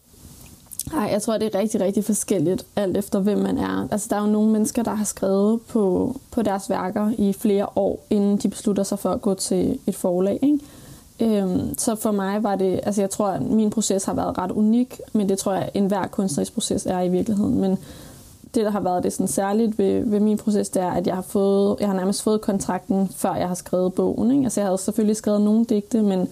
Nej, 0.93 1.09
jeg 1.11 1.21
tror, 1.21 1.37
det 1.37 1.55
er 1.55 1.59
rigtig, 1.59 1.81
rigtig 1.81 2.05
forskelligt, 2.05 2.65
alt 2.75 2.97
efter 2.97 3.19
hvem 3.19 3.37
man 3.37 3.57
er. 3.57 3.87
Altså, 3.91 4.07
der 4.09 4.15
er 4.15 4.21
jo 4.21 4.27
nogle 4.27 4.51
mennesker, 4.51 4.83
der 4.83 4.93
har 4.93 5.05
skrevet 5.05 5.61
på, 5.61 6.15
på 6.31 6.41
deres 6.41 6.69
værker 6.69 7.11
i 7.17 7.33
flere 7.33 7.67
år, 7.75 8.05
inden 8.09 8.37
de 8.37 8.49
beslutter 8.49 8.83
sig 8.83 8.99
for 8.99 9.09
at 9.09 9.21
gå 9.21 9.33
til 9.33 9.79
et 9.87 9.95
forlag. 9.95 10.39
Ikke? 10.41 10.59
Øhm, 11.19 11.77
så 11.77 11.95
for 11.95 12.11
mig 12.11 12.43
var 12.43 12.55
det, 12.55 12.79
altså 12.83 13.01
jeg 13.01 13.09
tror, 13.09 13.27
at 13.27 13.41
min 13.41 13.69
proces 13.69 14.03
har 14.03 14.13
været 14.13 14.37
ret 14.37 14.51
unik, 14.51 15.01
men 15.13 15.29
det 15.29 15.37
tror 15.37 15.53
jeg, 15.53 15.63
at 15.63 15.69
enhver 15.73 16.07
kunstnerisk 16.07 16.53
proces 16.53 16.85
er 16.85 17.01
i 17.01 17.09
virkeligheden. 17.09 17.61
Men 17.61 17.77
det, 18.55 18.65
der 18.65 18.71
har 18.71 18.79
været 18.79 19.03
det 19.03 19.13
sådan 19.13 19.27
særligt 19.27 19.77
ved, 19.77 20.05
ved 20.05 20.19
min 20.19 20.37
proces, 20.37 20.69
det 20.69 20.81
er, 20.81 20.91
at 20.91 21.07
jeg 21.07 21.15
har, 21.15 21.21
fået, 21.21 21.77
jeg 21.79 21.87
har 21.87 21.95
nærmest 21.95 22.23
fået 22.23 22.41
kontrakten, 22.41 23.09
før 23.15 23.35
jeg 23.35 23.47
har 23.47 23.55
skrevet 23.55 23.93
bogen. 23.93 24.31
Ikke? 24.31 24.43
Altså 24.43 24.61
jeg 24.61 24.67
havde 24.67 24.77
selvfølgelig 24.77 25.15
skrevet 25.15 25.41
nogle 25.41 25.65
digte, 25.65 26.01
men 26.01 26.27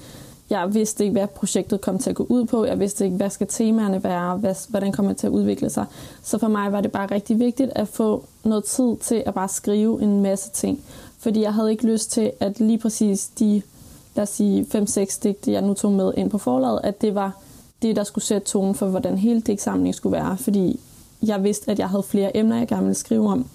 jeg 0.49 0.73
vidste 0.73 1.03
ikke, 1.03 1.11
hvad 1.11 1.27
projektet 1.27 1.81
kom 1.81 1.99
til 1.99 2.09
at 2.09 2.15
gå 2.15 2.25
ud 2.29 2.45
på. 2.45 2.65
Jeg 2.65 2.79
vidste 2.79 3.05
ikke, 3.05 3.17
hvad 3.17 3.29
skal 3.29 3.47
temaerne 3.47 4.03
være, 4.03 4.37
hvad, 4.37 4.55
hvordan 4.69 4.91
kommer 4.91 5.11
det 5.11 5.19
til 5.19 5.27
at 5.27 5.33
udvikle 5.33 5.69
sig. 5.69 5.85
Så 6.23 6.37
for 6.37 6.47
mig 6.47 6.71
var 6.71 6.81
det 6.81 6.91
bare 6.91 7.11
rigtig 7.11 7.39
vigtigt 7.39 7.71
at 7.75 7.87
få 7.87 8.23
noget 8.43 8.63
tid 8.63 8.95
til 9.01 9.23
at 9.25 9.33
bare 9.33 9.49
skrive 9.49 10.01
en 10.01 10.21
masse 10.21 10.49
ting. 10.49 10.79
Fordi 11.19 11.41
jeg 11.41 11.53
havde 11.53 11.71
ikke 11.71 11.87
lyst 11.87 12.11
til, 12.11 12.31
at 12.39 12.59
lige 12.59 12.77
præcis 12.77 13.27
de, 13.39 13.61
lad 14.15 14.23
os 14.23 14.29
sige, 14.29 14.65
5-6 14.75 15.19
digte, 15.23 15.51
jeg 15.51 15.61
nu 15.61 15.73
tog 15.73 15.91
med 15.91 16.13
ind 16.17 16.29
på 16.29 16.37
forlaget, 16.37 16.79
at 16.83 17.01
det 17.01 17.15
var 17.15 17.37
det, 17.81 17.95
der 17.95 18.03
skulle 18.03 18.25
sætte 18.25 18.47
tonen 18.47 18.75
for, 18.75 18.85
hvordan 18.85 19.17
hele 19.17 19.41
digtsamlingen 19.41 19.93
skulle 19.93 20.17
være. 20.17 20.37
Fordi 20.37 20.79
jeg 21.23 21.43
vidste, 21.43 21.71
at 21.71 21.79
jeg 21.79 21.89
havde 21.89 22.03
flere 22.03 22.37
emner, 22.37 22.57
jeg 22.57 22.67
gerne 22.67 22.83
ville 22.83 22.95
skrive 22.95 23.29
om. 23.29 23.45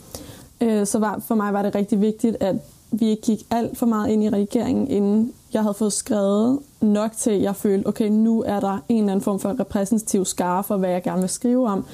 Øh, 0.61 0.87
så 0.87 0.99
var, 0.99 1.23
for 1.27 1.35
mig 1.35 1.53
var 1.53 1.63
det 1.63 1.75
rigtig 1.75 2.01
vigtigt, 2.01 2.37
at 2.41 2.57
vi 2.91 3.09
ikke 3.09 3.23
gik 3.23 3.47
alt 3.51 3.79
for 3.79 3.87
meget 3.87 4.11
ind 4.11 4.25
i 4.25 4.29
redigeringen, 4.29 4.89
inden 4.89 5.33
jeg 5.53 5.63
havde 5.63 5.75
fået 5.75 5.93
skrevet 5.93 6.59
nok 6.81 7.13
til, 7.17 7.31
at 7.31 7.43
jeg 7.43 7.57
følte, 7.57 7.87
okay, 7.87 8.09
nu 8.09 8.43
er 8.47 8.61
der 8.61 8.79
en 8.89 8.99
eller 8.99 9.13
anden 9.13 9.25
form 9.25 9.41
for 9.41 9.61
repræsentativ 9.61 10.25
skare 10.25 10.65
for, 10.65 10.77
hvad 10.77 10.91
jeg 10.91 11.03
gerne 11.03 11.21
vil 11.21 11.31
skrive 11.31 11.69
om, 11.69 11.85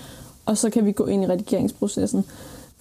og 0.46 0.58
så 0.58 0.70
kan 0.70 0.86
vi 0.86 0.92
gå 0.92 1.06
ind 1.06 1.24
i 1.24 1.26
redigeringsprocessen. 1.26 2.24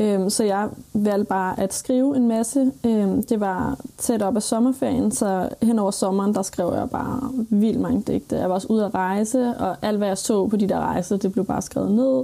Øhm, 0.04 0.30
så 0.30 0.44
jeg 0.44 0.70
valgte 0.94 1.26
bare 1.26 1.60
at 1.60 1.74
skrive 1.74 2.16
en 2.16 2.28
masse. 2.28 2.72
Øhm, 2.86 3.24
det 3.24 3.39
var 3.39 3.80
tæt 3.98 4.22
op 4.22 4.36
af 4.36 4.44
sommerferien, 4.44 5.12
så 5.12 5.50
hen 5.62 5.80
over 5.80 5.92
sommeren, 5.92 6.34
der 6.34 6.42
skrev 6.42 6.74
jeg 6.76 6.89
bare 6.89 7.32
vildt 7.50 7.80
mange 7.80 8.02
digte. 8.08 8.36
Jeg 8.36 8.50
var 8.50 8.56
også 8.56 8.68
ude 8.68 8.86
at 8.86 8.94
rejse, 8.94 9.54
og 9.60 9.76
alt 9.82 9.98
hvad 9.98 10.08
jeg 10.08 10.18
så 10.18 10.48
på 10.48 10.58
de 10.58 10.70
der 10.70 10.80
rejser, 10.80 11.18
det 11.18 11.32
blev 11.32 11.46
bare 11.46 11.62
skrevet 11.62 11.92
ned. 11.92 12.24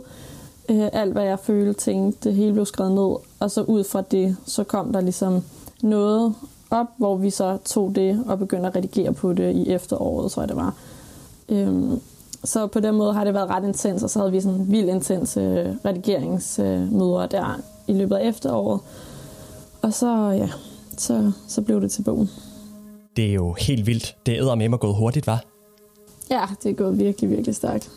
Øh, 0.70 0.90
alt 0.94 1.14
hvad 1.14 1.24
jeg 1.24 1.40
følte, 1.40 1.74
tænkte, 1.74 2.30
det 2.30 2.38
hele 2.38 2.54
blev 2.54 2.66
skrevet 2.66 2.92
ned. 2.92 3.16
Og 3.40 3.52
så 3.52 3.62
ud 3.62 3.84
fra 3.84 4.02
det, 4.02 4.38
så 4.46 4.64
kom 4.64 4.94
der 4.94 5.02
ligesom 5.02 5.44
noget 5.82 6.34
op, 6.72 6.88
hvor 6.98 7.16
vi 7.16 7.30
så 7.30 7.58
tog 7.66 7.96
det 7.96 8.24
og 8.28 8.40
begyndte 8.40 8.68
at 8.68 8.76
redigere 8.76 9.14
på 9.14 9.34
det 9.34 9.56
i 9.56 9.70
efteråret, 9.70 10.32
tror 10.32 10.42
jeg 10.42 10.50
det 10.50 10.58
var. 10.58 10.74
Øhm, 11.50 12.00
så 12.44 12.68
på 12.68 12.80
den 12.80 12.96
måde 12.96 13.14
har 13.14 13.24
det 13.24 13.34
været 13.34 13.50
ret 13.50 13.64
intens, 13.64 14.04
og 14.04 14.10
så 14.10 14.20
havde 14.20 14.32
vi 14.32 14.42
sådan 14.42 14.72
vildt 14.72 14.90
intense 14.90 15.42
øh, 15.42 15.76
redigeringsmøder 15.86 17.28
der 17.32 17.62
i 17.88 17.94
løbet 17.94 18.16
af 18.16 18.30
efteråret. 18.30 18.80
Og 19.82 19.94
så, 19.94 20.30
ja, 20.30 20.50
så, 20.98 21.32
så 21.48 21.62
blev 21.62 21.82
det 21.82 21.92
til 21.92 22.04
bogen. 22.04 22.30
Det 23.16 23.26
er 23.30 23.34
jo 23.34 23.56
helt 23.60 23.88
vildt. 23.88 24.16
Det 24.26 24.38
er 24.38 24.56
med 24.56 24.70
mig 24.70 24.80
gået 24.80 24.96
hurtigt, 24.96 25.28
var? 25.28 25.44
Ja, 26.30 26.42
det 26.64 26.70
er 26.70 26.76
gået 26.76 27.00
virkelig, 27.00 27.30
virkelig 27.30 27.56
stærkt. 27.56 27.92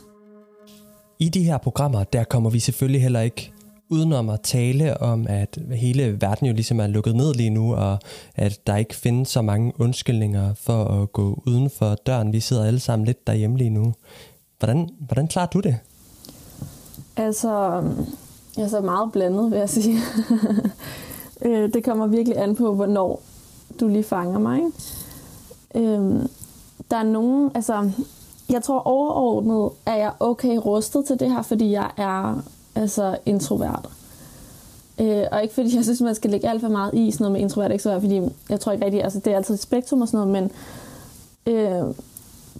I 1.18 1.28
de 1.28 1.42
her 1.42 1.58
programmer, 1.58 2.04
der 2.04 2.24
kommer 2.24 2.50
vi 2.50 2.58
selvfølgelig 2.58 3.02
heller 3.02 3.20
ikke 3.20 3.52
udenom 3.92 4.28
at 4.28 4.40
tale 4.42 5.00
om, 5.00 5.26
at 5.28 5.58
hele 5.74 6.20
verden 6.20 6.46
jo 6.46 6.52
ligesom 6.52 6.80
er 6.80 6.86
lukket 6.86 7.16
ned 7.16 7.34
lige 7.34 7.50
nu, 7.50 7.74
og 7.74 7.98
at 8.34 8.60
der 8.66 8.76
ikke 8.76 8.94
findes 8.94 9.28
så 9.28 9.42
mange 9.42 9.72
undskyldninger 9.78 10.54
for 10.54 10.84
at 10.84 11.12
gå 11.12 11.42
uden 11.46 11.70
for 11.70 11.94
døren. 11.94 12.32
Vi 12.32 12.40
sidder 12.40 12.64
alle 12.64 12.80
sammen 12.80 13.06
lidt 13.06 13.26
derhjemme 13.26 13.58
lige 13.58 13.70
nu. 13.70 13.92
Hvordan, 14.62 14.88
hvordan 14.98 15.28
klarer 15.28 15.46
du 15.46 15.60
det? 15.60 15.76
Altså, 17.16 17.82
jeg 18.56 18.64
er 18.64 18.68
så 18.68 18.80
meget 18.80 19.12
blandet, 19.12 19.50
vil 19.50 19.58
jeg 19.58 19.68
sige. 19.68 19.98
Øh, 21.44 21.74
det 21.74 21.84
kommer 21.84 22.06
virkelig 22.06 22.38
an 22.38 22.56
på, 22.56 22.74
hvornår 22.74 23.22
du 23.80 23.88
lige 23.88 24.04
fanger 24.04 24.38
mig. 24.38 24.60
Øhm, 25.74 26.28
der 26.90 26.96
er 26.96 27.02
nogen, 27.02 27.50
altså, 27.54 27.90
jeg 28.48 28.62
tror 28.62 28.78
overordnet, 28.78 29.70
er 29.86 29.94
jeg 29.94 30.12
okay 30.20 30.56
rustet 30.56 31.04
til 31.04 31.20
det 31.20 31.30
her, 31.30 31.42
fordi 31.42 31.70
jeg 31.70 31.90
er 31.96 32.42
altså 32.74 33.18
introvert. 33.26 33.88
Øh, 35.00 35.24
og 35.32 35.42
ikke 35.42 35.54
fordi 35.54 35.76
jeg 35.76 35.84
synes, 35.84 36.00
man 36.00 36.14
skal 36.14 36.30
lægge 36.30 36.48
alt 36.48 36.60
for 36.60 36.68
meget 36.68 36.94
i 36.94 37.10
sådan 37.10 37.24
noget 37.24 37.32
med 37.32 37.40
introvert 37.40 37.72
ekstrovert, 37.72 38.02
fordi 38.02 38.20
jeg 38.48 38.60
tror 38.60 38.72
ikke 38.72 38.84
rigtig, 38.84 39.04
altså 39.04 39.18
det 39.18 39.32
er 39.32 39.36
altid 39.36 39.54
et 39.54 39.62
spektrum 39.62 40.02
og 40.02 40.08
sådan 40.08 40.28
noget, 40.28 40.50
men 41.46 41.54
øh, 41.54 41.94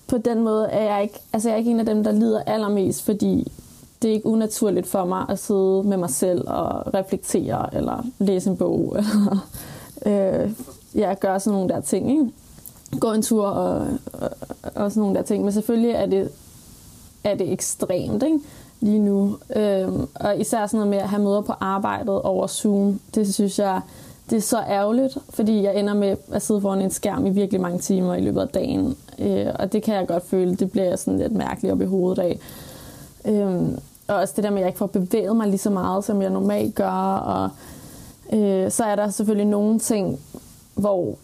på 0.07 0.18
den 0.18 0.42
måde 0.42 0.66
er 0.66 0.94
jeg 0.94 1.02
ikke, 1.02 1.18
altså 1.33 1.48
jeg 1.48 1.55
er 1.55 1.59
ikke 1.59 1.70
en 1.70 1.81
af 1.81 1.87
dem, 1.87 2.05
der 2.05 2.12
lider 2.12 2.42
allermest, 2.42 3.02
fordi 3.02 3.52
det 4.02 4.11
er 4.11 4.14
ikke 4.14 4.26
unaturligt 4.26 4.87
for 4.87 5.05
mig 5.05 5.26
at 5.28 5.38
sidde 5.38 5.83
med 5.83 5.96
mig 5.96 6.11
selv 6.11 6.48
og 6.48 6.94
reflektere, 6.94 7.74
eller 7.74 8.07
læse 8.18 8.50
en 8.50 8.57
bog, 8.57 8.96
eller 8.98 9.48
øh, 10.07 10.50
ja, 10.94 11.14
gøre 11.20 11.40
sådan 11.40 11.59
nogle 11.59 11.68
der 11.68 11.81
ting, 11.81 12.11
ikke? 12.11 12.31
gå 13.00 13.12
en 13.12 13.22
tur 13.22 13.46
og, 13.46 13.87
og, 14.12 14.31
og 14.74 14.90
sådan 14.90 15.00
nogle 15.00 15.16
der 15.16 15.22
ting. 15.22 15.44
Men 15.44 15.52
selvfølgelig 15.52 15.90
er 15.90 16.07
det, 16.07 16.31
er 17.24 17.35
det 17.35 17.52
ekstremt, 17.52 18.22
ikke? 18.22 18.38
lige 18.81 18.98
nu. 18.98 19.38
Øh, 19.57 19.88
og 20.14 20.40
især 20.40 20.66
sådan 20.66 20.78
noget 20.78 20.90
med 20.90 20.98
at 20.98 21.09
have 21.09 21.22
møder 21.22 21.40
på 21.40 21.52
arbejdet 21.61 22.22
over 22.22 22.46
Zoom, 22.46 23.00
det 23.14 23.35
synes 23.35 23.59
jeg, 23.59 23.81
det 24.32 24.38
er 24.38 24.42
så 24.42 24.58
ærgerligt, 24.68 25.18
fordi 25.30 25.62
jeg 25.62 25.76
ender 25.76 25.94
med 25.94 26.16
at 26.32 26.42
sidde 26.42 26.60
foran 26.60 26.82
en 26.82 26.90
skærm 26.90 27.26
i 27.26 27.30
virkelig 27.30 27.60
mange 27.60 27.78
timer 27.78 28.14
i 28.14 28.20
løbet 28.20 28.40
af 28.40 28.48
dagen. 28.48 28.96
Øh, 29.18 29.46
og 29.54 29.72
det 29.72 29.82
kan 29.82 29.94
jeg 29.94 30.06
godt 30.06 30.26
føle, 30.26 30.54
det 30.54 30.70
bliver 30.70 30.96
sådan 30.96 31.18
lidt 31.18 31.32
mærkeligt 31.32 31.72
op 31.72 31.80
i 31.80 31.84
hovedet 31.84 32.22
af. 32.22 32.38
Øh, 33.24 33.62
og 34.08 34.16
også 34.16 34.34
det 34.36 34.44
der 34.44 34.50
med, 34.50 34.58
at 34.58 34.60
jeg 34.60 34.68
ikke 34.68 34.78
får 34.78 34.86
bevæget 34.86 35.36
mig 35.36 35.48
lige 35.48 35.58
så 35.58 35.70
meget, 35.70 36.04
som 36.04 36.22
jeg 36.22 36.30
normalt 36.30 36.74
gør. 36.74 37.16
Og 37.16 37.50
øh, 38.32 38.70
så 38.70 38.84
er 38.84 38.96
der 38.96 39.10
selvfølgelig 39.10 39.46
nogle 39.46 39.78
ting, 39.78 40.20
hvor 40.74 41.14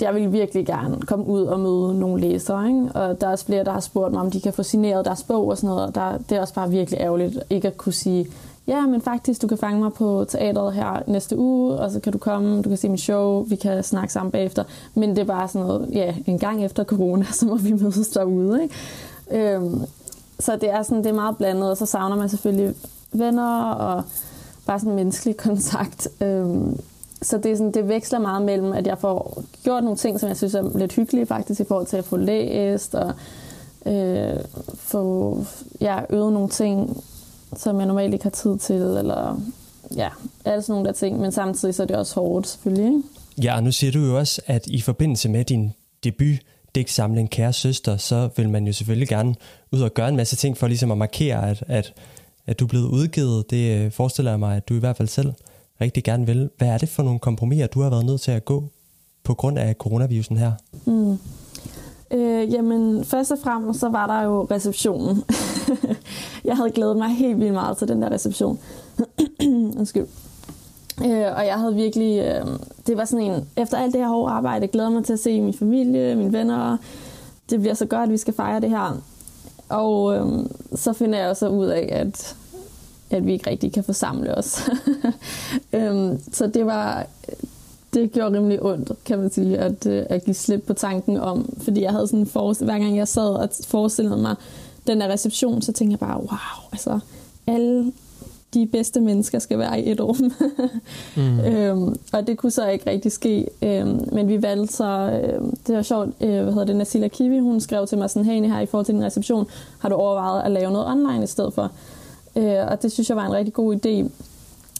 jeg 0.00 0.14
vil 0.14 0.32
virkelig 0.32 0.66
gerne 0.66 1.00
komme 1.00 1.26
ud 1.26 1.42
og 1.42 1.60
møde 1.60 1.98
nogle 1.98 2.20
læsere. 2.20 2.68
Ikke? 2.68 2.88
Og 2.94 3.20
der 3.20 3.26
er 3.26 3.30
også 3.30 3.44
flere, 3.46 3.64
der 3.64 3.72
har 3.72 3.80
spurgt 3.80 4.12
mig, 4.12 4.20
om 4.20 4.30
de 4.30 4.40
kan 4.40 4.52
få 4.52 4.62
signeret 4.62 5.04
deres 5.04 5.22
bog 5.22 5.48
og 5.48 5.56
sådan 5.56 5.68
noget. 5.68 5.86
Og 5.86 5.94
der, 5.94 6.18
det 6.18 6.36
er 6.36 6.40
også 6.40 6.54
bare 6.54 6.70
virkelig 6.70 7.00
ærgerligt 7.00 7.38
ikke 7.50 7.68
at 7.68 7.76
kunne 7.76 7.92
sige, 7.92 8.26
ja, 8.66 8.86
men 8.86 9.00
faktisk, 9.00 9.42
du 9.42 9.46
kan 9.46 9.58
fange 9.58 9.80
mig 9.80 9.92
på 9.92 10.24
teateret 10.28 10.74
her 10.74 11.02
næste 11.06 11.38
uge, 11.38 11.74
og 11.74 11.90
så 11.90 12.00
kan 12.00 12.12
du 12.12 12.18
komme, 12.18 12.62
du 12.62 12.68
kan 12.68 12.78
se 12.78 12.88
min 12.88 12.98
show, 12.98 13.42
vi 13.42 13.56
kan 13.56 13.82
snakke 13.82 14.12
sammen 14.12 14.32
bagefter. 14.32 14.64
Men 14.94 15.10
det 15.10 15.18
er 15.18 15.24
bare 15.24 15.48
sådan 15.48 15.66
noget, 15.66 15.88
ja, 15.92 16.14
en 16.26 16.38
gang 16.38 16.64
efter 16.64 16.84
corona, 16.84 17.24
så 17.32 17.46
må 17.46 17.56
vi 17.56 17.72
mødes 17.72 18.08
derude. 18.08 18.62
Ikke? 18.62 18.74
Øhm, 19.30 19.82
så 20.40 20.56
det 20.56 20.70
er, 20.70 20.82
sådan, 20.82 20.98
det 20.98 21.10
er 21.10 21.14
meget 21.14 21.36
blandet, 21.36 21.70
og 21.70 21.76
så 21.76 21.86
savner 21.86 22.16
man 22.16 22.28
selvfølgelig 22.28 22.74
venner 23.12 23.70
og 23.70 24.02
bare 24.66 24.80
sådan 24.80 24.94
menneskelig 24.94 25.36
kontakt. 25.46 26.08
Øhm, 26.20 26.80
så 27.22 27.38
det, 27.38 27.52
er 27.52 27.56
sådan, 27.56 27.72
det 27.72 27.88
veksler 27.88 28.18
meget 28.18 28.42
mellem, 28.42 28.72
at 28.72 28.86
jeg 28.86 28.98
får 28.98 29.42
gjort 29.64 29.84
nogle 29.84 29.96
ting, 29.96 30.20
som 30.20 30.28
jeg 30.28 30.36
synes 30.36 30.54
er 30.54 30.78
lidt 30.78 30.92
hyggelige 30.92 31.26
faktisk, 31.26 31.60
i 31.60 31.64
forhold 31.64 31.86
til 31.86 31.96
at 31.96 32.04
få 32.04 32.16
læst 32.16 32.94
og 32.94 33.12
øh, 33.86 34.36
få 34.74 35.38
ja, 35.80 36.00
øvet 36.10 36.32
nogle 36.32 36.48
ting, 36.48 37.02
som 37.56 37.78
jeg 37.78 37.86
normalt 37.86 38.12
ikke 38.12 38.22
har 38.22 38.30
tid 38.30 38.58
til, 38.58 38.76
eller 38.76 39.40
ja, 39.96 40.08
alle 40.44 40.62
sådan 40.62 40.72
nogle 40.72 40.86
der 40.86 40.92
ting, 40.92 41.20
men 41.20 41.32
samtidig 41.32 41.74
så 41.74 41.82
er 41.82 41.86
det 41.86 41.96
også 41.96 42.14
hårdt 42.14 42.48
selvfølgelig. 42.48 42.86
Ikke? 42.86 43.02
Ja, 43.42 43.56
og 43.56 43.62
nu 43.62 43.72
siger 43.72 43.92
du 43.92 43.98
jo 43.98 44.18
også, 44.18 44.42
at 44.46 44.66
i 44.66 44.80
forbindelse 44.80 45.28
med 45.28 45.44
din 45.44 45.72
debut, 46.04 46.38
digtsamling 46.74 47.30
Kære 47.30 47.52
Søster, 47.52 47.96
så 47.96 48.28
vil 48.36 48.48
man 48.48 48.66
jo 48.66 48.72
selvfølgelig 48.72 49.08
gerne 49.08 49.34
ud 49.72 49.80
og 49.80 49.94
gøre 49.94 50.08
en 50.08 50.16
masse 50.16 50.36
ting 50.36 50.56
for 50.56 50.66
ligesom 50.66 50.90
at 50.90 50.98
markere, 50.98 51.50
at, 51.50 51.64
at, 51.66 51.92
at 52.46 52.60
du 52.60 52.64
er 52.64 52.68
blevet 52.68 52.88
udgivet. 52.88 53.50
Det 53.50 53.78
øh, 53.78 53.92
forestiller 53.92 54.30
jeg 54.32 54.38
mig, 54.38 54.56
at 54.56 54.68
du 54.68 54.74
i 54.74 54.78
hvert 54.78 54.96
fald 54.96 55.08
selv 55.08 55.32
rigtig 55.80 56.04
gerne 56.04 56.26
vil. 56.26 56.50
Hvad 56.58 56.68
er 56.68 56.78
det 56.78 56.88
for 56.88 57.02
nogle 57.02 57.18
kompromiser, 57.18 57.66
du 57.66 57.80
har 57.80 57.90
været 57.90 58.06
nødt 58.06 58.20
til 58.20 58.30
at 58.30 58.44
gå 58.44 58.64
på 59.24 59.34
grund 59.34 59.58
af 59.58 59.74
coronavirusen 59.74 60.36
her? 60.36 60.52
Mm. 60.84 61.18
Øh, 62.10 62.52
jamen, 62.52 63.04
først 63.04 63.32
og 63.32 63.38
fremmest 63.38 63.80
så 63.80 63.88
var 63.88 64.06
der 64.06 64.22
jo 64.22 64.46
receptionen. 64.50 65.24
jeg 66.44 66.56
havde 66.56 66.70
glædet 66.70 66.96
mig 66.96 67.08
helt 67.08 67.40
vildt 67.40 67.52
meget 67.52 67.76
til 67.76 67.88
den 67.88 68.02
der 68.02 68.10
reception. 68.10 68.58
Undskyld. 69.78 70.06
Øh, 71.04 71.36
og 71.36 71.46
jeg 71.46 71.54
havde 71.58 71.74
virkelig, 71.74 72.18
øh, 72.18 72.46
det 72.86 72.96
var 72.96 73.04
sådan 73.04 73.26
en, 73.26 73.48
efter 73.56 73.78
alt 73.78 73.92
det 73.92 74.00
her 74.00 74.08
hårde 74.08 74.32
arbejde, 74.32 74.66
glæder 74.66 74.90
mig 74.90 75.04
til 75.04 75.12
at 75.12 75.18
se 75.18 75.40
min 75.40 75.54
familie, 75.54 76.14
mine 76.14 76.32
venner, 76.32 76.76
det 77.50 77.60
bliver 77.60 77.74
så 77.74 77.86
godt, 77.86 78.02
at 78.02 78.10
vi 78.10 78.16
skal 78.16 78.34
fejre 78.34 78.60
det 78.60 78.70
her. 78.70 79.00
Og 79.68 80.14
øh, 80.14 80.46
så 80.74 80.92
finder 80.92 81.18
jeg 81.18 81.28
også 81.28 81.48
ud 81.48 81.66
af, 81.66 81.88
at, 81.92 82.36
at 83.10 83.26
vi 83.26 83.32
ikke 83.32 83.50
rigtig 83.50 83.72
kan 83.72 83.84
forsamle 83.84 84.34
os. 84.34 84.68
øh, 85.72 86.12
så 86.32 86.46
det 86.46 86.66
var 86.66 87.06
det 87.96 88.12
gjorde 88.12 88.36
rimelig 88.36 88.62
ondt, 88.62 88.92
kan 89.04 89.18
man 89.18 89.30
sige, 89.30 89.58
at, 89.58 89.86
øh, 89.86 90.06
at 90.08 90.24
give 90.24 90.34
slip 90.34 90.62
på 90.66 90.72
tanken 90.72 91.16
om, 91.16 91.56
fordi 91.58 91.82
jeg 91.82 91.90
havde 91.90 92.06
sådan 92.06 92.20
en 92.20 92.26
forestilling, 92.26 92.72
hver 92.72 92.84
gang 92.84 92.96
jeg 92.96 93.08
sad 93.08 93.28
og 93.28 93.48
forestillede 93.66 94.16
mig 94.16 94.34
den 94.86 95.00
der 95.00 95.08
reception, 95.08 95.62
så 95.62 95.72
tænkte 95.72 95.92
jeg 95.92 96.08
bare, 96.08 96.18
wow, 96.18 96.68
altså 96.72 96.98
alle 97.46 97.92
de 98.54 98.66
bedste 98.66 99.00
mennesker 99.00 99.38
skal 99.38 99.58
være 99.58 99.80
i 99.80 99.90
et 99.90 100.00
rum. 100.00 100.32
mm. 101.16 101.40
øhm, 101.50 101.96
og 102.12 102.26
det 102.26 102.38
kunne 102.38 102.50
så 102.50 102.68
ikke 102.68 102.90
rigtig 102.90 103.12
ske. 103.12 103.48
Øhm, 103.62 104.08
men 104.12 104.28
vi 104.28 104.42
valgte 104.42 104.74
så, 104.74 105.20
øh, 105.22 105.52
det 105.66 105.76
var 105.76 105.82
sjovt, 105.82 106.08
øh, 106.20 106.42
hvad 106.42 106.52
hedder 106.52 106.64
det, 106.64 106.76
Nasila 106.76 107.08
Kiwi, 107.08 107.38
hun 107.38 107.60
skrev 107.60 107.86
til 107.86 107.98
mig 107.98 108.10
sådan, 108.10 108.24
hey 108.24 108.48
her 108.48 108.60
i 108.60 108.66
forhold 108.66 108.86
til 108.86 108.94
din 108.94 109.04
reception, 109.04 109.46
har 109.78 109.88
du 109.88 109.94
overvejet 109.94 110.42
at 110.42 110.50
lave 110.50 110.72
noget 110.72 110.88
online 110.88 111.24
i 111.24 111.26
stedet 111.26 111.54
for? 111.54 111.72
Øh, 112.36 112.66
og 112.68 112.82
det 112.82 112.92
synes 112.92 113.08
jeg 113.08 113.16
var 113.16 113.26
en 113.26 113.32
rigtig 113.32 113.54
god 113.54 113.76
idé. 113.76 114.10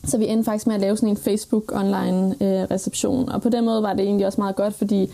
Så 0.04 0.18
vi 0.18 0.26
endte 0.26 0.44
faktisk 0.44 0.66
med 0.66 0.74
at 0.74 0.80
lave 0.80 0.96
sådan 0.96 1.08
en 1.08 1.16
Facebook 1.16 1.72
online 1.74 2.34
øh, 2.40 2.62
reception. 2.70 3.28
Og 3.28 3.42
på 3.42 3.48
den 3.48 3.64
måde 3.64 3.82
var 3.82 3.92
det 3.92 4.04
egentlig 4.04 4.26
også 4.26 4.40
meget 4.40 4.56
godt, 4.56 4.74
fordi 4.74 5.10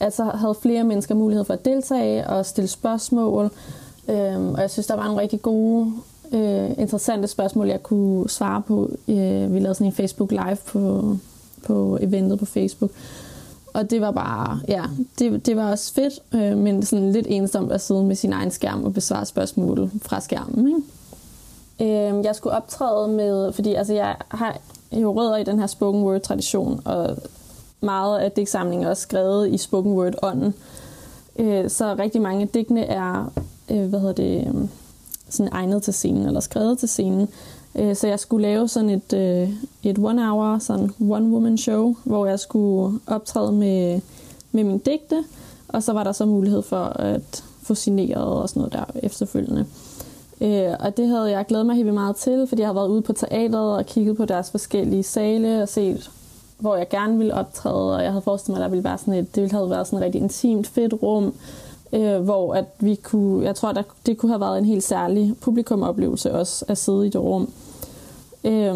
at 0.00 0.16
så 0.16 0.24
havde 0.24 0.54
flere 0.62 0.84
mennesker 0.84 1.14
mulighed 1.14 1.44
for 1.44 1.54
at 1.54 1.64
deltage 1.64 2.26
og 2.26 2.46
stille 2.46 2.68
spørgsmål. 2.68 3.50
øh, 4.08 4.42
og 4.52 4.60
jeg 4.60 4.70
synes, 4.70 4.86
der 4.86 4.96
var 4.96 5.04
nogle 5.04 5.20
rigtig 5.20 5.42
gode, 5.42 5.92
øh, 6.32 6.70
interessante 6.78 7.28
spørgsmål, 7.28 7.68
jeg 7.68 7.82
kunne 7.82 8.30
svare 8.30 8.62
på. 8.62 8.90
Øh, 9.08 9.54
vi 9.54 9.58
lavede 9.58 9.74
sådan 9.74 9.86
en 9.86 9.92
Facebook 9.92 10.30
Live 10.30 10.56
på, 10.66 11.16
på 11.66 11.98
eventet 12.00 12.38
på 12.38 12.46
Facebook. 12.46 12.90
Og 13.72 13.90
det 13.90 14.00
var 14.00 14.10
bare, 14.10 14.60
ja, 14.68 14.82
det, 15.18 15.46
det 15.46 15.56
var 15.56 15.70
også 15.70 15.94
fedt, 15.94 16.22
øh, 16.34 16.58
men 16.58 16.82
sådan 16.82 17.12
lidt 17.12 17.26
ensomt 17.30 17.72
at 17.72 17.80
sidde 17.80 18.04
med 18.04 18.16
sin 18.16 18.32
egen 18.32 18.50
skærm 18.50 18.84
og 18.84 18.94
besvare 18.94 19.26
spørgsmål 19.26 19.90
fra 20.02 20.20
skærmen. 20.20 20.66
Ikke? 20.66 20.80
Øh, 21.80 22.24
jeg 22.24 22.34
skulle 22.34 22.56
optræde 22.56 23.08
med, 23.08 23.52
fordi 23.52 23.74
altså, 23.74 23.94
jeg 23.94 24.16
har 24.28 24.58
jo 24.92 25.12
rødder 25.12 25.36
i 25.36 25.44
den 25.44 25.58
her 25.58 25.66
spoken 25.66 26.02
word 26.02 26.20
tradition, 26.20 26.80
og 26.84 27.16
meget 27.80 28.18
af 28.18 28.32
digtsamlingen 28.32 28.86
er 28.86 28.90
også 28.90 29.02
skrevet 29.02 29.50
i 29.50 29.56
spoken 29.56 29.92
word 29.92 30.14
ånden. 30.22 30.54
Øh, 31.38 31.70
så 31.70 31.94
rigtig 31.98 32.22
mange 32.22 32.42
af 32.42 32.48
digtene 32.48 32.84
er, 32.84 33.32
øh, 33.70 33.88
hvad 33.88 34.00
hedder 34.00 34.14
det, 34.14 34.46
øhm, 34.46 34.68
sådan 35.28 35.52
egnet 35.52 35.82
til 35.82 35.94
scenen, 35.94 36.26
eller 36.26 36.40
skrevet 36.40 36.78
til 36.78 36.88
scenen. 36.88 37.28
Øh, 37.74 37.96
så 37.96 38.06
jeg 38.06 38.20
skulle 38.20 38.42
lave 38.42 38.68
sådan 38.68 38.90
et, 38.90 39.12
øh, 39.12 39.50
et 39.82 39.98
one 39.98 40.26
hour, 40.26 40.58
sådan 40.58 40.90
one 41.00 41.30
woman 41.30 41.58
show, 41.58 41.96
hvor 42.04 42.26
jeg 42.26 42.40
skulle 42.40 43.00
optræde 43.06 43.52
med, 43.52 44.00
med 44.52 44.64
min 44.64 44.78
digte, 44.78 45.24
og 45.68 45.82
så 45.82 45.92
var 45.92 46.04
der 46.04 46.12
så 46.12 46.26
mulighed 46.26 46.62
for 46.62 46.84
at 46.84 47.44
få 47.62 47.74
signeret 47.74 48.24
og 48.24 48.48
sådan 48.48 48.60
noget 48.60 48.72
der 48.72 49.00
efterfølgende. 49.02 49.66
Øh, 50.40 50.72
og 50.80 50.96
det 50.96 51.08
havde 51.08 51.30
jeg 51.30 51.46
glædet 51.46 51.66
mig 51.66 51.76
helt 51.76 51.94
meget 51.94 52.16
til, 52.16 52.46
fordi 52.46 52.60
jeg 52.60 52.68
havde 52.68 52.76
været 52.76 52.88
ude 52.88 53.02
på 53.02 53.12
teateret 53.12 53.76
og 53.76 53.86
kigget 53.86 54.16
på 54.16 54.24
deres 54.24 54.50
forskellige 54.50 55.02
sale 55.02 55.62
og 55.62 55.68
set, 55.68 56.10
hvor 56.58 56.76
jeg 56.76 56.88
gerne 56.88 57.18
ville 57.18 57.34
optræde, 57.34 57.96
og 57.96 58.02
jeg 58.02 58.10
havde 58.10 58.22
forestillet 58.22 58.58
mig, 58.58 58.64
at 58.64 58.70
der 58.70 58.70
ville 58.70 58.84
være 58.84 58.98
sådan 58.98 59.14
et, 59.14 59.34
det 59.34 59.42
ville 59.42 59.56
have 59.56 59.70
været 59.70 59.86
sådan 59.86 59.98
et 59.98 60.04
rigtig 60.04 60.20
intimt, 60.20 60.66
fedt 60.66 60.94
rum, 61.02 61.34
øh, 61.92 62.20
hvor 62.20 62.54
at 62.54 62.64
vi 62.78 62.94
kunne, 62.94 63.44
jeg 63.44 63.54
tror, 63.54 63.68
at 63.68 63.84
det 64.06 64.18
kunne 64.18 64.32
have 64.32 64.40
været 64.40 64.58
en 64.58 64.64
helt 64.64 64.82
særlig 64.82 65.34
publikumoplevelse 65.40 66.32
også 66.32 66.64
at 66.68 66.78
sidde 66.78 67.06
i 67.06 67.10
det 67.10 67.20
rum. 67.20 67.52
Øh, 68.44 68.74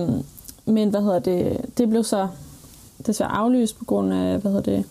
men 0.64 0.88
hvad 0.88 1.02
hedder 1.02 1.18
det, 1.18 1.60
det 1.78 1.88
blev 1.88 2.04
så 2.04 2.28
desværre 3.06 3.32
aflyst 3.32 3.78
på 3.78 3.84
grund 3.84 4.14
af, 4.14 4.38
hvad 4.38 4.52
hedder 4.52 4.72
det, 4.72 4.84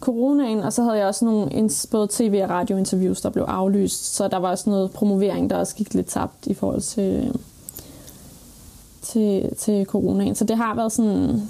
coronaen, 0.00 0.60
og 0.60 0.72
så 0.72 0.82
havde 0.82 0.96
jeg 0.96 1.06
også 1.06 1.24
nogle 1.24 1.70
både 1.90 2.08
tv- 2.10 2.40
og 2.42 2.50
radiointerviews, 2.50 3.20
der 3.20 3.30
blev 3.30 3.44
aflyst, 3.44 4.14
så 4.14 4.28
der 4.28 4.36
var 4.36 4.50
også 4.50 4.70
noget 4.70 4.90
promovering, 4.90 5.50
der 5.50 5.56
også 5.56 5.74
gik 5.74 5.94
lidt 5.94 6.06
tabt 6.06 6.46
i 6.46 6.54
forhold 6.54 6.80
til, 6.80 7.36
til, 9.02 9.56
til 9.58 9.86
coronaen. 9.86 10.34
Så 10.34 10.44
det 10.44 10.56
har 10.56 10.74
været 10.74 10.92
sådan, 10.92 11.42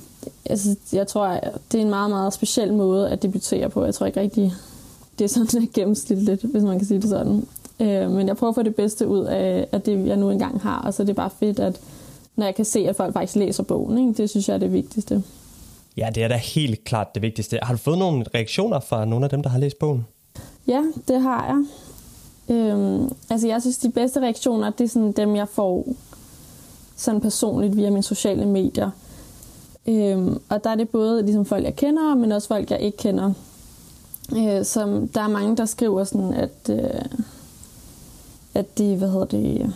altså, 0.46 0.76
jeg 0.92 1.06
tror, 1.06 1.40
det 1.72 1.78
er 1.78 1.82
en 1.82 1.90
meget, 1.90 2.10
meget 2.10 2.32
speciel 2.32 2.72
måde 2.72 3.10
at 3.10 3.22
debutere 3.22 3.68
på. 3.68 3.84
Jeg 3.84 3.94
tror 3.94 4.06
ikke 4.06 4.20
rigtig, 4.20 4.52
det 5.18 5.24
er 5.24 5.28
sådan 5.28 5.60
lidt 5.60 5.72
gennemsnitligt, 5.72 6.44
hvis 6.44 6.62
man 6.62 6.78
kan 6.78 6.86
sige 6.86 7.00
det 7.00 7.08
sådan. 7.08 7.46
Øh, 7.80 8.10
men 8.10 8.28
jeg 8.28 8.36
prøver 8.36 8.48
at 8.48 8.54
få 8.54 8.62
det 8.62 8.74
bedste 8.74 9.08
ud 9.08 9.24
af, 9.24 9.68
af 9.72 9.82
det, 9.82 10.06
jeg 10.06 10.16
nu 10.16 10.30
engang 10.30 10.60
har, 10.60 10.82
og 10.82 10.94
så 10.94 11.02
er 11.02 11.06
det 11.06 11.16
bare 11.16 11.30
fedt, 11.30 11.58
at 11.58 11.80
når 12.36 12.44
jeg 12.44 12.54
kan 12.54 12.64
se, 12.64 12.78
at 12.88 12.96
folk 12.96 13.12
faktisk 13.12 13.36
læser 13.36 13.62
bogen, 13.62 13.98
ikke? 13.98 14.22
det 14.22 14.30
synes 14.30 14.48
jeg 14.48 14.54
er 14.54 14.58
det 14.58 14.72
vigtigste. 14.72 15.22
Ja, 15.96 16.10
det 16.14 16.22
er 16.22 16.28
da 16.28 16.36
helt 16.36 16.84
klart 16.84 17.14
det 17.14 17.22
vigtigste. 17.22 17.58
Har 17.62 17.74
du 17.74 17.78
fået 17.78 17.98
nogle 17.98 18.24
reaktioner 18.34 18.80
fra 18.80 19.04
nogle 19.04 19.26
af 19.26 19.30
dem, 19.30 19.42
der 19.42 19.50
har 19.50 19.58
læst 19.58 19.78
bogen? 19.78 20.06
Ja, 20.66 20.82
det 21.08 21.20
har 21.20 21.46
jeg. 21.46 21.64
Øhm, 22.56 23.12
altså 23.30 23.48
jeg 23.48 23.60
synes, 23.60 23.78
de 23.78 23.90
bedste 23.90 24.20
reaktioner, 24.20 24.70
det 24.70 24.84
er 24.84 24.88
sådan 24.88 25.12
dem, 25.12 25.36
jeg 25.36 25.48
får 25.48 25.88
sådan 26.96 27.20
personligt 27.20 27.76
via 27.76 27.90
mine 27.90 28.02
sociale 28.02 28.46
medier. 28.46 28.90
Øhm, 29.86 30.40
og 30.48 30.64
der 30.64 30.70
er 30.70 30.74
det 30.74 30.88
både 30.88 31.22
ligesom 31.22 31.44
folk, 31.44 31.64
jeg 31.64 31.76
kender, 31.76 32.14
men 32.14 32.32
også 32.32 32.48
folk, 32.48 32.70
jeg 32.70 32.80
ikke 32.80 32.98
kender. 32.98 33.32
Øh, 34.36 34.64
som, 34.64 35.08
der 35.08 35.20
er 35.20 35.28
mange, 35.28 35.56
der 35.56 35.64
skriver 35.64 36.04
sådan, 36.04 36.34
at, 36.34 36.70
øh, 36.70 37.04
at 38.54 38.78
de, 38.78 38.96
hvad 38.96 39.08
hedder 39.08 39.24
det, 39.24 39.72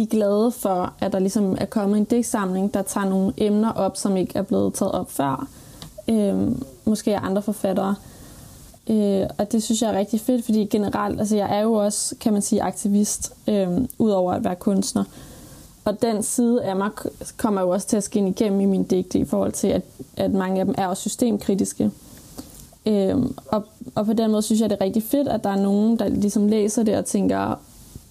de 0.00 0.04
er 0.04 0.08
glade 0.10 0.50
for, 0.50 0.92
at 1.00 1.12
der 1.12 1.18
ligesom 1.18 1.56
er 1.60 1.64
kommet 1.64 1.98
en 1.98 2.04
digtsamling, 2.04 2.74
der 2.74 2.82
tager 2.82 3.08
nogle 3.08 3.32
emner 3.36 3.72
op, 3.72 3.96
som 3.96 4.16
ikke 4.16 4.38
er 4.38 4.42
blevet 4.42 4.74
taget 4.74 4.92
op 4.92 5.10
før. 5.10 5.48
Øh, 6.08 6.48
måske 6.84 7.16
af 7.16 7.20
andre 7.22 7.42
forfattere. 7.42 7.94
Øh, 8.90 9.26
og 9.38 9.52
det 9.52 9.62
synes 9.62 9.82
jeg 9.82 9.90
er 9.90 9.98
rigtig 9.98 10.20
fedt, 10.20 10.44
fordi 10.44 10.64
generelt, 10.64 11.20
altså 11.20 11.36
jeg 11.36 11.56
er 11.58 11.60
jo 11.60 11.72
også, 11.72 12.14
kan 12.20 12.32
man 12.32 12.42
sige, 12.42 12.62
aktivist, 12.62 13.32
øh, 13.48 13.68
udover 13.98 14.32
at 14.32 14.44
være 14.44 14.56
kunstner. 14.56 15.04
Og 15.84 16.02
den 16.02 16.22
side 16.22 16.64
af 16.64 16.76
mig 16.76 16.90
kommer 17.36 17.60
jo 17.60 17.68
også 17.68 17.86
til 17.86 17.96
at 17.96 18.04
skinne 18.04 18.30
igennem 18.30 18.60
i 18.60 18.64
min 18.64 18.84
digte 18.84 19.18
i 19.18 19.24
forhold 19.24 19.52
til, 19.52 19.68
at, 19.68 19.82
at 20.16 20.32
mange 20.32 20.60
af 20.60 20.66
dem 20.66 20.74
er 20.78 20.86
også 20.86 21.00
systemkritiske. 21.00 21.90
Øhm, 22.86 23.34
og, 23.48 23.64
og 23.94 24.06
på 24.06 24.12
den 24.12 24.30
måde 24.30 24.42
synes 24.42 24.60
jeg, 24.60 24.70
det 24.70 24.76
er 24.80 24.84
rigtig 24.84 25.02
fedt, 25.02 25.28
at 25.28 25.44
der 25.44 25.50
er 25.50 25.62
nogen, 25.62 25.98
der 25.98 26.08
ligesom 26.08 26.48
læser 26.48 26.82
det 26.82 26.96
og 26.96 27.04
tænker, 27.04 27.56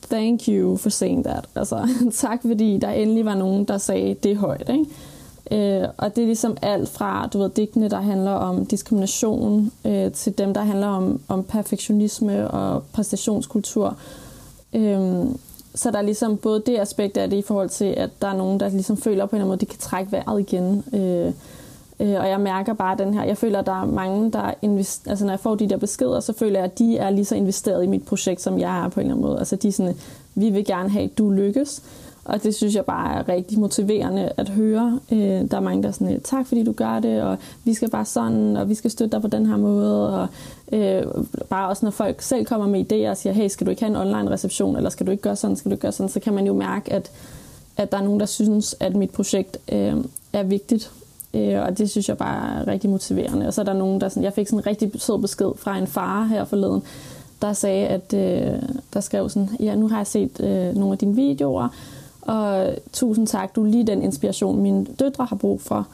thank 0.09 0.47
you 0.47 0.77
for 0.77 0.89
saying 0.89 1.25
that. 1.25 1.45
Altså, 1.55 1.87
tak 2.27 2.41
fordi 2.41 2.77
der 2.77 2.89
endelig 2.89 3.25
var 3.25 3.35
nogen, 3.35 3.65
der 3.65 3.77
sagde 3.77 4.13
det 4.13 4.37
højt. 4.37 4.69
Ikke? 4.69 4.85
Øh, 5.51 5.87
og 5.97 6.15
det 6.15 6.21
er 6.21 6.25
ligesom 6.25 6.57
alt 6.61 6.89
fra, 6.89 7.27
du 7.33 7.39
ved, 7.39 7.49
digtene, 7.49 7.89
der 7.89 8.01
handler 8.01 8.31
om 8.31 8.65
diskrimination, 8.65 9.71
øh, 9.85 10.11
til 10.11 10.37
dem, 10.37 10.53
der 10.53 10.61
handler 10.61 10.87
om, 10.87 11.21
om 11.27 11.43
perfektionisme 11.43 12.51
og 12.51 12.83
præstationskultur. 12.83 13.97
Øh, 14.73 15.25
så 15.75 15.91
der 15.91 15.97
er 15.97 16.01
ligesom 16.01 16.37
både 16.37 16.63
det 16.65 16.79
aspekt 16.79 17.17
af 17.17 17.29
det 17.29 17.37
i 17.37 17.41
forhold 17.41 17.69
til, 17.69 17.85
at 17.85 18.09
der 18.21 18.27
er 18.27 18.37
nogen, 18.37 18.59
der 18.59 18.69
ligesom 18.69 18.97
føler 18.97 19.25
på 19.25 19.35
en 19.35 19.41
eller 19.41 19.45
anden 19.45 19.47
måde, 19.47 19.59
de 19.59 19.65
kan 19.65 19.79
trække 19.79 20.11
vejret 20.11 20.39
igen. 20.39 20.83
Øh, 20.93 21.33
Øh, 21.99 22.15
og 22.19 22.29
jeg 22.29 22.39
mærker 22.39 22.73
bare 22.73 22.97
den 22.97 23.13
her, 23.13 23.23
jeg 23.23 23.37
føler, 23.37 23.59
at 23.59 23.65
der 23.65 23.81
er 23.81 23.85
mange, 23.85 24.31
der 24.31 24.53
investerer, 24.61 25.11
altså 25.11 25.25
når 25.25 25.31
jeg 25.31 25.39
får 25.39 25.55
de 25.55 25.69
der 25.69 25.77
beskeder, 25.77 26.19
så 26.19 26.33
føler 26.33 26.59
jeg, 26.59 26.65
at 26.65 26.79
de 26.79 26.97
er 26.97 27.09
lige 27.09 27.25
så 27.25 27.35
investeret 27.35 27.83
i 27.83 27.87
mit 27.87 28.05
projekt, 28.05 28.41
som 28.41 28.59
jeg 28.59 28.85
er 28.85 28.89
på 28.89 28.99
en 28.99 29.05
eller 29.05 29.15
anden 29.15 29.27
måde. 29.27 29.39
Altså 29.39 29.55
de 29.55 29.67
er 29.67 29.71
sådan, 29.71 29.95
vi 30.35 30.49
vil 30.49 30.65
gerne 30.65 30.89
have, 30.89 31.03
at 31.03 31.17
du 31.17 31.29
lykkes. 31.29 31.83
Og 32.25 32.43
det 32.43 32.55
synes 32.55 32.75
jeg 32.75 32.85
bare 32.85 33.19
er 33.19 33.29
rigtig 33.29 33.59
motiverende 33.59 34.31
at 34.37 34.49
høre. 34.49 34.99
Øh, 35.11 35.19
der 35.51 35.57
er 35.57 35.59
mange, 35.59 35.83
der 35.83 35.89
er 35.89 35.93
sådan, 35.93 36.13
øh, 36.13 36.21
tak 36.21 36.47
fordi 36.47 36.63
du 36.63 36.71
gør 36.71 36.99
det, 36.99 37.21
og 37.21 37.37
vi 37.63 37.73
skal 37.73 37.89
bare 37.89 38.05
sådan, 38.05 38.57
og 38.57 38.69
vi 38.69 38.75
skal 38.75 38.91
støtte 38.91 39.11
dig 39.11 39.21
på 39.21 39.27
den 39.27 39.45
her 39.45 39.57
måde. 39.57 40.21
Og 40.21 40.27
øh, 40.71 41.03
bare 41.49 41.69
også 41.69 41.85
når 41.85 41.91
folk 41.91 42.21
selv 42.21 42.45
kommer 42.45 42.67
med 42.67 42.91
idéer 42.91 43.09
og 43.09 43.17
siger, 43.17 43.33
hey, 43.33 43.47
skal 43.47 43.65
du 43.65 43.71
ikke 43.71 43.83
have 43.83 43.89
en 43.89 43.95
online 43.95 44.31
reception, 44.31 44.75
eller 44.75 44.89
skal 44.89 45.05
du 45.05 45.11
ikke 45.11 45.23
gøre 45.23 45.35
sådan, 45.35 45.55
skal 45.55 45.69
du 45.69 45.73
ikke 45.73 45.81
gøre 45.81 45.91
sådan, 45.91 46.09
så 46.09 46.19
kan 46.19 46.33
man 46.33 46.45
jo 46.45 46.53
mærke, 46.53 46.93
at, 46.93 47.11
at 47.77 47.91
der 47.91 47.97
er 47.97 48.03
nogen, 48.03 48.19
der 48.19 48.25
synes, 48.25 48.75
at 48.79 48.95
mit 48.95 49.11
projekt 49.11 49.57
øh, 49.71 49.93
er 50.33 50.43
vigtigt. 50.43 50.91
Øh, 51.33 51.61
og 51.61 51.77
det 51.77 51.89
synes 51.89 52.09
jeg 52.09 52.17
bare 52.17 52.61
er 52.61 52.67
rigtig 52.67 52.89
motiverende. 52.89 53.47
Og 53.47 53.53
så 53.53 53.61
er 53.61 53.65
der 53.65 53.73
nogen, 53.73 54.01
der 54.01 54.09
sådan, 54.09 54.23
jeg 54.23 54.33
fik 54.33 54.47
sådan 54.47 54.59
en 54.59 54.67
rigtig 54.67 55.01
sød 55.01 55.19
besked 55.19 55.51
fra 55.55 55.77
en 55.77 55.87
far 55.87 56.23
her 56.23 56.45
forleden, 56.45 56.83
der 57.41 57.53
sagde, 57.53 57.87
at 57.87 58.13
øh, 58.13 58.61
der 58.93 58.99
skrev 58.99 59.29
sådan, 59.29 59.49
ja, 59.59 59.75
nu 59.75 59.87
har 59.87 59.97
jeg 59.97 60.07
set 60.07 60.39
øh, 60.39 60.75
nogle 60.75 60.91
af 60.91 60.97
dine 60.97 61.15
videoer, 61.15 61.67
og 62.21 62.75
tusind 62.93 63.27
tak, 63.27 63.55
du 63.55 63.63
er 63.63 63.67
lige 63.67 63.87
den 63.87 64.01
inspiration, 64.01 64.61
mine 64.61 64.85
døtre 64.99 65.25
har 65.25 65.35
brug 65.35 65.61
for. 65.61 65.87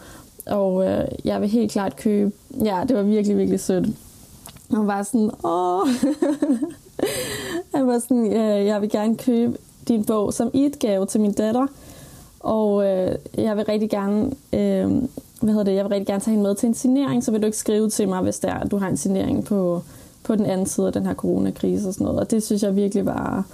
Og 0.46 0.86
øh, 0.86 1.08
jeg 1.26 1.42
vil 1.42 1.50
helt 1.50 1.72
klart 1.72 1.96
købe, 1.96 2.32
ja, 2.64 2.84
det 2.88 2.96
var 2.96 3.04
virkelig, 3.04 3.38
virkelig 3.38 3.60
sødt. 3.60 3.88
Han 4.72 4.88
var 4.88 5.04
sådan, 5.04 5.32
åh, 5.44 5.88
han 7.76 7.88
var 7.88 8.00
sådan, 8.00 8.32
ja, 8.32 8.66
jeg 8.66 8.82
vil 8.82 8.90
gerne 8.90 9.18
købe 9.18 9.58
din 9.88 10.06
bog 10.06 10.34
som 10.34 10.52
et 10.54 10.80
gave 10.80 11.06
til 11.06 11.22
min 11.22 11.34
datter. 11.34 11.68
Og 12.40 12.86
øh, 12.86 13.16
jeg 13.38 13.58
vil 13.58 13.66
rigtig 13.66 13.90
gerne 13.90 14.32
øh, 14.54 15.04
hvad 15.46 15.54
hedder 15.54 15.72
det, 15.72 15.76
jeg 15.76 15.86
vil 15.86 15.90
rigtig 15.90 16.08
gerne 16.08 16.22
tage 16.22 16.32
hende 16.32 16.44
med 16.48 16.56
til 16.56 16.68
en 16.68 16.74
signering, 16.74 17.24
så 17.24 17.32
vil 17.32 17.42
du 17.42 17.46
ikke 17.46 17.58
skrive 17.58 17.90
til 17.90 18.10
mig, 18.10 18.22
hvis 18.22 18.40
der 18.40 18.50
er, 18.50 18.64
du 18.64 18.78
har 18.78 18.88
en 18.88 18.98
signering 18.98 19.46
på, 19.46 19.84
på 20.24 20.36
den 20.36 20.46
anden 20.46 20.66
side 20.66 20.88
af 20.88 20.94
den 20.94 21.06
her 21.06 21.14
coronakrise 21.14 21.88
og 21.88 21.94
sådan 21.94 22.06
noget. 22.06 22.20
Og 22.20 22.32
det 22.32 22.44
synes 22.44 22.64
jeg 22.64 22.76
virkelig 22.76 23.06
var, 23.06 23.46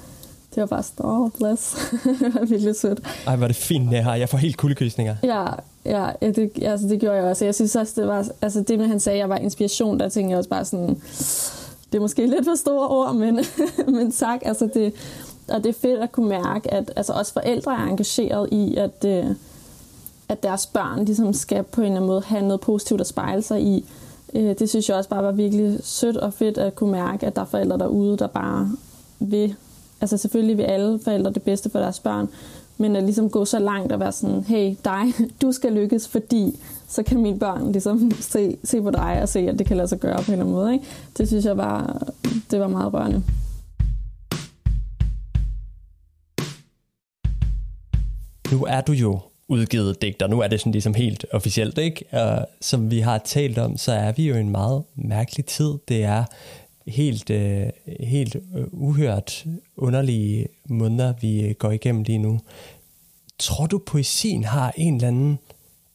det 0.56 0.62
var 0.62 0.68
bare 0.68 0.84
sådan, 0.84 1.06
oh, 1.06 1.30
bless. 1.32 1.78
det 2.22 2.36
var 2.36 2.46
virkelig 2.46 2.76
sødt. 2.76 3.00
Ej, 3.28 3.36
var 3.36 3.48
det 3.48 3.56
fint, 3.56 3.92
det 3.92 4.04
her. 4.04 4.14
Jeg 4.14 4.30
får 4.30 4.38
helt 4.38 4.58
kuldekysninger. 4.58 5.16
Ja, 5.24 5.46
ja 5.86 6.10
det, 6.22 6.52
altså, 6.62 6.88
det 6.88 7.00
gjorde 7.00 7.16
jeg 7.16 7.26
også. 7.26 7.46
Jeg 7.46 7.56
synes 7.56 7.76
også, 7.76 8.02
det 8.02 8.08
var, 8.08 8.28
altså 8.42 8.62
det, 8.62 8.80
når 8.80 8.86
han 8.86 9.00
sagde, 9.00 9.16
at 9.16 9.20
jeg 9.20 9.30
var 9.30 9.38
inspiration, 9.38 10.00
der 10.00 10.10
tænkte 10.10 10.32
jeg 10.32 10.38
også 10.38 10.50
bare 10.50 10.66
sådan, 10.66 11.02
det 11.92 11.98
er 11.98 12.02
måske 12.02 12.28
lidt 12.28 12.46
for 12.46 12.56
store 12.56 12.88
ord, 12.88 13.16
men, 13.16 13.40
men 13.96 14.12
tak. 14.12 14.40
Altså 14.46 14.70
det, 14.74 14.94
og 15.48 15.64
det 15.64 15.70
er 15.70 15.80
fedt 15.82 16.00
at 16.00 16.12
kunne 16.12 16.30
mærke, 16.30 16.74
at 16.74 16.92
altså 16.96 17.14
også 17.14 17.34
forældre 17.34 17.74
er 17.74 17.86
engageret 17.88 18.50
i, 18.52 18.76
at, 18.76 19.06
øh, 19.06 19.26
at 20.32 20.44
deres 20.44 20.67
børn 20.67 21.06
ligesom 21.06 21.34
skal 21.34 21.63
på 21.63 21.82
en 21.82 21.86
eller 21.86 21.96
anden 21.96 22.08
måde 22.08 22.22
have 22.22 22.41
noget 22.41 22.62
positivt 22.62 23.02
at 23.02 23.08
spejle 23.08 23.41
sig 23.41 23.62
i. 23.62 23.86
Øh, 24.34 24.56
det 24.60 24.70
synes 24.70 24.89
jeg 24.89 24.98
også 24.98 25.10
bare 25.10 25.24
var 25.24 25.32
virkelig 25.32 25.80
sødt 25.84 26.17
og 26.17 26.34
fedt 26.34 26.58
at 26.58 26.76
kunne 26.76 26.91
mærke, 26.91 27.28
at 27.28 27.36
der 27.36 27.41
er 27.41 27.46
forældre 27.46 27.78
derude, 27.78 28.17
der 28.17 28.28
bare 28.28 28.72
vil, 29.20 29.56
altså 30.02 30.17
selvfølgelig 30.17 30.58
vil 30.58 30.63
alle 30.63 31.00
forældre 31.04 31.32
det 31.32 31.44
bedste 31.44 31.70
for 31.70 31.80
deres 31.80 32.00
børn, 32.00 32.30
men 32.78 32.96
at 32.96 33.04
ligesom 33.04 33.30
gå 33.30 33.46
så 33.46 33.60
langt 33.60 33.91
og 33.91 34.00
være 34.00 34.12
sådan, 34.12 34.44
hey 34.44 34.76
dig, 34.86 35.04
du 35.41 35.52
skal 35.52 35.72
lykkes, 35.72 36.08
fordi 36.08 36.60
så 36.88 37.04
kan 37.04 37.22
mine 37.22 37.39
børn 37.39 37.72
ligesom 37.72 38.12
se, 38.20 38.58
se 38.63 38.82
på 38.82 38.91
dig 38.91 39.20
og 39.22 39.30
se, 39.30 39.39
at 39.39 39.60
det 39.60 39.67
kan 39.67 39.78
lade 39.78 39.88
sig 39.88 40.00
gøre 40.00 40.17
på 40.17 40.32
en 40.32 40.32
eller 40.32 40.44
anden 40.46 40.56
måde. 40.56 40.74
Ikke? 40.74 40.86
Det 41.17 41.28
synes 41.28 41.46
jeg 41.46 41.58
var, 41.58 42.08
det 42.52 42.60
var 42.60 42.67
meget 42.67 42.94
rørende. 42.94 43.24
Nu 48.52 48.65
er 48.65 48.82
du 48.82 48.91
jo 48.91 49.20
udgivet 49.52 50.02
digter. 50.02 50.28
Nu 50.28 50.40
er 50.40 50.48
det 50.48 50.60
sådan 50.60 50.72
ligesom 50.72 50.94
helt 50.94 51.26
officielt, 51.32 51.78
ikke? 51.78 52.06
Og 52.12 52.48
som 52.62 52.92
vi 52.92 53.00
har 53.00 53.18
talt 53.18 53.58
om, 53.58 53.78
så 53.78 53.92
er 53.92 54.12
vi 54.12 54.28
jo 54.28 54.36
i 54.36 54.40
en 54.40 54.50
meget 54.50 54.84
mærkelig 54.96 55.46
tid. 55.46 55.74
Det 55.88 56.04
er 56.04 56.24
helt, 56.88 57.30
øh, 57.30 57.68
helt 58.00 58.36
øh, 58.36 58.64
uhørt 58.72 59.46
underlige 59.78 60.48
måneder, 60.66 61.14
vi 61.22 61.42
øh, 61.42 61.56
går 61.56 61.72
igennem 61.72 62.04
lige 62.04 62.18
nu. 62.18 62.40
Tror 63.40 63.66
du, 63.66 63.78
poesien 63.78 64.44
har 64.44 64.74
en 64.78 64.96
eller 64.96 65.08
anden 65.08 65.40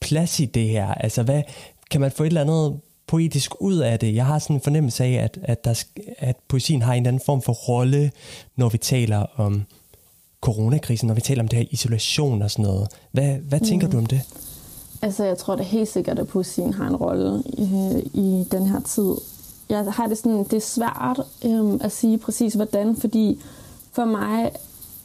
plads 0.01 0.41
i 0.41 0.45
det 0.45 0.69
her? 0.69 0.87
Altså, 0.95 1.23
hvad, 1.23 1.43
kan 1.91 2.01
man 2.01 2.11
få 2.11 2.23
et 2.23 2.27
eller 2.27 2.41
andet 2.41 2.81
poetisk 3.07 3.61
ud 3.61 3.79
af 3.79 3.99
det? 3.99 4.15
Jeg 4.15 4.27
har 4.27 4.39
sådan 4.39 4.57
en 4.57 4.63
fornemmelse 4.63 5.05
af, 5.05 5.13
at, 5.13 5.39
at, 5.43 5.65
der, 5.65 5.85
at 6.19 6.37
poesien 6.49 6.83
har 6.83 6.95
en 6.95 7.03
eller 7.03 7.09
anden 7.09 7.23
form 7.27 7.43
for 7.43 7.53
rolle, 7.53 8.11
når 8.57 8.69
vi 8.69 8.79
taler 8.79 9.41
om 9.41 9.67
coronakrisen, 10.47 11.07
når 11.07 11.15
vi 11.15 11.21
taler 11.21 11.43
om 11.43 11.49
det 11.49 11.59
her 11.59 11.67
isolation 11.71 12.43
og 12.43 12.51
sådan 12.51 12.65
noget. 12.65 12.89
Hvad, 13.13 13.37
hvad 13.49 13.61
tænker 13.61 13.87
mm. 13.87 13.93
du 13.93 13.99
om 13.99 14.07
det? 14.07 14.21
Altså, 15.03 15.25
jeg 15.25 15.39
tror 15.39 15.57
da 15.57 15.63
helt 15.63 15.89
sikkert, 15.89 16.19
at 16.19 16.29
poesien 16.29 16.75
har 16.75 16.87
en 16.89 16.97
rolle 16.97 17.43
i, 17.47 17.69
i 18.15 18.45
den 18.51 18.67
her 18.67 18.81
tid. 18.81 19.15
Jeg 19.69 19.85
har 19.85 20.07
det 20.07 20.19
sådan, 20.19 20.45
det 20.45 20.53
er 20.53 20.61
svært 20.61 21.21
øhm, 21.45 21.81
at 21.81 21.93
sige 21.93 22.19
præcis 22.19 22.55
hvordan, 22.55 22.97
fordi 22.97 23.41
for 23.93 24.05
mig 24.05 24.51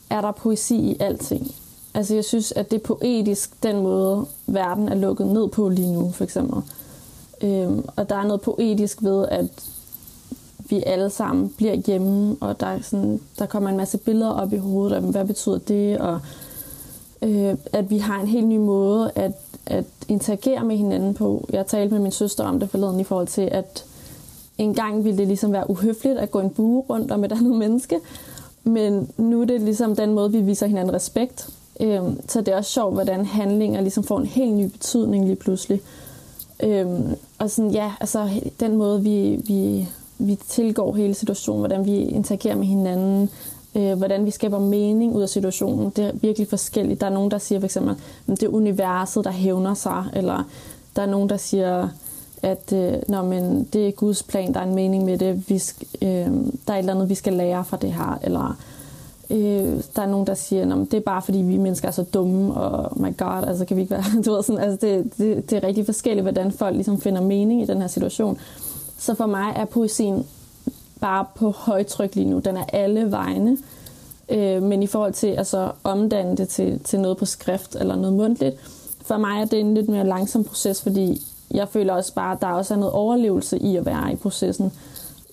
er 0.09 0.21
der 0.21 0.31
poesi 0.31 0.75
i 0.75 0.97
alting. 0.99 1.51
Altså, 1.93 2.15
jeg 2.15 2.25
synes, 2.25 2.51
at 2.51 2.71
det 2.71 2.77
er 2.77 2.85
poetisk, 2.85 3.63
den 3.63 3.75
måde, 3.83 4.25
verden 4.47 4.89
er 4.89 4.95
lukket 4.95 5.27
ned 5.27 5.47
på 5.47 5.69
lige 5.69 5.93
nu, 5.93 6.11
for 6.11 6.23
eksempel. 6.23 6.61
Øhm, 7.41 7.85
og 7.95 8.09
der 8.09 8.15
er 8.15 8.23
noget 8.23 8.41
poetisk 8.41 9.03
ved, 9.03 9.27
at 9.27 9.45
vi 10.71 10.83
alle 10.85 11.09
sammen 11.09 11.49
bliver 11.49 11.75
hjemme, 11.75 12.35
og 12.39 12.59
der, 12.59 12.67
er 12.67 12.81
sådan, 12.81 13.21
der 13.39 13.45
kommer 13.45 13.69
en 13.69 13.77
masse 13.77 13.97
billeder 13.97 14.31
op 14.31 14.53
i 14.53 14.57
hovedet 14.57 14.95
af, 14.95 15.01
hvad 15.01 15.25
betyder 15.25 15.57
det, 15.57 15.97
og 15.97 16.19
øh, 17.21 17.55
at 17.73 17.89
vi 17.89 17.97
har 17.97 18.21
en 18.21 18.27
helt 18.27 18.47
ny 18.47 18.57
måde 18.57 19.11
at, 19.15 19.31
at 19.65 19.85
interagere 20.07 20.63
med 20.65 20.77
hinanden 20.77 21.13
på. 21.13 21.45
Jeg 21.49 21.67
talte 21.67 21.93
med 21.93 22.01
min 22.01 22.11
søster 22.11 22.43
om 22.43 22.59
det 22.59 22.69
forleden 22.69 22.99
i 22.99 23.03
forhold 23.03 23.27
til, 23.27 23.49
at 23.51 23.85
en 24.57 24.73
gang 24.73 25.03
ville 25.03 25.17
det 25.17 25.27
ligesom 25.27 25.53
være 25.53 25.69
uhøfligt 25.69 26.17
at 26.17 26.31
gå 26.31 26.39
en 26.39 26.49
bue 26.49 26.83
rundt 26.89 27.11
om 27.11 27.23
et 27.23 27.31
andet 27.37 27.55
menneske, 27.55 27.99
men 28.63 29.09
nu 29.17 29.41
er 29.41 29.45
det 29.45 29.61
ligesom 29.61 29.95
den 29.95 30.13
måde, 30.13 30.31
vi 30.31 30.41
viser 30.41 30.67
hinanden 30.67 30.95
respekt. 30.95 31.49
Øh, 31.79 32.01
så 32.27 32.41
det 32.41 32.47
er 32.47 32.57
også 32.57 32.71
sjovt, 32.71 32.93
hvordan 32.93 33.25
handlinger 33.25 33.81
ligesom 33.81 34.03
får 34.03 34.19
en 34.19 34.25
helt 34.25 34.53
ny 34.53 34.65
betydning 34.65 35.25
lige 35.25 35.35
pludselig. 35.35 35.81
Øhm, 36.63 37.15
og 37.39 37.49
sådan, 37.49 37.71
ja, 37.71 37.91
altså 37.99 38.29
den 38.59 38.77
måde, 38.77 39.01
vi, 39.01 39.41
vi 39.47 39.87
vi 40.27 40.35
tilgår 40.47 40.95
hele 40.95 41.13
situationen, 41.13 41.59
hvordan 41.59 41.85
vi 41.85 41.95
interagerer 41.95 42.55
med 42.55 42.65
hinanden, 42.65 43.29
øh, 43.75 43.97
hvordan 43.97 44.25
vi 44.25 44.31
skaber 44.31 44.59
mening 44.59 45.15
ud 45.15 45.21
af 45.21 45.29
situationen. 45.29 45.89
Det 45.95 46.05
er 46.05 46.11
virkelig 46.13 46.47
forskelligt. 46.47 47.01
Der 47.01 47.07
er 47.07 47.13
nogen, 47.13 47.31
der 47.31 47.37
siger 47.37 47.59
for 47.59 47.65
eksempel, 47.65 47.95
at 48.27 48.41
det 48.41 48.43
er 48.43 48.53
universet, 48.53 49.23
der 49.23 49.31
hævner 49.31 49.73
sig, 49.73 50.05
eller 50.13 50.43
der 50.95 51.01
er 51.01 51.05
nogen, 51.05 51.29
der 51.29 51.37
siger, 51.37 51.89
at 52.43 52.73
øh, 52.73 52.93
når, 53.07 53.23
men 53.23 53.63
det 53.73 53.87
er 53.87 53.91
Guds 53.91 54.23
plan, 54.23 54.53
der 54.53 54.59
er 54.59 54.63
en 54.63 54.75
mening 54.75 55.05
med 55.05 55.17
det, 55.17 55.49
vi 55.49 55.59
skal, 55.59 55.87
øh, 56.01 56.07
der 56.67 56.73
er 56.73 56.73
et 56.73 56.79
eller 56.79 56.93
andet, 56.93 57.09
vi 57.09 57.15
skal 57.15 57.33
lære 57.33 57.65
fra 57.65 57.77
det 57.77 57.93
her, 57.93 58.19
eller 58.23 58.57
øh, 59.29 59.83
der 59.95 60.01
er 60.01 60.07
nogen, 60.07 60.27
der 60.27 60.33
siger, 60.33 60.75
at 60.75 60.91
det 60.91 60.97
er 60.97 61.01
bare 61.01 61.21
fordi, 61.21 61.37
vi 61.37 61.57
mennesker 61.57 61.87
er 61.87 61.91
så 61.91 62.03
dumme, 62.03 62.53
og 62.53 63.01
my 63.01 63.17
god, 63.17 63.47
altså 63.47 63.65
kan 63.65 63.77
vi 63.77 63.81
ikke 63.81 63.91
være, 63.91 64.03
du 64.25 64.33
ved, 64.33 64.43
sådan, 64.43 64.61
altså 64.61 64.87
det, 64.87 65.11
det, 65.17 65.49
det 65.49 65.63
er 65.63 65.67
rigtig 65.67 65.85
forskelligt, 65.85 66.23
hvordan 66.23 66.51
folk 66.51 66.75
ligesom 66.75 67.01
finder 67.01 67.21
mening 67.21 67.61
i 67.61 67.65
den 67.65 67.81
her 67.81 67.87
situation. 67.87 68.37
Så 69.01 69.13
for 69.13 69.25
mig 69.25 69.53
er 69.55 69.65
poesien 69.65 70.27
bare 70.99 71.25
på 71.35 71.51
højtryk 71.51 72.15
lige 72.15 72.29
nu. 72.29 72.39
Den 72.39 72.57
er 72.57 72.65
alle 72.73 73.11
vegne. 73.11 73.57
Øh, 74.29 74.63
men 74.63 74.83
i 74.83 74.87
forhold 74.87 75.13
til 75.13 75.27
altså, 75.27 75.39
at 75.41 75.47
så 75.47 75.71
omdanne 75.83 76.37
det 76.37 76.49
til, 76.49 76.79
til 76.83 76.99
noget 76.99 77.17
på 77.17 77.25
skrift 77.25 77.75
eller 77.75 77.95
noget 77.95 78.15
mundtligt, 78.15 78.55
for 79.01 79.17
mig 79.17 79.41
er 79.41 79.45
det 79.45 79.59
en 79.59 79.73
lidt 79.73 79.89
mere 79.89 80.07
langsom 80.07 80.43
proces, 80.43 80.81
fordi 80.81 81.21
jeg 81.51 81.69
føler 81.69 81.93
også 81.93 82.13
bare, 82.13 82.35
at 82.35 82.41
der 82.41 82.47
også 82.47 82.73
er 82.73 82.77
noget 82.77 82.93
overlevelse 82.93 83.57
i 83.57 83.75
at 83.75 83.85
være 83.85 84.13
i 84.13 84.15
processen. 84.15 84.71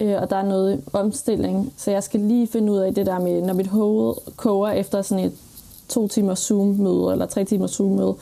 Øh, 0.00 0.16
og 0.22 0.30
der 0.30 0.36
er 0.36 0.46
noget 0.46 0.82
omstilling. 0.92 1.72
Så 1.76 1.90
jeg 1.90 2.02
skal 2.02 2.20
lige 2.20 2.46
finde 2.46 2.72
ud 2.72 2.78
af 2.78 2.94
det 2.94 3.06
der 3.06 3.18
med, 3.18 3.42
når 3.42 3.54
mit 3.54 3.66
hoved 3.66 4.14
koger 4.36 4.70
efter 4.70 5.02
sådan 5.02 5.24
et 5.24 5.32
to 5.88 6.08
timer 6.08 6.34
Zoom-møde 6.34 7.12
eller 7.12 7.26
tre 7.26 7.44
timer 7.44 7.66
Zoom-møde, 7.66 8.14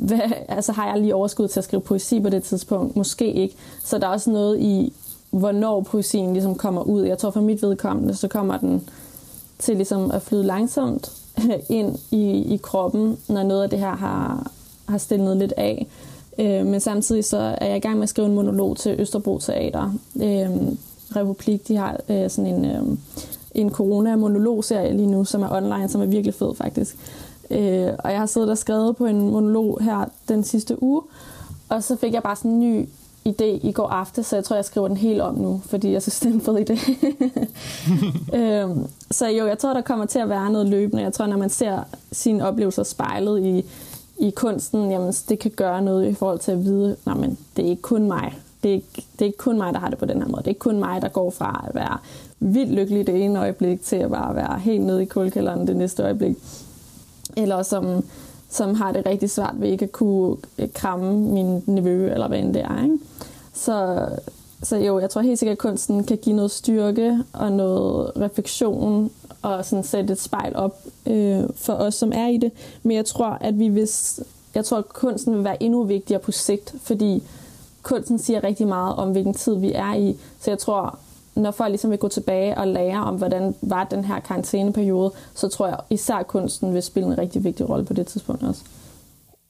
hvad, 0.00 0.20
altså 0.48 0.72
har 0.72 0.86
jeg 0.86 1.00
lige 1.00 1.14
overskud 1.14 1.48
til 1.48 1.60
at 1.60 1.64
skrive 1.64 1.80
poesi 1.80 2.20
på 2.20 2.28
det 2.28 2.42
tidspunkt? 2.42 2.96
Måske 2.96 3.32
ikke. 3.32 3.54
Så 3.84 3.98
der 3.98 4.06
er 4.06 4.10
også 4.10 4.30
noget 4.30 4.60
i, 4.60 4.92
hvornår 5.30 5.80
poesien 5.80 6.32
ligesom 6.32 6.54
kommer 6.54 6.82
ud. 6.82 7.02
Jeg 7.02 7.18
tror 7.18 7.30
for 7.30 7.40
mit 7.40 7.62
vedkommende, 7.62 8.14
så 8.14 8.28
kommer 8.28 8.56
den 8.56 8.88
til 9.58 9.76
ligesom 9.76 10.10
at 10.10 10.22
flyde 10.22 10.42
langsomt 10.42 11.12
ind 11.68 11.98
i, 12.10 12.54
i 12.54 12.56
kroppen, 12.62 13.18
når 13.28 13.42
noget 13.42 13.62
af 13.62 13.70
det 13.70 13.78
her 13.78 13.96
har, 13.96 14.50
har 14.88 14.98
stillet 14.98 15.36
lidt 15.36 15.52
af. 15.56 15.86
Øh, 16.38 16.66
men 16.66 16.80
samtidig 16.80 17.24
så 17.24 17.38
er 17.38 17.66
jeg 17.66 17.76
i 17.76 17.80
gang 17.80 17.94
med 17.94 18.02
at 18.02 18.08
skrive 18.08 18.28
en 18.28 18.34
monolog 18.34 18.76
til 18.76 19.00
Østerbro 19.00 19.38
Teater. 19.38 19.94
Øh, 20.16 20.50
Republik, 21.16 21.68
de 21.68 21.76
har 21.76 22.00
øh, 22.08 22.30
sådan 22.30 22.54
en, 22.54 22.64
øh, 22.64 22.82
en 23.54 23.70
corona-monologserie 23.70 24.96
lige 24.96 25.10
nu, 25.10 25.24
som 25.24 25.42
er 25.42 25.48
online, 25.50 25.88
som 25.88 26.00
er 26.00 26.06
virkelig 26.06 26.34
fed 26.34 26.54
faktisk. 26.54 26.96
Øh, 27.50 27.92
og 27.98 28.10
jeg 28.10 28.18
har 28.18 28.26
siddet 28.26 28.50
og 28.50 28.58
skrevet 28.58 28.96
på 28.96 29.06
en 29.06 29.20
monolog 29.20 29.78
her 29.80 30.04
den 30.28 30.44
sidste 30.44 30.82
uge, 30.82 31.02
og 31.68 31.82
så 31.82 31.96
fik 31.96 32.12
jeg 32.12 32.22
bare 32.22 32.36
sådan 32.36 32.50
en 32.50 32.60
ny 32.60 32.88
idé 33.28 33.44
i 33.44 33.72
går 33.72 33.88
aftes, 33.88 34.26
så 34.26 34.36
jeg 34.36 34.44
tror, 34.44 34.56
jeg 34.56 34.64
skriver 34.64 34.88
den 34.88 34.96
helt 34.96 35.20
om 35.20 35.34
nu, 35.34 35.60
fordi 35.64 35.92
jeg 35.92 36.02
synes, 36.02 36.20
det 36.20 36.28
er 36.28 36.34
en 36.34 36.40
fed 36.40 36.70
idé. 36.70 37.06
øhm, 38.38 38.86
så 39.10 39.28
jo, 39.28 39.46
jeg 39.46 39.58
tror, 39.58 39.74
der 39.74 39.80
kommer 39.80 40.06
til 40.06 40.18
at 40.18 40.28
være 40.28 40.50
noget 40.50 40.68
løbende. 40.68 41.02
Jeg 41.02 41.12
tror, 41.12 41.26
når 41.26 41.36
man 41.36 41.50
ser 41.50 41.78
sine 42.12 42.48
oplevelser 42.48 42.82
spejlet 42.82 43.44
i, 43.44 43.64
i 44.18 44.30
kunsten, 44.30 44.90
jamen, 44.90 45.12
det 45.28 45.38
kan 45.38 45.50
gøre 45.50 45.82
noget 45.82 46.08
i 46.08 46.14
forhold 46.14 46.38
til 46.38 46.52
at 46.52 46.64
vide, 46.64 46.96
nej, 47.06 47.14
men 47.14 47.38
det 47.56 47.64
er 47.64 47.68
ikke 47.68 47.82
kun 47.82 48.08
mig. 48.08 48.34
Det 48.62 48.68
er, 48.68 48.74
ikke, 48.74 49.04
det 49.12 49.22
er 49.22 49.26
ikke 49.26 49.38
kun 49.38 49.58
mig, 49.58 49.72
der 49.74 49.80
har 49.80 49.88
det 49.88 49.98
på 49.98 50.06
den 50.06 50.22
her 50.22 50.28
måde. 50.28 50.38
Det 50.38 50.46
er 50.46 50.50
ikke 50.50 50.58
kun 50.58 50.78
mig, 50.78 51.02
der 51.02 51.08
går 51.08 51.30
fra 51.30 51.64
at 51.68 51.74
være 51.74 51.98
vildt 52.40 52.72
lykkelig 52.72 53.06
det 53.06 53.24
ene 53.24 53.40
øjeblik, 53.40 53.82
til 53.82 53.96
at 53.96 54.10
bare 54.10 54.34
være 54.34 54.58
helt 54.58 54.82
nede 54.82 55.02
i 55.02 55.06
kulkælderen 55.06 55.66
det 55.66 55.76
næste 55.76 56.02
øjeblik 56.02 56.36
eller 57.36 57.62
som, 57.62 58.04
som 58.48 58.74
har 58.74 58.92
det 58.92 59.06
rigtig 59.06 59.30
svært 59.30 59.54
ved 59.56 59.68
ikke 59.68 59.84
at 59.84 59.92
kunne 59.92 60.36
øh, 60.58 60.68
kramme 60.74 61.18
min 61.18 61.62
nevø, 61.66 62.12
eller 62.12 62.28
hvad 62.28 62.38
end 62.38 62.54
det 62.54 62.62
er. 62.62 62.82
Ikke? 62.84 62.98
Så, 63.52 64.08
så 64.62 64.76
jo, 64.76 64.98
jeg 64.98 65.10
tror 65.10 65.20
helt 65.20 65.38
sikkert, 65.38 65.54
at 65.54 65.58
kunsten 65.58 66.04
kan 66.04 66.16
give 66.16 66.36
noget 66.36 66.50
styrke 66.50 67.18
og 67.32 67.52
noget 67.52 68.12
refleksion 68.16 69.10
og 69.42 69.64
sådan 69.64 69.84
sætte 69.84 70.12
et 70.12 70.20
spejl 70.20 70.56
op 70.56 70.78
øh, 71.06 71.42
for 71.54 71.72
os, 71.72 71.94
som 71.94 72.12
er 72.14 72.26
i 72.26 72.36
det. 72.36 72.52
Men 72.82 72.96
jeg 72.96 73.04
tror, 73.04 73.38
at 73.40 73.58
vi 73.58 73.66
hvis, 73.66 74.20
jeg 74.54 74.64
tror, 74.64 74.78
at 74.78 74.88
kunsten 74.88 75.34
vil 75.34 75.44
være 75.44 75.62
endnu 75.62 75.82
vigtigere 75.84 76.20
på 76.20 76.32
sigt, 76.32 76.74
fordi 76.82 77.22
kunsten 77.82 78.18
siger 78.18 78.44
rigtig 78.44 78.68
meget 78.68 78.96
om, 78.96 79.12
hvilken 79.12 79.34
tid 79.34 79.54
vi 79.54 79.72
er 79.72 79.94
i. 79.94 80.16
Så 80.40 80.50
jeg 80.50 80.58
tror, 80.58 80.98
når 81.40 81.50
folk 81.50 81.70
ligesom 81.70 81.90
vil 81.90 81.98
gå 81.98 82.08
tilbage 82.08 82.58
og 82.58 82.68
lære 82.68 83.04
om, 83.04 83.16
hvordan 83.16 83.54
var 83.62 83.84
den 83.84 84.04
her 84.04 84.20
karantæneperiode, 84.20 85.12
så 85.34 85.48
tror 85.48 85.66
jeg 85.66 85.78
især 85.90 86.22
kunsten 86.22 86.74
vil 86.74 86.82
spille 86.82 87.08
en 87.08 87.18
rigtig 87.18 87.44
vigtig 87.44 87.68
rolle 87.68 87.84
på 87.84 87.92
det 87.92 88.06
tidspunkt 88.06 88.42
også. 88.42 88.62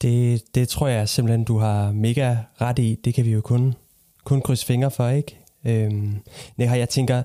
Det, 0.01 0.55
det 0.55 0.69
tror 0.69 0.87
jeg 0.87 1.09
simpelthen, 1.09 1.43
du 1.43 1.57
har 1.57 1.91
mega 1.91 2.35
ret 2.61 2.79
i. 2.79 2.99
Det 3.05 3.13
kan 3.13 3.25
vi 3.25 3.31
jo 3.31 3.41
kun, 3.41 3.75
kun 4.23 4.41
krydse 4.41 4.65
fingre 4.65 4.91
for, 4.91 5.07
ikke? 5.07 5.39
Øhm, 5.65 6.15
Neha, 6.57 6.77
jeg 6.77 6.89
tænker, 6.89 7.23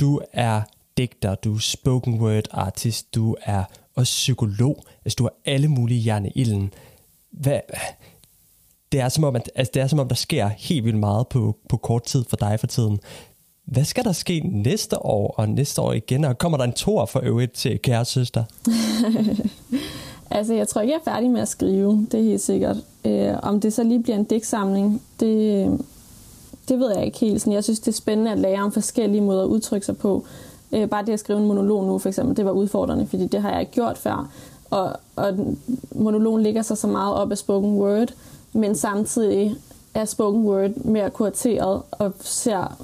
du 0.00 0.20
er 0.32 0.62
digter, 0.96 1.34
du 1.34 1.54
er 1.54 1.58
spoken 1.58 2.20
word 2.20 2.44
artist, 2.50 3.14
du 3.14 3.36
er 3.42 3.64
også 3.94 4.10
psykolog, 4.10 4.84
altså 5.04 5.16
du 5.18 5.24
har 5.24 5.32
alle 5.44 5.68
mulige 5.68 6.00
hjerne 6.00 6.28
i 6.28 6.32
ilden. 6.34 6.72
Hvad, 7.30 7.60
det 8.92 9.00
er 9.00 9.08
som 9.08 9.24
om, 9.24 9.36
at, 9.36 9.50
altså 9.54 9.70
det 9.74 9.82
er 9.82 9.86
som 9.86 9.98
om, 9.98 10.08
der 10.08 10.14
sker 10.14 10.48
helt 10.48 10.84
vildt 10.84 10.98
meget 10.98 11.28
på, 11.28 11.56
på 11.68 11.76
kort 11.76 12.02
tid 12.02 12.24
for 12.28 12.36
dig 12.36 12.60
for 12.60 12.66
tiden. 12.66 13.00
Hvad 13.66 13.84
skal 13.84 14.04
der 14.04 14.12
ske 14.12 14.40
næste 14.40 15.06
år 15.06 15.34
og 15.36 15.48
næste 15.48 15.82
år 15.82 15.92
igen? 15.92 16.24
Og 16.24 16.38
kommer 16.38 16.58
der 16.58 16.64
en 16.64 16.72
tor 16.72 17.06
for 17.06 17.20
øvrigt 17.22 17.52
til 17.52 17.78
kære 17.78 18.04
søster? 18.04 18.44
altså, 20.30 20.54
jeg 20.54 20.68
tror 20.68 20.80
ikke, 20.80 20.92
jeg 20.92 21.00
er 21.06 21.10
færdig 21.10 21.30
med 21.30 21.40
at 21.40 21.48
skrive. 21.48 22.06
Det 22.12 22.20
er 22.20 22.24
helt 22.24 22.40
sikkert. 22.40 22.76
Øh, 23.04 23.34
om 23.42 23.60
det 23.60 23.72
så 23.72 23.82
lige 23.82 24.02
bliver 24.02 24.16
en 24.16 24.24
digtsamling, 24.24 25.02
det, 25.20 25.80
det 26.68 26.78
ved 26.78 26.94
jeg 26.94 27.04
ikke 27.06 27.18
helt. 27.18 27.40
Sådan, 27.40 27.52
jeg 27.52 27.64
synes, 27.64 27.80
det 27.80 27.88
er 27.88 27.96
spændende 27.96 28.32
at 28.32 28.38
lære 28.38 28.62
om 28.62 28.72
forskellige 28.72 29.20
måder 29.20 29.42
at 29.42 29.48
udtrykke 29.48 29.86
sig 29.86 29.96
på. 29.96 30.24
Øh, 30.72 30.88
bare 30.88 31.06
det 31.06 31.12
at 31.12 31.20
skrive 31.20 31.38
en 31.38 31.46
monolog 31.46 31.84
nu, 31.84 31.98
for 31.98 32.08
eksempel, 32.08 32.36
det 32.36 32.44
var 32.44 32.50
udfordrende, 32.50 33.06
fordi 33.06 33.26
det 33.26 33.42
har 33.42 33.50
jeg 33.50 33.60
ikke 33.60 33.72
gjort 33.72 33.98
før. 33.98 34.30
Og, 34.70 34.92
og 35.16 35.56
monologen 35.94 36.42
ligger 36.42 36.62
sig 36.62 36.78
så 36.78 36.86
meget 36.86 37.14
op 37.14 37.30
af 37.30 37.38
spoken 37.38 37.78
word, 37.78 38.14
men 38.52 38.74
samtidig 38.74 39.54
er 39.94 40.04
spoken 40.04 40.42
word 40.42 40.70
mere 40.84 41.10
kurateret 41.10 41.82
og 41.90 42.12
ser, 42.20 42.76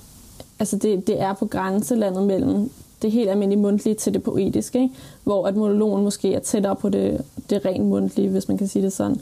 altså 0.62 0.77
det, 0.77 1.07
det 1.07 1.20
er 1.20 1.33
på 1.33 1.46
grænselandet 1.46 2.22
mellem 2.22 2.70
det 3.03 3.12
helt 3.12 3.31
almindelige 3.31 3.62
mundtlige 3.62 3.94
til 3.94 4.14
det 4.14 4.22
poetiske, 4.22 4.83
ikke? 4.83 4.94
hvor 5.25 5.46
at 5.46 5.57
monologen 5.57 6.05
måske 6.05 6.35
er 6.35 6.38
tættere 6.38 6.77
på 6.77 6.88
det, 6.88 7.20
det 7.51 7.64
rent 7.64 7.85
mundtlige, 7.85 8.29
hvis 8.29 8.48
man 8.48 8.59
kan 8.59 8.68
sige 8.68 8.83
det 8.83 8.92
sådan. 8.92 9.20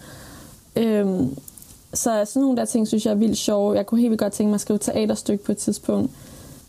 Øhm, 0.76 1.37
så 1.94 2.22
sådan 2.26 2.42
nogle 2.42 2.57
der 2.57 2.64
ting, 2.64 2.88
synes 2.88 3.07
jeg 3.07 3.12
er 3.12 3.16
vildt 3.16 3.37
sjove. 3.37 3.76
Jeg 3.76 3.87
kunne 3.87 4.00
helt 4.00 4.11
vildt 4.11 4.20
godt 4.20 4.33
tænke 4.33 4.48
mig 4.48 4.55
at 4.55 4.61
skrive 4.61 4.79
teaterstykke 4.79 5.44
på 5.44 5.53
et 5.53 5.59
tidspunkt. 5.59 6.11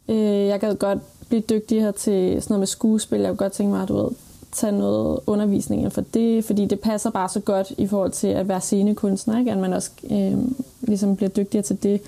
Øh, 0.09 0.47
jeg 0.47 0.59
gad 0.59 0.75
godt 0.75 0.99
blive 1.29 1.41
dygtigere 1.41 1.91
til 1.91 2.41
sådan 2.41 2.53
noget 2.53 2.59
med 2.59 2.67
skuespil. 2.67 3.19
Jeg 3.19 3.29
kunne 3.29 3.37
godt 3.37 3.53
tænke 3.53 3.71
mig 3.71 3.81
at 3.81 3.87
du 3.89 3.97
ved, 3.97 4.09
tage 4.51 4.71
noget 4.71 5.19
undervisning 5.27 5.81
inden 5.81 5.91
for 5.91 6.03
det, 6.13 6.45
fordi 6.45 6.65
det 6.65 6.79
passer 6.79 7.09
bare 7.09 7.29
så 7.29 7.39
godt 7.39 7.71
i 7.77 7.87
forhold 7.87 8.11
til 8.11 8.27
at 8.27 8.47
være 8.47 8.61
scenekunstner, 8.61 9.39
ikke? 9.39 9.51
at 9.51 9.57
man 9.57 9.73
også 9.73 9.91
øh, 10.11 10.37
ligesom 10.81 11.15
bliver 11.15 11.29
dygtigere 11.29 11.63
til 11.63 11.83
det. 11.83 12.01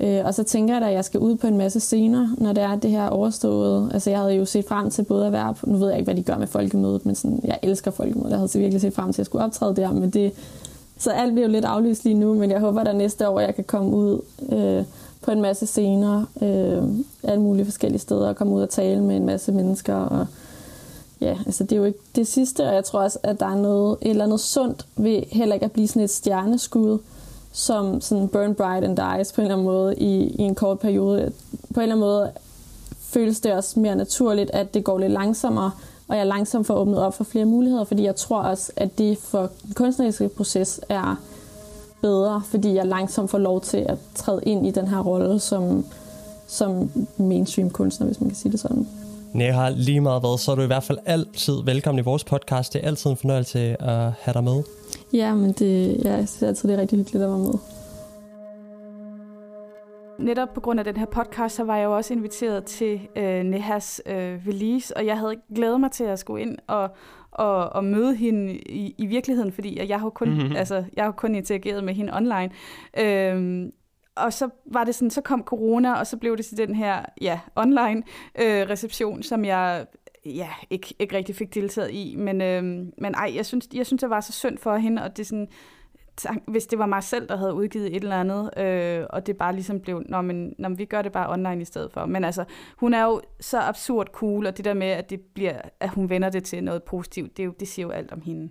Øh, 0.00 0.20
og 0.24 0.34
så 0.34 0.42
tænker 0.42 0.74
jeg 0.74 0.80
da, 0.80 0.86
at 0.86 0.94
jeg 0.94 1.04
skal 1.04 1.20
ud 1.20 1.36
på 1.36 1.46
en 1.46 1.58
masse 1.58 1.80
scener, 1.80 2.28
når 2.38 2.52
det 2.52 2.62
er 2.62 2.76
det 2.76 2.90
her 2.90 3.08
overstået. 3.08 3.90
Altså 3.94 4.10
jeg 4.10 4.18
havde 4.18 4.34
jo 4.34 4.44
set 4.44 4.64
frem 4.68 4.90
til 4.90 5.02
både 5.02 5.26
at 5.26 5.32
være 5.32 5.54
på, 5.54 5.66
nu 5.70 5.76
ved 5.76 5.88
jeg 5.88 5.98
ikke, 5.98 6.06
hvad 6.06 6.14
de 6.14 6.22
gør 6.22 6.38
med 6.38 6.46
folkemødet, 6.46 7.06
men 7.06 7.14
sådan, 7.14 7.40
jeg 7.44 7.58
elsker 7.62 7.90
folkemødet. 7.90 8.30
Jeg 8.30 8.38
havde 8.38 8.58
virkelig 8.58 8.80
set 8.80 8.94
frem 8.94 9.06
til, 9.06 9.12
at 9.14 9.18
jeg 9.18 9.26
skulle 9.26 9.44
optræde 9.44 9.76
der, 9.76 9.92
men 9.92 10.10
det, 10.10 10.32
så 10.98 11.10
alt 11.10 11.32
bliver 11.32 11.46
jo 11.46 11.52
lidt 11.52 11.64
aflyst 11.64 12.04
lige 12.04 12.14
nu, 12.14 12.34
men 12.34 12.50
jeg 12.50 12.60
håber, 12.60 12.80
at 12.80 12.96
næste 12.96 13.28
år, 13.28 13.40
jeg 13.40 13.54
kan 13.54 13.64
komme 13.64 13.96
ud 13.96 14.20
øh, 14.52 14.84
på 15.22 15.30
en 15.30 15.40
masse 15.40 15.66
scener, 15.66 16.24
øh, 16.42 16.82
alle 17.22 17.42
mulige 17.42 17.64
forskellige 17.64 18.00
steder, 18.00 18.28
og 18.28 18.36
komme 18.36 18.54
ud 18.54 18.62
og 18.62 18.70
tale 18.70 19.02
med 19.02 19.16
en 19.16 19.26
masse 19.26 19.52
mennesker. 19.52 19.94
Og, 19.94 20.26
ja, 21.20 21.36
altså 21.46 21.64
det 21.64 21.72
er 21.72 21.76
jo 21.76 21.84
ikke 21.84 21.98
det 22.16 22.26
sidste, 22.26 22.68
og 22.68 22.74
jeg 22.74 22.84
tror 22.84 23.00
også, 23.00 23.18
at 23.22 23.40
der 23.40 23.46
er 23.46 23.56
noget, 23.56 23.96
et 24.02 24.10
eller 24.10 24.24
andet 24.24 24.40
sundt 24.40 24.86
ved 24.96 25.22
heller 25.32 25.54
ikke 25.54 25.64
at 25.64 25.72
blive 25.72 25.88
sådan 25.88 26.02
et 26.02 26.10
stjerneskud, 26.10 26.98
som 27.52 28.00
sådan 28.00 28.28
burn 28.28 28.54
bright 28.54 28.84
and 28.84 28.96
dies 28.96 29.32
på 29.32 29.40
en 29.40 29.44
eller 29.44 29.54
anden 29.54 29.66
måde 29.66 29.94
i, 29.96 30.22
i 30.22 30.42
en 30.42 30.54
kort 30.54 30.78
periode. 30.78 31.32
På 31.74 31.80
en 31.80 31.82
eller 31.82 31.94
anden 31.94 32.00
måde 32.00 32.30
føles 33.00 33.40
det 33.40 33.52
også 33.52 33.80
mere 33.80 33.96
naturligt, 33.96 34.50
at 34.50 34.74
det 34.74 34.84
går 34.84 34.98
lidt 34.98 35.12
langsommere, 35.12 35.70
og 36.08 36.16
jeg 36.16 36.26
langsomt 36.26 36.66
får 36.66 36.74
åbnet 36.74 36.98
op 36.98 37.14
for 37.14 37.24
flere 37.24 37.44
muligheder, 37.44 37.84
fordi 37.84 38.02
jeg 38.04 38.16
tror 38.16 38.42
også, 38.42 38.72
at 38.76 38.98
det 38.98 39.18
for 39.18 39.50
den 39.66 39.74
kunstneriske 39.74 40.28
proces 40.28 40.80
er 40.88 41.16
bedre, 42.00 42.42
fordi 42.46 42.74
jeg 42.74 42.86
langsomt 42.86 43.30
får 43.30 43.38
lov 43.38 43.60
til 43.60 43.76
at 43.76 43.98
træde 44.14 44.40
ind 44.42 44.66
i 44.66 44.70
den 44.70 44.88
her 44.88 44.98
rolle 44.98 45.40
som, 45.40 45.84
som 46.46 46.90
mainstream 47.16 47.70
kunstner, 47.70 48.06
hvis 48.06 48.20
man 48.20 48.30
kan 48.30 48.36
sige 48.36 48.52
det 48.52 48.60
sådan. 48.60 48.88
Neha, 49.34 49.68
lige 49.68 50.00
meget 50.00 50.22
hvad, 50.22 50.38
så 50.38 50.52
er 50.52 50.56
du 50.56 50.62
i 50.62 50.66
hvert 50.66 50.82
fald 50.82 50.98
altid 51.06 51.54
velkommen 51.64 51.98
i 51.98 52.02
vores 52.02 52.24
podcast. 52.24 52.72
Det 52.72 52.82
er 52.84 52.86
altid 52.86 53.10
en 53.10 53.16
fornøjelse 53.16 53.82
at 53.82 54.12
have 54.20 54.32
dig 54.34 54.44
med. 54.44 54.62
Ja, 55.12 55.34
men 55.34 55.52
det, 55.52 56.04
ja, 56.04 56.10
jeg 56.10 56.28
synes 56.28 56.42
altid, 56.42 56.68
det 56.68 56.76
er 56.76 56.80
rigtig 56.80 56.98
hyggeligt 56.98 57.24
at 57.24 57.30
være 57.30 57.38
med. 57.38 57.54
Netop 60.18 60.48
på 60.54 60.60
grund 60.60 60.78
af 60.78 60.84
den 60.84 60.96
her 60.96 61.06
podcast, 61.06 61.56
så 61.56 61.64
var 61.64 61.76
jeg 61.76 61.84
jo 61.84 61.96
også 61.96 62.14
inviteret 62.14 62.64
til 62.64 63.00
øh, 63.16 63.42
Nehas 63.42 64.02
øh, 64.06 64.40
release, 64.48 64.96
og 64.96 65.06
jeg 65.06 65.18
havde 65.18 65.34
glædet 65.54 65.80
mig 65.80 65.90
til 65.90 66.04
at 66.04 66.18
skulle 66.18 66.42
ind 66.42 66.58
og, 66.66 66.90
og, 67.30 67.72
og 67.72 67.84
møde 67.84 68.16
hende 68.16 68.54
i, 68.54 68.94
i 68.98 69.06
virkeligheden, 69.06 69.52
fordi 69.52 69.88
jeg 69.88 70.00
har 70.00 70.08
kun, 70.08 70.28
mm-hmm. 70.28 70.56
altså, 70.56 70.84
jeg 70.96 71.04
har 71.04 71.12
kun 71.12 71.34
interageret 71.34 71.84
med 71.84 71.94
hende 71.94 72.16
online. 72.16 72.50
Øhm, 72.98 73.72
og 74.24 74.32
så 74.32 74.48
var 74.66 74.84
det 74.84 74.94
sådan, 74.94 75.10
så 75.10 75.20
kom 75.20 75.44
corona, 75.44 75.94
og 75.94 76.06
så 76.06 76.16
blev 76.16 76.36
det 76.36 76.46
til 76.46 76.56
den 76.56 76.74
her 76.74 77.04
ja, 77.20 77.40
online 77.56 78.02
øh, 78.40 78.68
reception, 78.68 79.22
som 79.22 79.44
jeg 79.44 79.86
ja, 80.26 80.48
ikke, 80.70 80.94
ikke 80.98 81.16
rigtig 81.16 81.36
fik 81.36 81.54
deltaget 81.54 81.90
i. 81.90 82.14
Men, 82.18 82.40
øh, 82.40 82.62
men 82.98 83.14
ej, 83.14 83.32
jeg 83.34 83.46
synes, 83.46 83.68
jeg 83.74 83.86
synes, 83.86 84.00
det 84.00 84.10
var 84.10 84.20
så 84.20 84.32
synd 84.32 84.58
for 84.58 84.76
hende, 84.76 85.02
og 85.02 85.16
det 85.16 85.22
er 85.22 85.26
sådan, 85.26 85.48
hvis 86.46 86.66
det 86.66 86.78
var 86.78 86.86
mig 86.86 87.02
selv, 87.02 87.28
der 87.28 87.36
havde 87.36 87.54
udgivet 87.54 87.96
et 87.96 88.02
eller 88.02 88.20
andet, 88.20 88.50
øh, 88.58 89.06
og 89.10 89.26
det 89.26 89.36
bare 89.36 89.52
ligesom 89.52 89.80
blev, 89.80 90.02
når 90.08 90.22
men, 90.22 90.54
når 90.58 90.68
vi 90.68 90.84
gør 90.84 91.02
det 91.02 91.12
bare 91.12 91.32
online 91.32 91.62
i 91.62 91.64
stedet 91.64 91.92
for. 91.92 92.06
Men 92.06 92.24
altså, 92.24 92.44
hun 92.76 92.94
er 92.94 93.04
jo 93.04 93.20
så 93.40 93.60
absurd 93.60 94.06
cool, 94.06 94.46
og 94.46 94.56
det 94.56 94.64
der 94.64 94.74
med, 94.74 94.86
at, 94.86 95.10
det 95.10 95.20
bliver, 95.34 95.60
at 95.80 95.88
hun 95.88 96.08
vender 96.08 96.30
det 96.30 96.44
til 96.44 96.64
noget 96.64 96.82
positivt, 96.82 97.36
det, 97.36 97.42
er 97.42 97.46
jo, 97.46 97.54
det 97.60 97.68
siger 97.68 97.86
jo 97.86 97.92
alt 97.92 98.12
om 98.12 98.20
hende. 98.20 98.50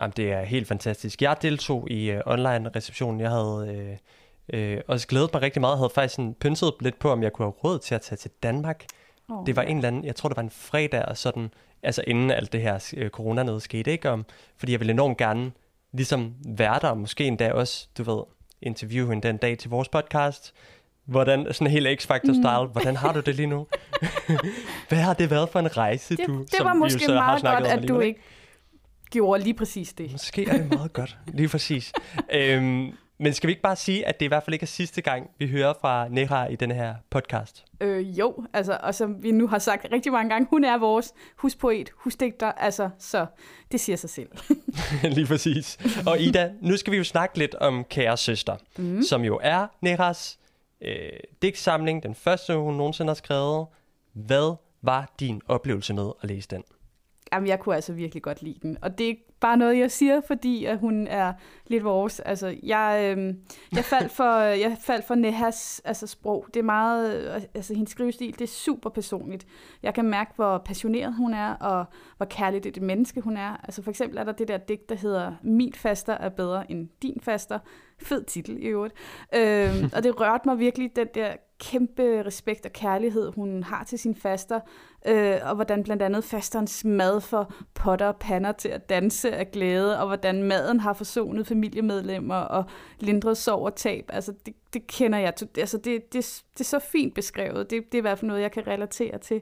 Jamen, 0.00 0.12
det 0.16 0.32
er 0.32 0.42
helt 0.42 0.68
fantastisk. 0.68 1.22
Jeg 1.22 1.36
deltog 1.42 1.90
i 1.90 2.10
øh, 2.10 2.20
online-receptionen. 2.26 3.20
Jeg 3.20 3.30
havde 3.30 3.74
øh, 3.76 3.96
uh, 4.54 4.60
uh, 4.60 4.78
også 4.88 5.06
glædet 5.06 5.30
mig 5.32 5.42
rigtig 5.42 5.60
meget. 5.60 5.72
Jeg 5.72 5.78
havde 5.78 5.90
faktisk 5.94 6.14
sådan 6.14 6.34
pynset 6.34 6.74
lidt 6.80 6.98
på, 6.98 7.10
om 7.10 7.22
jeg 7.22 7.32
kunne 7.32 7.46
have 7.46 7.54
råd 7.64 7.78
til 7.78 7.94
at 7.94 8.00
tage 8.00 8.16
til 8.16 8.30
Danmark. 8.42 8.84
Oh, 9.28 9.46
det 9.46 9.56
var 9.56 9.62
en 9.62 9.76
eller 9.76 9.88
anden, 9.88 10.04
jeg 10.04 10.16
tror 10.16 10.28
det 10.28 10.36
var 10.36 10.42
en 10.42 10.50
fredag, 10.50 11.04
og 11.04 11.16
sådan, 11.16 11.50
altså 11.82 12.04
inden 12.06 12.30
alt 12.30 12.52
det 12.52 12.62
her 12.62 12.92
uh, 13.02 13.08
corona 13.08 13.58
skete, 13.58 13.92
ikke? 13.92 14.10
Om, 14.10 14.26
fordi 14.56 14.72
jeg 14.72 14.80
ville 14.80 14.92
enormt 14.92 15.18
gerne 15.18 15.52
ligesom 15.92 16.34
være 16.48 16.78
der, 16.82 16.94
måske 16.94 17.24
endda 17.24 17.52
også, 17.52 17.88
du 17.98 18.02
ved, 18.02 18.22
interviewe 18.62 19.08
hende 19.08 19.28
den 19.28 19.36
dag 19.36 19.58
til 19.58 19.70
vores 19.70 19.88
podcast. 19.88 20.54
Hvordan, 21.04 21.46
sådan 21.52 21.70
helt 21.70 22.02
X-Factor-style, 22.02 22.66
mm. 22.66 22.72
hvordan 22.72 22.96
har 22.96 23.12
du 23.12 23.20
det 23.20 23.34
lige 23.34 23.46
nu? 23.46 23.66
Hvad 24.88 24.98
har 24.98 25.14
det 25.14 25.30
været 25.30 25.48
for 25.48 25.58
en 25.58 25.76
rejse, 25.76 26.16
det, 26.16 26.26
du 26.26 26.38
Det 26.38 26.64
var 26.64 26.74
måske 26.74 27.08
meget 27.08 27.42
godt, 27.42 27.66
at 27.66 27.88
du 27.88 28.00
ikke 28.00 28.20
gjorde 29.10 29.42
lige 29.42 29.54
præcis 29.54 29.92
det. 29.92 30.12
Måske 30.12 30.48
er 30.48 30.58
det 30.58 30.72
meget 30.72 30.92
godt, 30.92 31.16
lige 31.26 31.48
præcis. 31.48 31.92
øhm, 32.34 32.92
men 33.22 33.32
skal 33.32 33.46
vi 33.46 33.52
ikke 33.52 33.62
bare 33.62 33.76
sige, 33.76 34.06
at 34.06 34.20
det 34.20 34.26
i 34.26 34.28
hvert 34.28 34.42
fald 34.42 34.54
ikke 34.54 34.64
er 34.64 34.66
sidste 34.66 35.02
gang, 35.02 35.30
vi 35.38 35.48
hører 35.48 35.74
fra 35.80 36.08
Neha 36.08 36.44
i 36.44 36.56
denne 36.56 36.74
her 36.74 36.94
podcast? 37.10 37.64
Øh, 37.80 38.18
jo, 38.18 38.46
altså, 38.52 38.78
og 38.82 38.94
som 38.94 39.22
vi 39.22 39.30
nu 39.30 39.46
har 39.46 39.58
sagt 39.58 39.86
rigtig 39.92 40.12
mange 40.12 40.30
gange, 40.30 40.46
hun 40.50 40.64
er 40.64 40.78
vores 40.78 41.12
huspoet, 41.36 41.90
husdigter, 41.96 42.52
altså, 42.52 42.90
så 42.98 43.26
det 43.72 43.80
siger 43.80 43.96
sig 43.96 44.10
selv. 44.10 44.28
Lige 45.16 45.26
præcis. 45.26 45.78
Og 46.06 46.20
Ida, 46.20 46.52
nu 46.60 46.76
skal 46.76 46.92
vi 46.92 46.96
jo 46.96 47.04
snakke 47.04 47.38
lidt 47.38 47.54
om 47.54 47.84
Kære 47.84 48.16
Søster, 48.16 48.56
mm. 48.78 49.02
som 49.02 49.24
jo 49.24 49.40
er 49.42 49.66
Nehas 49.80 50.38
øh, 50.80 50.96
digtsamling, 51.42 52.02
den 52.02 52.14
første, 52.14 52.56
hun 52.56 52.74
nogensinde 52.74 53.10
har 53.10 53.14
skrevet. 53.14 53.66
Hvad 54.12 54.56
var 54.82 55.12
din 55.20 55.40
oplevelse 55.48 55.94
med 55.94 56.10
at 56.22 56.28
læse 56.28 56.48
den? 56.48 56.64
Jamen, 57.32 57.48
jeg 57.48 57.60
kunne 57.60 57.74
altså 57.74 57.92
virkelig 57.92 58.22
godt 58.22 58.42
lide 58.42 58.58
den. 58.62 58.76
Og 58.82 58.98
det 58.98 59.10
er 59.10 59.14
bare 59.40 59.56
noget, 59.56 59.78
jeg 59.78 59.90
siger, 59.90 60.20
fordi 60.20 60.64
at 60.64 60.78
hun 60.78 61.06
er 61.06 61.32
lidt 61.66 61.84
vores. 61.84 62.20
Altså, 62.20 62.54
jeg, 62.62 63.14
øh, 63.18 63.34
jeg, 63.72 63.84
faldt 63.84 64.12
for, 64.12 64.38
jeg 64.64 64.76
faldt 64.80 65.04
for 65.04 65.14
Nehas 65.14 65.82
altså, 65.84 66.06
sprog. 66.06 66.46
Det 66.54 66.60
er 66.60 66.64
meget, 66.64 67.34
øh, 67.34 67.42
altså 67.54 67.74
hendes 67.74 67.90
skrivestil, 67.90 68.32
det 68.32 68.40
er 68.40 68.52
super 68.52 68.90
personligt. 68.90 69.46
Jeg 69.82 69.94
kan 69.94 70.04
mærke, 70.04 70.32
hvor 70.36 70.58
passioneret 70.58 71.14
hun 71.14 71.34
er, 71.34 71.54
og 71.54 71.84
hvor 72.16 72.26
kærligt 72.26 72.66
et 72.66 72.82
menneske 72.82 73.20
hun 73.20 73.36
er. 73.36 73.56
Altså 73.64 73.82
for 73.82 73.90
eksempel 73.90 74.18
er 74.18 74.24
der 74.24 74.32
det 74.32 74.48
der 74.48 74.56
digt, 74.56 74.88
der 74.88 74.94
hedder 74.94 75.32
Min 75.42 75.72
faster 75.72 76.12
er 76.12 76.28
bedre 76.28 76.70
end 76.70 76.88
din 77.02 77.20
faster. 77.22 77.58
Fed 77.98 78.24
titel 78.24 78.62
i 78.62 78.66
øvrigt. 78.66 78.94
Øh, 79.34 79.90
og 79.94 80.02
det 80.02 80.20
rørte 80.20 80.48
mig 80.48 80.58
virkelig, 80.58 80.96
den 80.96 81.08
der 81.14 81.32
kæmpe 81.62 82.22
respekt 82.26 82.66
og 82.66 82.72
kærlighed, 82.72 83.32
hun 83.32 83.62
har 83.62 83.84
til 83.84 83.98
sin 83.98 84.14
faster, 84.14 84.60
øh, 85.06 85.36
og 85.42 85.54
hvordan 85.54 85.82
blandt 85.82 86.02
andet 86.02 86.24
fasterens 86.24 86.84
mad 86.84 87.20
for 87.20 87.52
potter 87.74 88.06
og 88.06 88.16
pander 88.16 88.52
til 88.52 88.68
at 88.68 88.88
danse 88.88 89.32
af 89.32 89.50
glæde, 89.50 90.00
og 90.00 90.06
hvordan 90.06 90.42
maden 90.42 90.80
har 90.80 90.92
forsonet 90.92 91.46
familiemedlemmer 91.46 92.34
og 92.36 92.64
lindret 93.00 93.36
sorg 93.36 93.64
og 93.64 93.74
tab. 93.76 94.04
Altså, 94.12 94.32
det, 94.46 94.54
det 94.72 94.86
kender 94.86 95.18
jeg. 95.18 95.32
Altså, 95.58 95.76
det, 95.76 96.12
det, 96.12 96.42
det 96.52 96.60
er 96.60 96.64
så 96.64 96.78
fint 96.78 97.14
beskrevet. 97.14 97.70
Det, 97.70 97.84
det 97.92 97.94
er 97.94 97.98
i 97.98 98.00
hvert 98.00 98.18
fald 98.18 98.28
noget, 98.28 98.42
jeg 98.42 98.52
kan 98.52 98.66
relatere 98.66 99.18
til. 99.18 99.40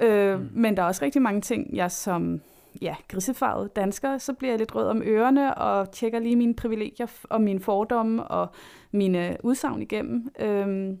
Øh, 0.00 0.40
mm. 0.40 0.48
Men 0.52 0.76
der 0.76 0.82
er 0.82 0.86
også 0.86 1.04
rigtig 1.04 1.22
mange 1.22 1.40
ting, 1.40 1.76
jeg 1.76 1.90
som 1.90 2.40
ja, 2.82 2.96
grisefarvet 3.08 3.76
dansker, 3.76 4.18
så 4.18 4.32
bliver 4.32 4.52
jeg 4.52 4.58
lidt 4.58 4.74
rød 4.74 4.86
om 4.86 5.02
ørerne 5.02 5.54
og 5.54 5.92
tjekker 5.92 6.18
lige 6.18 6.36
mine 6.36 6.54
privilegier 6.54 7.06
og 7.24 7.40
mine 7.40 7.60
fordomme 7.60 8.24
og 8.24 8.48
mine 8.92 9.36
udsagn 9.42 9.82
igennem. 9.82 10.28
Øh, 10.40 10.96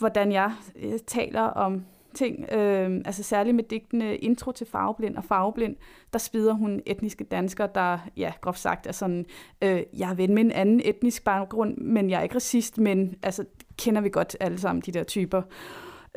hvordan 0.00 0.32
jeg 0.32 0.52
øh, 0.82 0.98
taler 1.06 1.42
om 1.42 1.84
ting, 2.14 2.52
øh, 2.52 3.00
altså 3.04 3.22
særligt 3.22 3.56
med 3.56 3.64
digtene 3.64 4.16
Intro 4.16 4.52
til 4.52 4.66
farveblind 4.66 5.16
og 5.16 5.24
farveblind, 5.24 5.76
der 6.12 6.18
spider 6.18 6.52
hun 6.52 6.80
etniske 6.86 7.24
danskere, 7.24 7.68
der, 7.74 7.98
ja, 8.16 8.32
groft 8.40 8.58
sagt 8.58 8.86
er 8.86 8.92
sådan, 8.92 9.26
øh, 9.62 9.82
jeg 9.98 10.10
er 10.10 10.14
ven 10.14 10.34
med 10.34 10.42
en 10.42 10.52
anden 10.52 10.80
etnisk 10.84 11.24
baggrund, 11.24 11.76
men 11.76 12.10
jeg 12.10 12.18
er 12.18 12.22
ikke 12.22 12.34
racist, 12.34 12.78
men 12.78 13.14
altså, 13.22 13.44
kender 13.78 14.00
vi 14.00 14.08
godt 14.08 14.36
alle 14.40 14.58
sammen, 14.58 14.82
de 14.86 14.92
der 14.92 15.02
typer. 15.02 15.42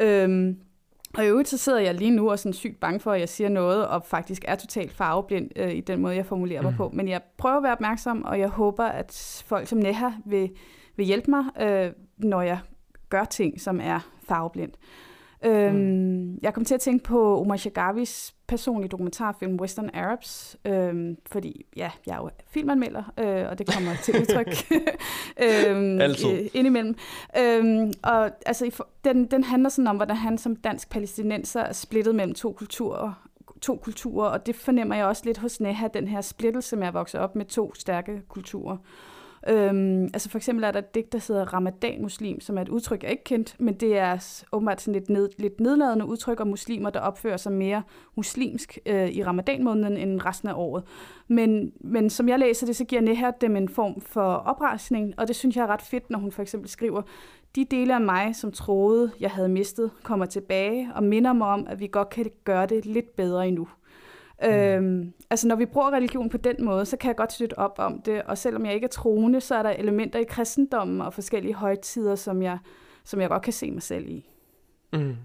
Øh, 0.01 0.55
og 1.17 1.25
i 1.25 1.27
øvrigt 1.27 1.49
så 1.49 1.57
sidder 1.57 1.79
jeg 1.79 1.95
lige 1.95 2.11
nu 2.11 2.27
og 2.27 2.31
er 2.31 2.35
sådan 2.35 2.53
sygt 2.53 2.79
bange 2.79 2.99
for, 2.99 3.11
at 3.11 3.19
jeg 3.19 3.29
siger 3.29 3.49
noget, 3.49 3.87
og 3.87 4.03
faktisk 4.05 4.45
er 4.47 4.55
totalt 4.55 4.91
farveblind 4.91 5.49
øh, 5.55 5.71
i 5.71 5.81
den 5.81 6.01
måde, 6.01 6.15
jeg 6.15 6.25
formulerer 6.25 6.61
mm. 6.61 6.65
mig 6.65 6.75
på. 6.77 6.89
Men 6.93 7.07
jeg 7.07 7.21
prøver 7.37 7.57
at 7.57 7.63
være 7.63 7.71
opmærksom, 7.71 8.23
og 8.23 8.39
jeg 8.39 8.49
håber, 8.49 8.83
at 8.83 9.43
folk 9.45 9.67
som 9.67 9.79
Neha 9.79 10.09
vil, 10.25 10.49
vil 10.95 11.05
hjælpe 11.05 11.31
mig, 11.31 11.43
øh, 11.61 11.91
når 12.17 12.41
jeg 12.41 12.59
gør 13.13 13.25
ting, 13.25 13.61
som 13.61 13.79
er 13.83 13.99
farveblind. 14.27 14.71
Øhm, 15.45 15.75
mm. 15.75 16.37
Jeg 16.41 16.53
kom 16.53 16.65
til 16.65 16.75
at 16.75 16.81
tænke 16.81 17.03
på 17.03 17.41
Omar 17.41 17.57
Shagavis 17.57 18.35
personlige 18.47 18.89
dokumentarfilm 18.89 19.59
Western 19.59 19.89
Arabs, 19.93 20.57
øh, 20.65 21.15
fordi 21.25 21.65
ja, 21.75 21.91
jeg 22.05 22.13
er 22.13 22.17
jo 22.17 22.29
filmanmelder, 22.47 23.03
øh, 23.19 23.49
og 23.49 23.57
det 23.57 23.67
kommer 23.67 23.95
til 24.03 24.21
udtryk 24.21 24.47
øh, 25.45 26.01
Altid. 26.01 26.49
indimellem. 26.53 26.95
Øh, 27.37 27.93
og 28.03 28.31
altså, 28.45 28.83
den, 29.03 29.25
den 29.25 29.43
handler 29.43 29.69
sådan 29.69 29.87
om, 29.87 29.95
hvordan 29.95 30.15
han 30.15 30.37
som 30.37 30.55
dansk 30.55 30.89
palæstinenser 30.89 31.61
er 31.61 31.73
splittet 31.73 32.15
mellem 32.15 32.33
to 32.33 32.51
kulturer, 32.51 33.27
to 33.61 33.75
kulturer, 33.75 34.29
og 34.29 34.45
det 34.45 34.55
fornemmer 34.55 34.95
jeg 34.95 35.05
også 35.05 35.21
lidt 35.25 35.37
hos 35.37 35.59
Neha, 35.59 35.87
den 35.93 36.07
her 36.07 36.21
splittelse 36.21 36.75
med 36.75 36.87
at 36.87 36.93
vokse 36.93 37.19
op 37.19 37.35
med 37.35 37.45
to 37.45 37.73
stærke 37.73 38.21
kulturer. 38.27 38.77
Øhm, 39.47 40.03
altså 40.03 40.29
for 40.29 40.37
eksempel 40.37 40.63
er 40.63 40.71
der 40.71 40.79
et 40.79 40.95
digt, 40.95 41.11
der 41.11 41.25
hedder 41.27 41.53
Ramadan 41.53 42.01
Muslim, 42.01 42.41
som 42.41 42.57
er 42.57 42.61
et 42.61 42.69
udtryk, 42.69 43.03
jeg 43.03 43.11
ikke 43.11 43.23
kendt, 43.23 43.55
men 43.59 43.73
det 43.73 43.97
er 43.97 44.43
åbenbart 44.51 44.81
sådan 44.81 44.99
lidt, 44.99 45.09
ned, 45.09 45.29
lidt 45.37 45.59
nedladende 45.59 46.05
udtryk 46.05 46.39
om 46.39 46.47
muslimer, 46.47 46.89
der 46.89 46.99
opfører 46.99 47.37
sig 47.37 47.51
mere 47.51 47.83
muslimsk 48.15 48.77
øh, 48.85 49.09
i 49.09 49.23
ramadan-måneden 49.23 49.97
end 49.97 50.25
resten 50.25 50.49
af 50.49 50.53
året. 50.55 50.83
Men, 51.27 51.71
men 51.81 52.09
som 52.09 52.29
jeg 52.29 52.39
læser 52.39 52.65
det, 52.65 52.75
så 52.75 52.85
giver 52.85 53.01
Neher 53.01 53.31
dem 53.31 53.55
en 53.55 53.69
form 53.69 54.01
for 54.01 54.33
oprejsning, 54.33 55.13
og 55.17 55.27
det 55.27 55.35
synes 55.35 55.55
jeg 55.55 55.63
er 55.63 55.67
ret 55.67 55.81
fedt, 55.81 56.09
når 56.09 56.19
hun 56.19 56.31
for 56.31 56.41
eksempel 56.41 56.69
skriver, 56.69 57.01
de 57.55 57.65
dele 57.65 57.95
af 57.95 58.01
mig, 58.01 58.35
som 58.35 58.51
troede, 58.51 59.11
jeg 59.19 59.31
havde 59.31 59.49
mistet, 59.49 59.91
kommer 60.03 60.25
tilbage 60.25 60.89
og 60.95 61.03
minder 61.03 61.33
mig 61.33 61.47
om, 61.47 61.67
at 61.69 61.79
vi 61.79 61.87
godt 61.87 62.09
kan 62.09 62.25
gøre 62.43 62.65
det 62.65 62.85
lidt 62.85 63.15
bedre 63.15 63.47
endnu. 63.47 63.67
Mm. 64.41 64.49
Øhm, 64.49 65.13
altså 65.29 65.47
når 65.47 65.55
vi 65.55 65.65
bruger 65.65 65.91
religion 65.91 66.29
på 66.29 66.37
den 66.37 66.55
måde, 66.59 66.85
så 66.85 66.97
kan 66.97 67.07
jeg 67.07 67.15
godt 67.15 67.33
støtte 67.33 67.59
op 67.59 67.75
om 67.77 68.01
det, 68.01 68.21
og 68.21 68.37
selvom 68.37 68.65
jeg 68.65 68.73
ikke 68.73 68.85
er 68.85 68.89
troende, 68.89 69.41
så 69.41 69.55
er 69.55 69.63
der 69.63 69.69
elementer 69.69 70.19
i 70.19 70.23
kristendommen 70.23 71.01
og 71.01 71.13
forskellige 71.13 71.53
højtider, 71.53 72.15
som 72.15 72.41
jeg, 72.41 72.57
som 73.03 73.21
jeg 73.21 73.29
godt 73.29 73.43
kan 73.43 73.53
se 73.53 73.71
mig 73.71 73.81
selv 73.83 74.07
i. 74.07 74.25
Mm. 74.93 75.15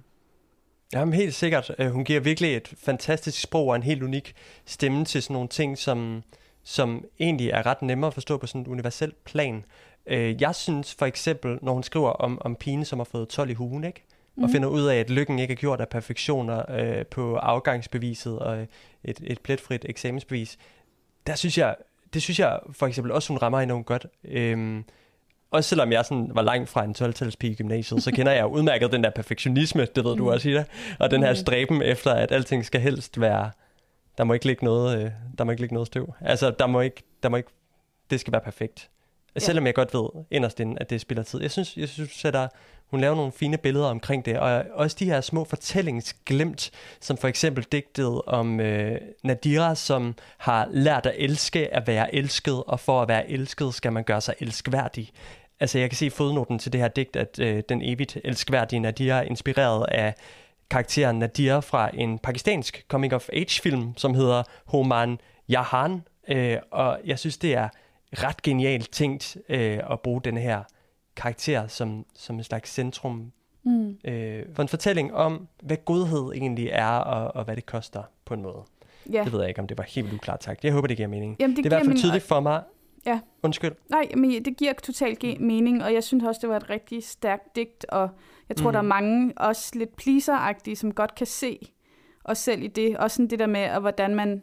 Jamen 0.92 1.14
helt 1.14 1.34
sikkert. 1.34 1.70
Øh, 1.78 1.90
hun 1.90 2.04
giver 2.04 2.20
virkelig 2.20 2.56
et 2.56 2.74
fantastisk 2.76 3.40
sprog 3.40 3.66
og 3.66 3.76
en 3.76 3.82
helt 3.82 4.02
unik 4.02 4.34
stemme 4.64 5.04
til 5.04 5.22
sådan 5.22 5.34
nogle 5.34 5.48
ting, 5.48 5.78
som, 5.78 6.22
som 6.62 7.04
egentlig 7.20 7.50
er 7.50 7.66
ret 7.66 7.82
nemmere 7.82 8.08
at 8.08 8.14
forstå 8.14 8.36
på 8.36 8.46
sådan 8.46 8.60
et 8.60 8.68
universelt 8.68 9.24
plan. 9.24 9.64
Øh, 10.06 10.42
jeg 10.42 10.54
synes 10.54 10.94
for 10.94 11.06
eksempel, 11.06 11.58
når 11.62 11.72
hun 11.72 11.82
skriver 11.82 12.10
om, 12.10 12.38
om 12.40 12.56
pigen, 12.56 12.84
som 12.84 12.98
har 12.98 13.04
fået 13.04 13.28
12 13.28 13.50
i 13.50 13.54
hugen, 13.54 13.84
ikke? 13.84 14.04
Mm. 14.38 14.44
og 14.44 14.50
finder 14.50 14.68
ud 14.68 14.82
af, 14.82 14.96
at 14.96 15.10
lykken 15.10 15.38
ikke 15.38 15.52
er 15.52 15.56
gjort 15.56 15.80
af 15.80 15.88
perfektioner 15.88 16.72
øh, 16.72 17.06
på 17.06 17.36
afgangsbeviset 17.36 18.38
og 18.38 18.66
et, 19.04 19.20
et 19.22 19.40
pletfrit 19.40 19.84
eksamensbevis, 19.88 20.58
der 21.26 21.34
synes 21.34 21.58
jeg, 21.58 21.76
det 22.14 22.22
synes 22.22 22.38
jeg 22.38 22.58
for 22.72 22.86
eksempel 22.86 23.12
også, 23.12 23.28
hun 23.28 23.38
rammer 23.38 23.60
enormt 23.60 23.86
godt. 23.86 24.06
Øhm, 24.24 24.84
også 25.50 25.68
selvom 25.68 25.92
jeg 25.92 26.04
sådan 26.04 26.30
var 26.34 26.42
langt 26.42 26.68
fra 26.68 26.84
en 26.84 26.94
12-talspige 26.98 27.50
i 27.50 27.54
gymnasiet, 27.54 28.02
så 28.02 28.10
kender 28.10 28.32
jeg 28.32 28.46
udmærket 28.46 28.92
den 28.92 29.04
der 29.04 29.10
perfektionisme, 29.10 29.86
det 29.96 30.04
ved 30.04 30.12
mm. 30.12 30.18
du 30.18 30.30
også, 30.30 30.48
Ida, 30.48 30.64
og 30.98 31.10
den 31.10 31.22
her 31.22 31.30
mm. 31.30 31.36
stræben 31.36 31.82
efter, 31.82 32.12
at 32.12 32.32
alting 32.32 32.64
skal 32.64 32.80
helst 32.80 33.20
være, 33.20 33.50
der 34.18 34.24
må 34.24 34.32
ikke 34.32 34.46
ligge 34.46 34.64
noget, 34.64 35.04
øh, 35.04 35.10
der 35.38 35.44
må 35.44 35.50
ikke 35.50 35.62
ligge 35.62 35.74
noget 35.74 35.86
støv. 35.86 36.14
Altså, 36.20 36.50
der 36.50 36.66
må 36.66 36.80
ikke, 36.80 37.02
der 37.22 37.28
må 37.28 37.36
ikke, 37.36 37.50
det 38.10 38.20
skal 38.20 38.32
være 38.32 38.40
perfekt. 38.40 38.90
Ja. 39.40 39.46
Selvom 39.46 39.66
jeg 39.66 39.74
godt 39.74 39.94
ved 39.94 40.24
inderst 40.30 40.60
inden, 40.60 40.78
at 40.78 40.90
det 40.90 41.00
spiller 41.00 41.24
tid. 41.24 41.42
Jeg 41.42 41.50
synes, 41.50 41.76
jeg 41.76 41.88
synes 41.88 42.24
at 42.24 42.32
der, 42.32 42.48
hun 42.90 43.00
laver 43.00 43.16
nogle 43.16 43.32
fine 43.32 43.56
billeder 43.56 43.86
omkring 43.86 44.24
det, 44.24 44.38
og 44.38 44.64
også 44.72 44.96
de 45.00 45.04
her 45.04 45.20
små 45.20 45.44
fortællingsglimt, 45.44 46.70
som 47.00 47.16
for 47.16 47.28
eksempel 47.28 47.66
digtet 47.72 48.22
om 48.26 48.60
øh, 48.60 49.00
Nadira, 49.24 49.74
som 49.74 50.14
har 50.38 50.68
lært 50.70 51.06
at 51.06 51.14
elske 51.16 51.74
at 51.74 51.86
være 51.86 52.14
elsket, 52.14 52.64
og 52.66 52.80
for 52.80 53.02
at 53.02 53.08
være 53.08 53.30
elsket 53.30 53.74
skal 53.74 53.92
man 53.92 54.04
gøre 54.04 54.20
sig 54.20 54.34
elskværdig. 54.40 55.10
Altså 55.60 55.78
jeg 55.78 55.90
kan 55.90 55.96
se 55.96 56.06
i 56.06 56.10
fodnoten 56.10 56.58
til 56.58 56.72
det 56.72 56.80
her 56.80 56.88
digt, 56.88 57.16
at 57.16 57.38
øh, 57.38 57.62
den 57.68 57.82
evigt 57.82 58.18
elskværdige 58.24 58.80
Nadira 58.80 59.18
er 59.18 59.22
inspireret 59.22 59.86
af 59.88 60.14
karakteren 60.70 61.18
Nadir 61.18 61.60
fra 61.60 61.90
en 61.94 62.18
pakistansk 62.18 62.84
coming-of-age-film, 62.88 63.92
som 63.96 64.14
hedder 64.14 64.42
Homan 64.64 65.18
Jahan, 65.48 66.02
øh, 66.28 66.56
og 66.70 67.00
jeg 67.04 67.18
synes, 67.18 67.38
det 67.38 67.54
er 67.54 67.68
ret 68.12 68.42
genialt 68.42 68.92
tænkt 68.92 69.36
øh, 69.48 69.78
at 69.90 70.00
bruge 70.00 70.20
den 70.24 70.36
her 70.36 70.62
karakter 71.16 71.66
som, 71.66 72.06
som 72.14 72.36
en 72.36 72.44
slags 72.44 72.70
centrum 72.70 73.32
mm. 73.64 73.98
øh, 74.04 74.46
for 74.54 74.62
en 74.62 74.68
fortælling 74.68 75.14
om, 75.14 75.48
hvad 75.62 75.76
godhed 75.84 76.32
egentlig 76.32 76.68
er, 76.72 76.88
og, 76.88 77.36
og 77.36 77.44
hvad 77.44 77.56
det 77.56 77.66
koster 77.66 78.02
på 78.24 78.34
en 78.34 78.42
måde. 78.42 78.64
Ja. 79.12 79.24
Det 79.24 79.32
ved 79.32 79.40
jeg 79.40 79.48
ikke, 79.48 79.60
om 79.60 79.66
det 79.66 79.78
var 79.78 79.84
helt 79.84 80.12
uklart 80.12 80.44
sagt. 80.44 80.64
Jeg 80.64 80.72
håber, 80.72 80.88
det 80.88 80.96
giver 80.96 81.08
mening. 81.08 81.36
Jamen, 81.40 81.56
det, 81.56 81.64
det 81.64 81.72
er 81.72 81.76
i 81.76 81.78
hvert 81.78 81.86
fald 81.86 81.98
tydeligt 81.98 82.24
for 82.24 82.40
mig. 82.40 82.62
Ja. 83.06 83.20
Undskyld. 83.42 83.72
Nej, 83.90 84.08
men 84.16 84.44
det 84.44 84.56
giver 84.56 84.72
totalt 84.72 85.22
mm. 85.22 85.46
mening, 85.46 85.84
og 85.84 85.94
jeg 85.94 86.04
synes 86.04 86.24
også, 86.24 86.38
det 86.42 86.48
var 86.48 86.56
et 86.56 86.70
rigtig 86.70 87.04
stærkt 87.04 87.56
digt, 87.56 87.84
og 87.88 88.08
jeg 88.48 88.56
tror, 88.56 88.70
mm. 88.70 88.72
der 88.72 88.78
er 88.78 88.82
mange 88.82 89.32
også 89.36 89.72
lidt 89.74 89.96
pleaser 89.96 90.74
som 90.74 90.94
godt 90.94 91.14
kan 91.14 91.26
se 91.26 91.58
os 92.24 92.38
selv 92.38 92.62
i 92.62 92.66
det. 92.66 92.96
Også 92.96 93.14
sådan 93.14 93.30
det 93.30 93.38
der 93.38 93.46
med, 93.46 93.70
og 93.70 93.80
hvordan 93.80 94.14
man 94.14 94.42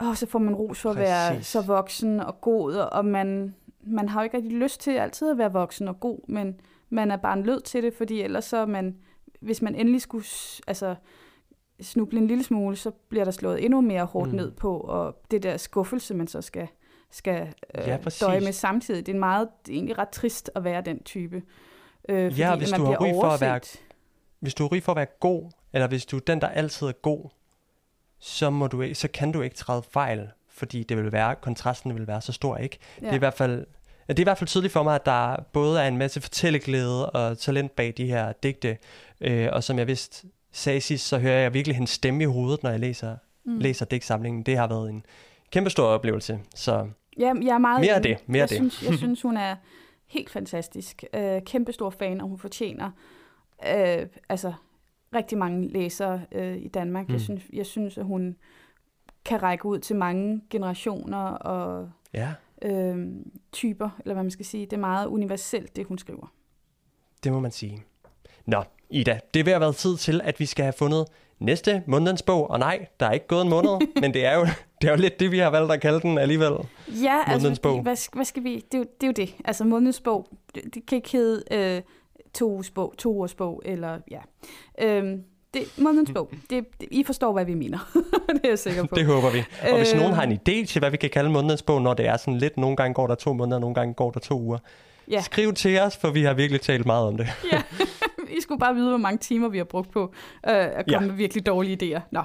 åh, 0.00 0.14
så 0.14 0.26
får 0.26 0.38
man 0.38 0.54
ros 0.54 0.80
for 0.80 0.92
Præcis. 0.92 1.04
at 1.04 1.08
være 1.08 1.42
så 1.42 1.60
voksen 1.60 2.20
og 2.20 2.40
god, 2.40 2.74
og 2.74 3.04
man, 3.04 3.54
man 3.80 4.08
har 4.08 4.20
jo 4.20 4.24
ikke 4.24 4.36
rigtig 4.36 4.52
lyst 4.52 4.80
til 4.80 4.90
altid 4.90 5.30
at 5.30 5.38
være 5.38 5.52
voksen 5.52 5.88
og 5.88 6.00
god, 6.00 6.18
men 6.28 6.60
man 6.90 7.10
er 7.10 7.16
bare 7.16 7.36
nødt 7.36 7.64
til 7.64 7.82
det, 7.82 7.94
fordi 7.94 8.22
ellers 8.22 8.44
så 8.44 8.66
man, 8.66 8.96
hvis 9.40 9.62
man 9.62 9.74
endelig 9.74 10.00
skulle 10.00 10.24
altså, 10.66 10.94
snuble 11.80 12.18
en 12.18 12.26
lille 12.26 12.44
smule, 12.44 12.76
så 12.76 12.90
bliver 12.90 13.24
der 13.24 13.32
slået 13.32 13.64
endnu 13.64 13.80
mere 13.80 14.04
hårdt 14.04 14.30
mm. 14.30 14.36
ned 14.36 14.50
på, 14.50 14.76
og 14.76 15.22
det 15.30 15.42
der 15.42 15.56
skuffelse, 15.56 16.14
man 16.14 16.28
så 16.28 16.42
skal, 16.42 16.68
skal 17.10 17.54
øh, 17.74 17.88
ja, 17.88 17.98
døje 18.20 18.40
med 18.40 18.52
samtidig. 18.52 19.06
Det 19.06 19.14
er 19.14 19.18
meget, 19.18 19.48
det 19.66 19.72
er 19.72 19.76
egentlig 19.76 19.98
ret 19.98 20.08
trist 20.08 20.50
at 20.54 20.64
være 20.64 20.80
den 20.80 21.02
type. 21.02 21.42
Øh, 22.08 22.30
fordi 22.30 22.40
ja, 22.40 22.56
hvis 22.56 22.70
man 22.70 22.80
du 22.80 22.86
har 22.86 22.96
ry 23.00 23.12
for 23.12 23.28
at 23.28 23.40
være, 23.40 23.60
hvis 24.40 24.54
du 24.54 24.62
har 24.62 24.68
ry 24.68 24.80
for 24.80 24.92
at 24.92 24.96
være 24.96 25.06
god, 25.20 25.50
eller 25.72 25.88
hvis 25.88 26.06
du 26.06 26.16
er 26.16 26.20
den, 26.20 26.40
der 26.40 26.48
altid 26.48 26.86
er 26.86 26.92
god, 26.92 27.30
så, 28.20 28.50
må 28.50 28.66
du, 28.66 28.84
så 28.94 29.08
kan 29.08 29.32
du 29.32 29.42
ikke 29.42 29.56
træde 29.56 29.82
fejl, 29.90 30.28
fordi 30.48 30.82
det 30.82 30.96
vil 30.96 31.12
være, 31.12 31.34
kontrasten 31.34 31.94
vil 31.94 32.06
være 32.06 32.20
så 32.20 32.32
stor, 32.32 32.56
ikke? 32.56 32.78
Ja. 33.00 33.06
Det 33.06 33.12
er 33.12 33.16
i 33.16 33.18
hvert 33.18 33.34
fald 33.34 33.66
det 34.08 34.18
er 34.18 34.22
i 34.22 34.24
hvert 34.24 34.38
fald 34.38 34.48
tydeligt 34.48 34.72
for 34.72 34.82
mig, 34.82 34.94
at 34.94 35.06
der 35.06 35.36
både 35.52 35.82
er 35.82 35.88
en 35.88 35.96
masse 35.96 36.20
fortælleglæde 36.20 37.10
og 37.10 37.38
talent 37.38 37.76
bag 37.76 37.94
de 37.96 38.06
her 38.06 38.32
digte, 38.32 38.78
øh, 39.20 39.48
og 39.52 39.64
som 39.64 39.78
jeg 39.78 39.86
vist 39.86 40.24
sagde 40.52 40.80
sidst, 40.80 41.08
så 41.08 41.18
hører 41.18 41.38
jeg 41.38 41.54
virkelig 41.54 41.76
hendes 41.76 41.90
stemme 41.90 42.22
i 42.22 42.26
hovedet, 42.26 42.62
når 42.62 42.70
jeg 42.70 42.80
læser, 42.80 43.16
mm. 43.44 43.58
læser 43.58 43.84
digtsamlingen. 43.84 44.42
Det 44.42 44.56
har 44.56 44.66
været 44.66 44.90
en 44.90 45.06
kæmpe 45.50 45.70
stor 45.70 45.84
oplevelse, 45.84 46.38
så 46.54 46.88
ja, 47.18 47.32
jeg 47.42 47.54
er 47.54 47.58
meget 47.58 47.80
mere 47.80 47.94
af 47.94 48.02
det. 48.02 48.18
Mere 48.26 48.40
jeg, 48.40 48.48
det. 48.48 48.56
Synes, 48.56 48.82
jeg 48.82 48.98
synes, 49.04 49.22
hun 49.22 49.36
er 49.36 49.56
helt 50.06 50.30
fantastisk. 50.30 51.04
Øh, 51.14 51.42
kæmpe 51.42 51.72
stor 51.72 51.90
fan, 51.90 52.20
og 52.20 52.28
hun 52.28 52.38
fortjener 52.38 52.90
øh, 53.66 54.06
altså 54.28 54.52
rigtig 55.14 55.38
mange 55.38 55.68
læsere 55.68 56.20
øh, 56.32 56.56
i 56.56 56.68
Danmark. 56.68 57.08
Mm. 57.08 57.12
Jeg, 57.12 57.20
synes, 57.20 57.42
jeg 57.52 57.66
synes, 57.66 57.98
at 57.98 58.04
hun 58.04 58.36
kan 59.24 59.42
række 59.42 59.66
ud 59.66 59.78
til 59.78 59.96
mange 59.96 60.42
generationer 60.50 61.24
og 61.26 61.90
ja. 62.14 62.34
øh, 62.62 63.08
typer, 63.52 63.90
eller 64.00 64.14
hvad 64.14 64.22
man 64.22 64.30
skal 64.30 64.46
sige. 64.46 64.66
Det 64.66 64.72
er 64.72 64.80
meget 64.80 65.06
universelt, 65.06 65.76
det 65.76 65.86
hun 65.86 65.98
skriver. 65.98 66.32
Det 67.24 67.32
må 67.32 67.40
man 67.40 67.50
sige. 67.50 67.82
Nå, 68.46 68.62
Ida, 68.90 69.20
det 69.34 69.44
vil 69.44 69.52
have 69.52 69.60
været 69.60 69.76
tid 69.76 69.96
til, 69.96 70.20
at 70.24 70.40
vi 70.40 70.46
skal 70.46 70.62
have 70.62 70.72
fundet 70.72 71.06
næste 71.38 71.82
månedens 71.86 72.22
bog. 72.22 72.50
Og 72.50 72.58
nej, 72.58 72.86
der 73.00 73.06
er 73.06 73.12
ikke 73.12 73.26
gået 73.26 73.42
en 73.42 73.48
måned, 73.48 73.70
men 74.02 74.14
det 74.14 74.24
er, 74.24 74.34
jo, 74.34 74.46
det 74.80 74.88
er 74.88 74.90
jo 74.90 74.96
lidt 74.96 75.20
det, 75.20 75.32
vi 75.32 75.38
har 75.38 75.50
valgt 75.50 75.72
at 75.72 75.80
kalde 75.80 76.00
den 76.00 76.18
alligevel. 76.18 76.52
Ja, 76.88 77.22
altså, 77.26 77.60
bog. 77.62 77.82
Hvad, 77.82 78.14
hvad 78.14 78.24
skal 78.24 78.44
vi... 78.44 78.56
Det 78.56 78.74
er, 78.74 78.78
jo, 78.78 78.84
det 79.00 79.02
er 79.02 79.06
jo 79.06 79.12
det. 79.12 79.34
Altså, 79.44 79.64
månedens 79.64 80.00
bog, 80.00 80.26
det, 80.54 80.74
det 80.74 80.86
kan 80.86 80.96
ikke 80.96 81.12
hedde... 81.12 81.42
Øh, 81.50 81.82
to 82.38 82.50
ugers 82.50 82.70
bog, 82.70 82.94
to 82.98 83.10
ugers 83.14 83.34
bog, 83.34 83.62
eller 83.64 83.98
ja. 84.10 84.20
Øhm, 84.80 85.22
det, 85.54 85.62
månedens 85.78 86.10
bog. 86.14 86.30
Det, 86.50 86.64
det, 86.80 86.88
I 86.90 87.04
forstår, 87.04 87.32
hvad 87.32 87.44
vi 87.44 87.54
mener. 87.54 87.78
det 88.34 88.40
er 88.44 88.48
jeg 88.48 88.58
sikker 88.58 88.84
på. 88.86 88.96
Det 88.96 89.06
håber 89.06 89.30
vi. 89.30 89.44
Og 89.70 89.76
hvis 89.76 89.92
øh, 89.92 89.98
nogen 89.98 90.14
har 90.14 90.22
en 90.22 90.32
idé 90.32 90.66
til, 90.66 90.78
hvad 90.78 90.90
vi 90.90 90.96
kan 90.96 91.10
kalde 91.10 91.30
månedens 91.30 91.62
bog, 91.62 91.82
når 91.82 91.94
det 91.94 92.06
er 92.06 92.16
sådan 92.16 92.38
lidt, 92.38 92.56
nogle 92.56 92.76
gange 92.76 92.94
går 92.94 93.06
der 93.06 93.14
to 93.14 93.32
måneder, 93.32 93.58
nogle 93.58 93.74
gange 93.74 93.94
går 93.94 94.10
der 94.10 94.20
to 94.20 94.40
uger, 94.40 94.58
ja. 95.10 95.20
skriv 95.20 95.54
til 95.54 95.80
os, 95.80 95.96
for 95.96 96.10
vi 96.10 96.22
har 96.22 96.34
virkelig 96.34 96.60
talt 96.60 96.86
meget 96.86 97.06
om 97.06 97.16
det. 97.16 97.28
ja. 97.52 97.62
I 98.30 98.40
skulle 98.40 98.58
bare 98.58 98.74
vide, 98.74 98.88
hvor 98.88 98.98
mange 98.98 99.18
timer 99.18 99.48
vi 99.48 99.58
har 99.58 99.64
brugt 99.64 99.90
på 99.90 100.02
øh, 100.02 100.54
at 100.54 100.72
komme 100.72 100.84
ja. 100.90 101.00
med 101.00 101.10
virkelig 101.10 101.46
dårlige 101.46 101.96
idéer. 101.96 102.00
Nå. 102.10 102.22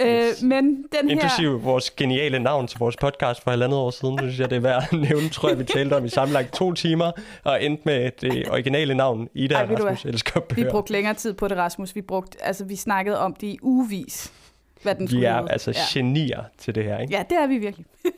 Øh, 0.00 0.06
yes. 0.06 0.42
men 0.42 0.64
den 0.64 0.84
her... 0.92 1.10
Inklusive 1.10 1.60
vores 1.60 1.90
geniale 1.90 2.38
navn 2.38 2.66
til 2.66 2.78
vores 2.78 2.96
podcast 2.96 3.42
for 3.42 3.50
halvandet 3.50 3.78
år 3.78 3.90
siden, 3.90 4.18
synes 4.18 4.40
jeg, 4.40 4.50
det 4.50 4.56
er 4.56 4.60
værd 4.60 4.82
at 4.90 4.98
nævne, 5.10 5.28
tror 5.28 5.48
jeg, 5.48 5.58
vi 5.58 5.64
talte 5.64 5.94
om 5.96 6.04
i 6.04 6.08
sammenlagt 6.08 6.52
to 6.52 6.72
timer, 6.72 7.12
og 7.44 7.64
endte 7.64 7.82
med 7.86 8.10
det 8.20 8.48
originale 8.50 8.94
navn, 8.94 9.28
Ida 9.34 9.54
Ej, 9.54 9.66
Rasmus 9.74 10.04
elsker 10.04 10.40
Vi 10.54 10.64
brugte 10.70 10.92
længere 10.92 11.14
tid 11.14 11.34
på 11.34 11.48
det, 11.48 11.56
Rasmus. 11.56 11.94
Vi, 11.94 12.02
brugte, 12.02 12.44
altså, 12.44 12.64
vi 12.64 12.76
snakkede 12.76 13.18
om 13.18 13.34
det 13.34 13.46
i 13.46 13.58
ugevis 13.62 14.32
hvad 14.82 14.94
den 14.94 15.08
skulle 15.08 15.20
Vi 15.20 15.26
er 15.26 15.34
altså 15.34 15.70
ja. 15.70 15.98
genier 16.00 16.42
til 16.58 16.74
det 16.74 16.84
her, 16.84 16.98
ikke? 16.98 17.14
Ja, 17.14 17.24
det 17.30 17.38
er 17.38 17.46
vi 17.46 17.58
virkelig. 17.58 17.86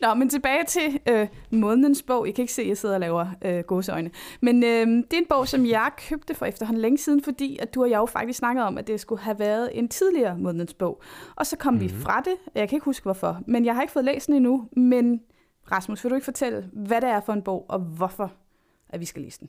Nå, 0.00 0.14
men 0.14 0.28
tilbage 0.28 0.64
til 0.64 1.00
øh, 1.08 1.28
månedens 1.50 2.02
bog. 2.02 2.26
Jeg 2.26 2.34
kan 2.34 2.42
ikke 2.42 2.52
se, 2.52 2.62
at 2.62 2.68
jeg 2.68 2.78
sidder 2.78 2.94
og 2.94 3.00
laver 3.00 3.26
øh, 3.42 3.60
gåseøjne. 3.60 4.10
Men 4.40 4.64
øh, 4.64 4.86
det 4.86 5.12
er 5.12 5.18
en 5.18 5.26
bog, 5.28 5.48
som 5.48 5.66
jeg 5.66 5.90
købte 6.08 6.34
for 6.34 6.46
efterhånden 6.46 6.82
længe 6.82 6.98
siden, 6.98 7.22
fordi 7.22 7.58
at 7.60 7.74
du 7.74 7.82
og 7.82 7.90
jeg 7.90 7.96
jo 7.96 8.06
faktisk 8.06 8.38
snakkede 8.38 8.66
om, 8.66 8.78
at 8.78 8.86
det 8.86 9.00
skulle 9.00 9.22
have 9.22 9.38
været 9.38 9.70
en 9.78 9.88
tidligere 9.88 10.38
månedens 10.38 10.74
bog. 10.74 11.02
Og 11.36 11.46
så 11.46 11.56
kom 11.56 11.74
mm-hmm. 11.74 11.88
vi 11.88 11.94
mhm. 11.94 12.02
fra 12.02 12.20
det. 12.20 12.34
Jeg 12.54 12.68
kan 12.68 12.76
ikke 12.76 12.84
huske, 12.84 13.02
hvorfor. 13.04 13.40
Men 13.46 13.64
jeg 13.64 13.74
har 13.74 13.82
ikke 13.82 13.92
fået 13.92 14.04
læst 14.04 14.26
den 14.26 14.34
endnu. 14.34 14.68
Men 14.76 15.20
Rasmus, 15.72 16.04
vil 16.04 16.10
du 16.10 16.14
ikke 16.14 16.24
fortælle, 16.24 16.68
hvad 16.72 17.00
det 17.00 17.10
er 17.10 17.20
for 17.26 17.32
en 17.32 17.42
bog, 17.42 17.66
og 17.68 17.78
hvorfor 17.78 18.32
at 18.88 19.00
vi 19.00 19.04
skal 19.04 19.22
læse 19.22 19.40
den? 19.40 19.48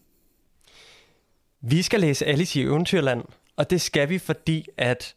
Vi 1.61 1.81
skal 1.81 1.99
læse 1.99 2.25
Alice 2.25 2.59
i 2.59 2.63
Eventyrland, 2.63 3.23
og 3.55 3.69
det 3.69 3.81
skal 3.81 4.09
vi, 4.09 4.17
fordi 4.17 4.65
at 4.77 5.15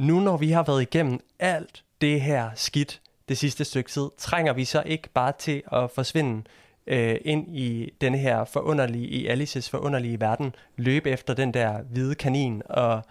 nu 0.00 0.20
når 0.20 0.36
vi 0.36 0.50
har 0.50 0.62
været 0.62 0.82
igennem 0.82 1.20
alt 1.38 1.84
det 2.00 2.20
her 2.20 2.50
skidt 2.54 3.00
det 3.28 3.38
sidste 3.38 3.64
stykke 3.64 3.90
tid, 3.90 4.08
trænger 4.18 4.52
vi 4.52 4.64
så 4.64 4.82
ikke 4.86 5.08
bare 5.08 5.32
til 5.38 5.62
at 5.72 5.90
forsvinde 5.90 6.42
øh, 6.86 7.16
ind 7.24 7.56
i 7.56 7.92
den 8.00 8.14
her 8.14 8.44
forunderlige, 8.44 9.06
i 9.06 9.26
Alices 9.26 9.70
forunderlige 9.70 10.20
verden, 10.20 10.54
løbe 10.76 11.10
efter 11.10 11.34
den 11.34 11.54
der 11.54 11.82
hvide 11.82 12.14
kanin 12.14 12.62
og 12.68 13.02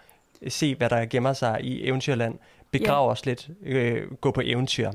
se, 0.48 0.74
hvad 0.74 0.90
der 0.90 1.06
gemmer 1.06 1.32
sig 1.32 1.60
i 1.62 1.88
Eventyrland, 1.88 2.38
begrave 2.72 3.04
yeah. 3.04 3.12
os 3.12 3.26
lidt, 3.26 3.50
øh, 3.62 4.02
gå 4.20 4.30
på 4.30 4.40
eventyr. 4.44 4.90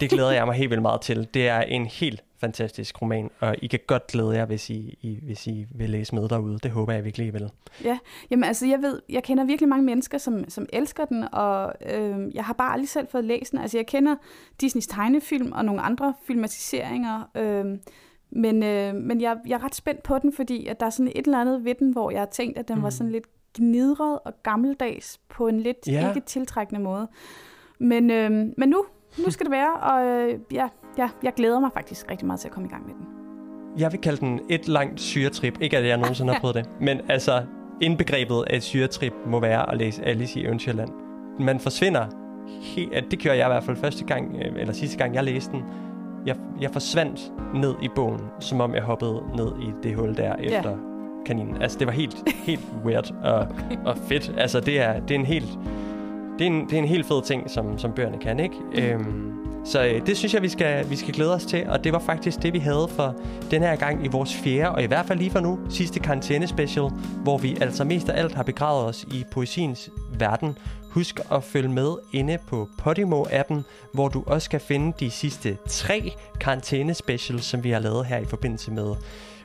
Det 0.00 0.10
glæder 0.10 0.30
jeg 0.30 0.46
mig 0.46 0.54
helt 0.54 0.70
vildt 0.70 0.82
meget 0.82 1.00
til. 1.00 1.28
Det 1.34 1.48
er 1.48 1.60
en 1.60 1.86
helt 1.86 2.24
fantastisk 2.40 3.02
roman, 3.02 3.30
og 3.40 3.56
I 3.62 3.66
kan 3.66 3.80
godt 3.86 4.06
glæde 4.06 4.30
jer, 4.30 4.44
hvis 4.46 4.70
I, 4.70 4.98
I, 5.02 5.18
hvis 5.22 5.46
I 5.46 5.66
vil 5.74 5.90
læse 5.90 6.14
med 6.14 6.28
derude. 6.28 6.58
Det 6.62 6.70
håber 6.70 6.92
jeg 6.92 7.04
virkelig, 7.04 7.26
I 7.26 7.30
vil. 7.30 7.50
Ja, 7.84 7.98
jamen 8.30 8.44
altså 8.44 8.66
jeg 8.66 8.82
ved, 8.82 9.02
jeg 9.08 9.22
kender 9.22 9.44
virkelig 9.44 9.68
mange 9.68 9.84
mennesker, 9.84 10.18
som, 10.18 10.50
som 10.50 10.66
elsker 10.72 11.04
den, 11.04 11.24
og 11.32 11.72
øh, 11.86 12.34
jeg 12.34 12.44
har 12.44 12.52
bare 12.52 12.72
aldrig 12.72 12.88
selv 12.88 13.08
fået 13.08 13.24
læst 13.24 13.52
den. 13.52 13.60
Altså 13.60 13.78
jeg 13.78 13.86
kender 13.86 14.16
Disneys 14.60 14.86
tegnefilm 14.86 15.52
og 15.52 15.64
nogle 15.64 15.80
andre 15.80 16.14
filmatiseringer, 16.26 17.30
øh, 17.34 17.64
men, 18.30 18.62
øh, 18.62 18.94
men 18.94 19.20
jeg, 19.20 19.36
jeg 19.46 19.54
er 19.54 19.64
ret 19.64 19.74
spændt 19.74 20.02
på 20.02 20.18
den, 20.18 20.32
fordi 20.32 20.66
at 20.66 20.80
der 20.80 20.86
er 20.86 20.90
sådan 20.90 21.12
et 21.14 21.24
eller 21.24 21.40
andet 21.40 21.64
ved 21.64 21.74
den, 21.74 21.92
hvor 21.92 22.10
jeg 22.10 22.20
har 22.20 22.26
tænkt, 22.26 22.58
at 22.58 22.68
den 22.68 22.76
mm. 22.76 22.82
var 22.82 22.90
sådan 22.90 23.12
lidt 23.12 23.26
gnidret 23.58 24.18
og 24.24 24.32
gammeldags 24.42 25.20
på 25.28 25.48
en 25.48 25.60
lidt 25.60 25.76
ja. 25.86 26.08
ikke 26.08 26.26
tiltrækkende 26.26 26.80
måde. 26.80 27.08
Men, 27.78 28.10
øh, 28.10 28.30
men 28.30 28.68
nu, 28.68 28.84
nu 29.18 29.30
skal 29.30 29.46
det 29.46 29.52
være, 29.52 29.74
og 29.74 30.06
øh, 30.06 30.38
ja, 30.52 30.68
ja, 30.98 31.10
jeg 31.22 31.32
glæder 31.34 31.60
mig 31.60 31.70
faktisk 31.74 32.10
rigtig 32.10 32.26
meget 32.26 32.40
til 32.40 32.48
at 32.48 32.54
komme 32.54 32.68
i 32.68 32.70
gang 32.70 32.86
med 32.86 32.94
den. 32.94 33.04
Jeg 33.78 33.92
vil 33.92 34.00
kalde 34.00 34.20
den 34.20 34.40
et 34.50 34.68
langt 34.68 35.00
syretrip. 35.00 35.60
Ikke 35.60 35.78
at 35.78 35.86
jeg 35.86 35.96
nogensinde 35.96 36.32
har 36.32 36.40
prøvet 36.40 36.54
det, 36.54 36.70
men 36.80 37.00
altså 37.08 37.42
indbegrebet 37.80 38.44
af 38.50 38.56
et 38.56 38.62
syretrip 38.62 39.12
må 39.26 39.40
være 39.40 39.72
at 39.72 39.78
læse 39.78 40.04
Alice 40.04 40.40
i 40.40 40.44
Eventyrland. 40.44 40.90
Man 41.40 41.60
forsvinder 41.60 42.06
helt, 42.62 43.10
det 43.10 43.18
gjorde 43.18 43.38
jeg 43.38 43.46
i 43.46 43.52
hvert 43.52 43.64
fald 43.64 43.76
første 43.76 44.04
gang, 44.04 44.36
øh, 44.36 44.60
eller 44.60 44.72
sidste 44.72 44.98
gang 44.98 45.14
jeg 45.14 45.24
læste 45.24 45.52
den. 45.52 45.62
Jeg, 46.26 46.36
jeg 46.60 46.70
forsvandt 46.70 47.32
ned 47.54 47.74
i 47.82 47.88
bogen, 47.94 48.20
som 48.40 48.60
om 48.60 48.74
jeg 48.74 48.82
hoppede 48.82 49.22
ned 49.36 49.52
i 49.62 49.72
det 49.82 49.96
hul 49.96 50.16
der 50.16 50.34
efter. 50.34 50.87
Kaninen. 51.28 51.62
Altså 51.62 51.78
det 51.78 51.86
var 51.86 51.92
helt, 51.92 52.16
helt 52.28 52.60
weird 52.84 53.14
og, 53.22 53.40
okay. 53.40 53.76
og 53.84 53.96
fedt. 54.08 54.32
Altså 54.36 54.60
det 54.60 54.80
er, 54.80 55.00
det 55.00 55.10
er 55.10 55.18
en 55.18 55.26
helt, 55.26 55.58
det 56.38 56.46
er 56.46 56.50
en, 56.50 56.64
det 56.64 56.72
er 56.72 56.78
en 56.78 56.88
helt 56.88 57.06
fed 57.06 57.22
ting, 57.22 57.50
som, 57.50 57.78
som 57.78 57.92
bøgerne 57.92 58.18
kan, 58.18 58.40
ikke? 58.40 58.56
Mm. 58.72 58.78
Øhm, 58.78 59.38
så 59.64 59.86
øh, 59.86 60.06
det 60.06 60.16
synes 60.16 60.34
jeg, 60.34 60.42
vi 60.42 60.48
skal, 60.48 60.90
vi 60.90 60.96
skal 60.96 61.14
glæde 61.14 61.34
os 61.34 61.44
til, 61.44 61.68
og 61.68 61.84
det 61.84 61.92
var 61.92 61.98
faktisk 61.98 62.42
det, 62.42 62.52
vi 62.52 62.58
havde 62.58 62.88
for 62.90 63.14
den 63.50 63.62
her 63.62 63.76
gang 63.76 64.04
i 64.04 64.08
vores 64.08 64.34
fjerde, 64.34 64.70
og 64.70 64.82
i 64.82 64.86
hvert 64.86 65.06
fald 65.06 65.18
lige 65.18 65.30
for 65.30 65.40
nu, 65.40 65.58
sidste 65.70 66.00
karantæne-special, 66.00 66.90
hvor 67.22 67.38
vi 67.38 67.56
altså 67.60 67.84
mest 67.84 68.08
af 68.08 68.20
alt 68.20 68.34
har 68.34 68.42
begravet 68.42 68.86
os 68.86 69.04
i 69.04 69.24
poesiens 69.32 69.90
verden. 70.18 70.58
Husk 70.90 71.20
at 71.32 71.44
følge 71.44 71.68
med 71.68 71.96
inde 72.12 72.38
på 72.48 72.68
Podimo-appen, 72.82 73.62
hvor 73.92 74.08
du 74.08 74.24
også 74.26 74.50
kan 74.50 74.60
finde 74.60 74.92
de 75.00 75.10
sidste 75.10 75.56
tre 75.68 76.12
karantæne-specials, 76.40 77.44
som 77.44 77.64
vi 77.64 77.70
har 77.70 77.80
lavet 77.80 78.06
her 78.06 78.18
i 78.18 78.24
forbindelse 78.24 78.70
med 78.70 78.94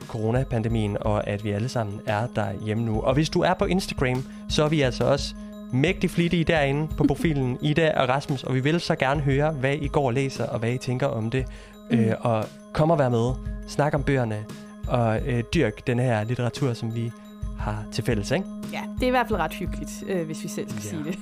coronapandemien, 0.04 0.96
og 1.00 1.26
at 1.26 1.44
vi 1.44 1.50
alle 1.50 1.68
sammen 1.68 2.00
er 2.06 2.26
der 2.36 2.46
hjemme 2.64 2.84
nu. 2.84 3.00
Og 3.00 3.14
hvis 3.14 3.30
du 3.30 3.40
er 3.40 3.54
på 3.54 3.64
Instagram, 3.64 4.24
så 4.48 4.64
er 4.64 4.68
vi 4.68 4.80
altså 4.80 5.04
også 5.04 5.34
mægtig 5.72 6.10
flittige 6.10 6.44
derinde 6.44 6.88
på 6.96 7.04
profilen, 7.08 7.58
Ida 7.62 7.92
og 7.96 8.08
Rasmus, 8.08 8.44
og 8.44 8.54
vi 8.54 8.60
vil 8.60 8.80
så 8.80 8.94
gerne 8.94 9.20
høre, 9.20 9.52
hvad 9.52 9.74
I 9.74 9.88
går 9.88 10.06
og 10.06 10.14
læser, 10.14 10.46
og 10.46 10.58
hvad 10.58 10.72
I 10.72 10.78
tænker 10.78 11.06
om 11.06 11.30
det. 11.30 11.46
Mm. 11.90 11.98
Øh, 11.98 12.14
og 12.20 12.44
kom 12.72 12.90
og 12.90 12.98
vær 12.98 13.08
med, 13.08 13.32
snak 13.68 13.94
om 13.94 14.02
bøgerne, 14.02 14.44
og 14.88 15.20
øh, 15.26 15.44
dyrk 15.54 15.86
den 15.86 15.98
her 15.98 16.24
litteratur, 16.24 16.72
som 16.72 16.94
vi 16.94 17.12
har 17.58 17.84
til 17.92 18.04
fælles, 18.04 18.30
ikke? 18.30 18.46
Ja, 18.72 18.80
det 18.94 19.02
er 19.02 19.06
i 19.06 19.10
hvert 19.10 19.28
fald 19.28 19.38
ret 19.38 19.54
hyggeligt, 19.54 20.04
øh, 20.08 20.26
hvis 20.26 20.42
vi 20.42 20.48
selv 20.48 20.68
skal 20.70 20.82
ja. 20.82 20.88
sige 20.88 21.04
det. 21.04 21.18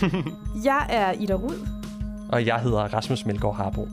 jeg 0.70 0.86
er 0.88 1.12
Ida 1.12 1.34
Rud. 1.34 1.68
Og 2.28 2.46
jeg 2.46 2.60
hedder 2.60 2.78
Rasmus 2.78 3.26
Melgaard 3.26 3.56
Harbo. 3.56 3.88